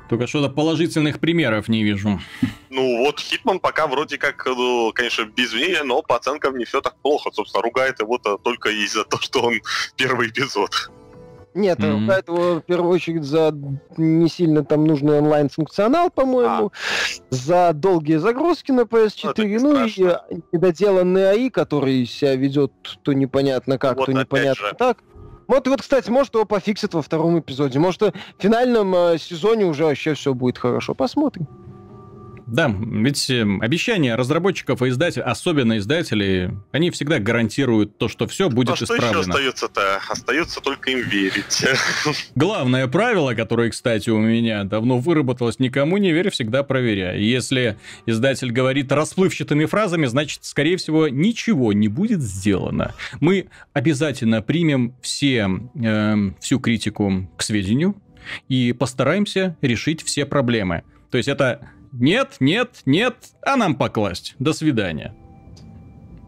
Только 0.10 0.26
что-то 0.28 0.50
положительных 0.50 1.20
примеров 1.20 1.68
не 1.68 1.84
вижу. 1.84 2.20
Ну 2.70 2.98
вот 3.00 3.20
Хитман 3.20 3.60
пока 3.60 3.88
вроде 3.88 4.18
как, 4.18 4.46
ну, 4.46 4.92
конечно, 4.94 5.26
без 5.26 5.54
мнения, 5.54 5.84
но 5.84 6.02
по 6.02 6.16
оценкам 6.16 6.58
не 6.58 6.66
все 6.66 6.80
так 6.82 6.96
плохо. 7.02 7.30
Собственно, 7.34 7.62
ругает 7.62 8.00
его-то 8.00 8.38
только 8.38 8.70
из-за 8.70 9.04
того, 9.04 9.22
что 9.22 9.42
он 9.42 9.56
первый 9.98 10.30
эпизод. 10.30 10.72
Нет, 11.54 11.80
mm-hmm. 11.80 11.92
ругает 12.02 12.28
его 12.28 12.56
в 12.56 12.62
первую 12.62 12.94
очередь 12.94 13.24
за 13.24 13.52
не 13.98 14.30
сильно 14.30 14.64
там 14.64 14.86
нужный 14.86 15.18
онлайн-функционал, 15.18 16.12
по-моему, 16.12 16.68
а. 16.68 16.72
за 17.32 17.72
долгие 17.74 18.18
загрузки 18.18 18.72
на 18.72 18.82
PS4, 18.82 19.60
ну, 19.60 19.74
ну 19.74 19.86
и 19.86 20.40
недоделанный 20.52 21.32
АИ, 21.32 21.50
который 21.50 22.06
себя 22.06 22.36
ведет 22.36 22.72
то 23.02 23.12
непонятно 23.12 23.80
как, 23.80 23.98
вот 23.98 24.06
то 24.06 24.12
непонятно 24.12 24.68
же. 24.70 24.76
так. 24.78 25.00
Вот, 25.48 25.68
вот, 25.68 25.82
кстати, 25.82 26.10
может, 26.10 26.34
его 26.34 26.46
пофиксят 26.46 26.94
во 26.94 27.02
втором 27.02 27.40
эпизоде. 27.40 27.80
Может, 27.80 28.02
в 28.02 28.14
финальном 28.38 28.94
э, 28.94 29.18
сезоне 29.18 29.66
уже 29.66 29.86
вообще 29.86 30.14
все 30.14 30.34
будет 30.34 30.58
хорошо. 30.58 30.94
Посмотрим. 30.94 31.48
Да, 32.48 32.74
ведь 32.80 33.30
э, 33.30 33.46
обещания 33.60 34.16
разработчиков 34.16 34.82
и 34.82 34.88
издателей, 34.88 35.26
особенно 35.26 35.78
издателей, 35.78 36.52
они 36.72 36.92
всегда 36.92 37.20
гарантируют 37.20 37.98
то, 37.98 38.08
что 38.08 38.26
все 38.26 38.50
будет 38.50 38.80
а 38.80 38.84
исправлено. 38.84 39.10
Что 39.10 39.20
еще 39.20 39.50
остается-то? 39.50 40.02
Остается 40.08 40.62
только 40.62 40.92
им 40.92 41.00
верить. 41.00 41.66
Главное 42.36 42.88
правило, 42.88 43.34
которое, 43.34 43.70
кстати, 43.70 44.10
у 44.10 44.20
меня 44.20 44.64
давно 44.64 44.98
выработалось, 45.00 45.60
никому 45.60 45.98
не 45.98 46.14
верь, 46.14 46.30
всегда 46.30 46.64
проверяй. 46.64 47.22
Если 47.22 47.78
издатель 48.06 48.52
говорит 48.52 48.94
расплывчатыми 48.94 49.66
фразами, 49.66 50.06
значит, 50.06 50.46
скорее 50.46 50.78
всего, 50.78 51.10
ничего 51.10 51.74
не 51.74 51.90
будет 51.90 52.22
сделано. 52.22 52.96
Мы 53.20 53.48
обязательно 53.74 54.42
примем 54.42 54.96
все, 55.02 55.50
э, 55.76 56.16
всю 56.40 56.60
критику 56.62 57.30
к 57.36 57.44
сведению 57.44 57.96
и 58.48 58.72
постараемся 58.72 59.58
решить 59.62 60.02
все 60.02 60.26
проблемы. 60.26 60.84
То 61.12 61.18
есть 61.18 61.30
это 61.30 61.70
нет, 62.00 62.38
нет, 62.40 62.82
нет, 62.86 63.16
а 63.42 63.56
нам 63.56 63.76
покласть. 63.76 64.36
До 64.40 64.54
свидания. 64.54 65.14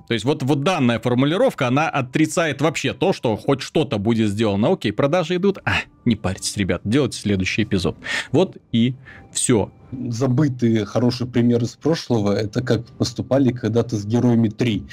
То 0.10 0.14
есть 0.14 0.26
вот, 0.26 0.42
вот 0.42 0.64
данная 0.64 1.00
формулировка, 1.00 1.68
она 1.68 1.88
отрицает 1.88 2.62
вообще 2.62 2.94
то, 2.94 3.14
что 3.14 3.38
хоть 3.38 3.62
что-то 3.62 4.00
будет 4.00 4.30
сделано. 4.30 4.74
Окей, 4.74 4.92
продажи 4.92 5.36
идут. 5.36 5.60
А, 5.66 5.74
не 6.04 6.16
парьтесь, 6.16 6.58
ребят, 6.58 6.82
делайте 6.84 7.20
следующий 7.20 7.62
эпизод. 7.62 7.96
Вот 8.32 8.58
и 8.72 8.96
все. 9.32 9.72
Забытый 9.92 10.84
хороший 10.86 11.28
пример 11.28 11.62
из 11.62 11.76
прошлого, 11.76 12.34
это 12.34 12.64
как 12.64 12.88
поступали 12.88 13.52
когда-то 13.52 13.98
с 13.98 14.06
Героями 14.06 14.50
3. 14.50 14.84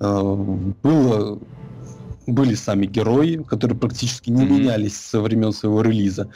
Э, 0.00 0.34
было 0.82 1.38
были 2.28 2.54
сами 2.54 2.86
герои, 2.86 3.42
которые 3.42 3.78
практически 3.78 4.30
не 4.30 4.44
mm-hmm. 4.44 4.48
менялись 4.48 4.96
со 4.96 5.20
времен 5.20 5.52
своего 5.52 5.82
релиза. 5.82 6.30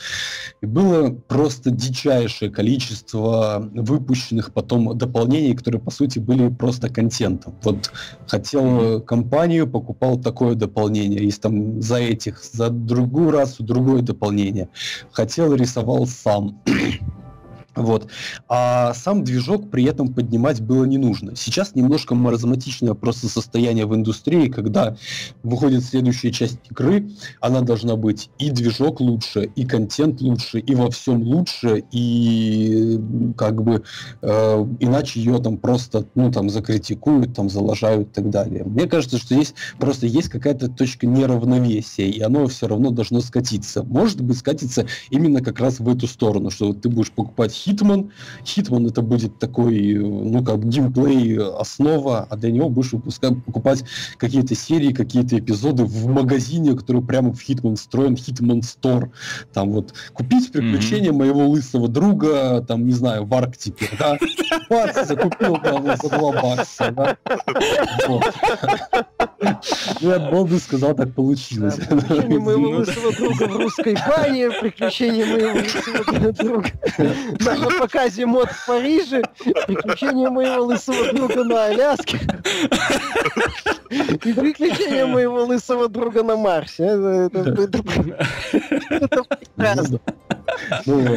И 0.61 0.67
было 0.67 1.11
просто 1.11 1.71
дичайшее 1.71 2.51
количество 2.51 3.71
выпущенных 3.75 4.53
потом 4.53 4.97
дополнений, 4.97 5.55
которые, 5.55 5.81
по 5.81 5.91
сути, 5.91 6.19
были 6.19 6.49
просто 6.49 6.89
контентом. 6.89 7.55
Вот 7.63 7.93
хотел 8.27 8.63
mm-hmm. 8.63 9.01
компанию, 9.03 9.67
покупал 9.69 10.19
такое 10.19 10.55
дополнение, 10.55 11.25
есть 11.25 11.43
там 11.43 11.81
за 11.83 11.97
этих, 11.97 12.43
за 12.43 12.71
другую 12.71 13.31
расу 13.31 13.63
другое 13.63 14.03
дополнение. 14.03 14.69
Хотел, 15.13 15.55
рисовал 15.55 16.07
сам. 16.07 16.63
Вот. 17.75 18.09
А 18.49 18.93
сам 18.95 19.25
движок 19.25 19.71
при 19.71 19.85
этом 19.85 20.13
поднимать 20.13 20.61
было 20.61 20.85
не 20.85 20.99
нужно. 20.99 21.37
Сейчас 21.37 21.75
немножко 21.75 22.15
маразматичное 22.15 22.95
просто 22.95 23.29
состояние 23.29 23.87
в 23.87 23.95
индустрии, 23.95 24.49
когда 24.49 24.97
выходит 25.43 25.85
следующая 25.85 26.33
часть 26.33 26.59
игры, 26.71 27.11
она 27.41 27.63
должна 27.63 27.97
быть 27.97 28.31
и 28.39 28.51
движок 28.51 29.01
лучше, 29.01 29.51
и 29.57 29.65
контент 29.65 30.21
лучше, 30.21 30.59
и 30.59 30.75
во 30.75 30.91
всем 30.91 31.23
лучше, 31.23 31.85
и 31.93 33.01
как 33.37 33.63
бы 33.63 33.83
э, 34.21 34.67
иначе 34.81 35.21
ее 35.21 35.39
там 35.39 35.57
просто 35.57 36.07
ну 36.15 36.31
там 36.31 36.51
закритикуют, 36.51 37.35
там 37.35 37.49
залажают 37.49 38.09
и 38.09 38.13
так 38.13 38.31
далее. 38.31 38.65
Мне 38.65 38.87
кажется, 38.87 39.19
что 39.19 39.35
здесь 39.35 39.55
просто 39.79 40.07
есть 40.07 40.29
какая-то 40.29 40.69
точка 40.69 41.07
неравновесия, 41.07 42.09
и 42.09 42.21
оно 42.21 42.47
все 42.49 42.69
равно 42.69 42.91
должно 42.91 43.21
скатиться. 43.21 43.83
Может 43.83 44.21
быть, 44.21 44.39
скатиться 44.39 44.87
именно 45.11 45.41
как 45.41 45.59
раз 45.59 45.81
в 45.81 45.89
эту 45.89 46.07
сторону, 46.07 46.51
что 46.51 46.69
вот 46.69 46.83
ты 46.83 46.89
будешь 46.89 47.11
покупать 47.13 47.62
Hitman. 47.67 48.11
Hitman 48.45 48.89
это 48.89 49.03
будет 49.03 49.39
такой, 49.39 49.95
ну, 49.95 50.45
как 50.45 50.65
геймплей 50.69 51.39
основа, 51.39 52.27
а 52.29 52.37
для 52.37 52.51
него 52.51 52.69
будешь 52.69 52.93
выпускать, 52.93 53.43
покупать 53.45 53.85
какие-то 54.17 54.55
серии, 54.55 54.93
какие-то 54.93 55.39
эпизоды 55.39 55.85
в 55.85 56.07
магазине, 56.07 56.75
который 56.75 57.03
прямо 57.03 57.33
в 57.33 57.41
Hitman 57.41 57.77
встроен, 57.77 58.15
Hitman 58.15 58.61
Store. 58.61 59.11
Там 59.53 59.71
вот 59.71 59.95
купить 60.13 60.53
приключения 60.53 61.11
mm-hmm. 61.11 61.17
моего 61.17 61.49
лысого 61.49 61.89
друга, 61.89 62.65
там, 62.67 62.87
не 62.87 62.93
знаю, 62.93 63.25
в 63.25 63.35
Арктике, 63.35 63.89
да? 63.99 64.19
Бакс 64.69 65.07
закупил 65.07 65.57
там 65.59 65.85
за 65.85 66.09
два 66.09 66.33
бакса, 66.33 66.91
да? 66.91 67.17
Я 70.01 70.19
Болду 70.31 70.59
сказал, 70.59 70.95
так 70.95 71.15
получилось. 71.15 71.75
Приключения 71.75 72.39
моего 72.39 72.71
лысого 72.79 73.13
друга 73.13 73.49
в 73.49 73.57
русской 73.57 73.97
бане, 74.07 74.51
приключения 74.51 75.27
моего 75.27 75.61
лысого 75.61 76.33
друга 76.33 76.71
на 77.59 77.71
показе 77.81 78.27
мод 78.27 78.49
в 78.51 78.67
Париже, 78.67 79.23
приключения 79.67 80.31
моего 80.31 80.65
лысого 80.65 81.13
друга 81.13 81.45
на 81.45 81.67
Аляске 81.67 82.21
и 83.91 84.33
приключения 84.33 85.07
моего 85.07 85.45
лысого 85.45 85.89
друга 85.89 86.23
на 86.23 86.37
Марсе. 86.37 86.85
Это, 86.85 87.41
это 87.41 87.83
ну, 90.87 91.17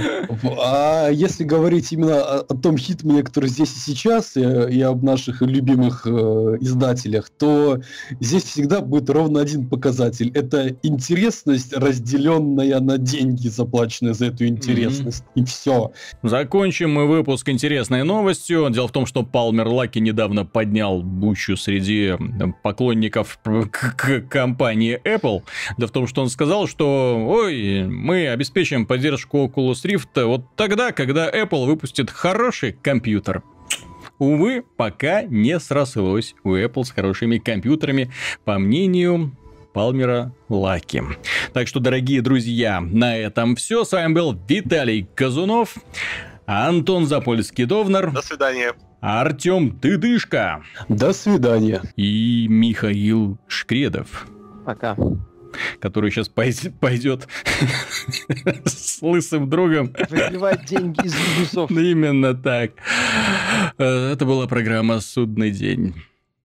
а 0.62 1.10
если 1.10 1.44
говорить 1.44 1.92
именно 1.92 2.22
о, 2.22 2.40
о 2.40 2.56
том 2.56 2.78
хитмане, 2.78 3.24
который 3.24 3.50
здесь 3.50 3.74
и 3.76 3.80
сейчас, 3.80 4.36
и, 4.38 4.42
и 4.42 4.82
об 4.82 5.04
наших 5.04 5.42
любимых 5.42 6.06
э, 6.06 6.10
издателях, 6.62 7.30
то 7.30 7.82
здесь 8.20 8.44
всегда 8.44 8.82
будет 8.82 9.10
ровно 9.10 9.42
один 9.42 9.68
показатель. 9.68 10.32
Это 10.34 10.76
интересность, 10.84 11.74
разделенная 11.74 12.80
на 12.80 12.98
деньги, 12.98 13.48
заплаченные 13.48 14.14
за 14.14 14.28
эту 14.28 14.46
интересность. 14.46 15.24
Mm-hmm. 15.36 15.42
И 15.42 15.46
все. 15.46 15.92
Закончим 16.26 16.92
мы 16.92 17.06
выпуск 17.06 17.50
интересной 17.50 18.04
новостью. 18.04 18.68
Дело 18.72 18.88
в 18.88 18.92
том, 18.92 19.06
что 19.06 19.22
Палмер 19.22 19.68
Лаки 19.68 20.00
недавно 20.00 20.44
поднял 20.44 21.04
бучу 21.04 21.56
среди 21.56 22.14
поклонников 22.64 23.38
компании 24.28 25.00
Apple. 25.06 25.44
Дело 25.78 25.88
в 25.88 25.92
том, 25.92 26.08
что 26.08 26.24
он 26.24 26.30
сказал, 26.30 26.68
что 26.68 27.24
ой, 27.28 27.84
мы 27.84 28.28
обеспечим 28.30 28.88
поддержку 28.88 29.46
Oculus 29.46 29.86
Rift 29.86 30.26
вот 30.26 30.48
тогда, 30.56 30.92
когда 30.94 31.30
Apple 31.30 31.68
выпустит 31.68 32.10
хороший 32.10 32.72
компьютер. 32.72 33.44
Увы, 34.18 34.64
пока 34.78 35.22
не 35.22 35.60
срослось 35.60 36.34
у 36.44 36.56
Apple 36.56 36.86
с 36.86 36.90
хорошими 36.90 37.38
компьютерами, 37.38 38.12
по 38.46 38.58
мнению 38.58 39.38
Палмера 39.76 40.34
Лаки. 40.48 41.04
Так 41.52 41.68
что, 41.68 41.82
дорогие 41.82 42.22
друзья, 42.22 42.80
на 42.80 43.18
этом 43.18 43.58
все. 43.58 43.84
С 43.84 43.92
вами 43.92 44.14
был 44.14 44.40
Виталий 44.48 45.06
Казунов, 45.16 45.76
Антон 46.46 47.04
Запольский-Довнар. 47.04 48.12
До 48.12 48.22
свидания. 48.22 48.74
Артем 49.02 49.78
Тыдышко. 49.78 50.64
До 50.88 51.12
свидания. 51.12 51.82
И 51.98 52.48
Михаил 52.50 53.38
Шкредов. 53.48 54.28
Пока 54.66 54.96
который 55.80 56.12
сейчас 56.12 56.28
пойдет 56.28 57.30
с 58.66 59.02
лысым 59.02 59.50
другом. 59.50 59.94
Выбивать 60.10 60.66
деньги 60.66 61.06
из 61.06 61.16
Ubisoft. 61.40 61.72
Именно 61.82 62.34
так. 62.34 62.72
Э, 63.78 64.12
это 64.12 64.26
была 64.26 64.48
программа 64.48 65.00
«Судный 65.00 65.52
день». 65.52 65.96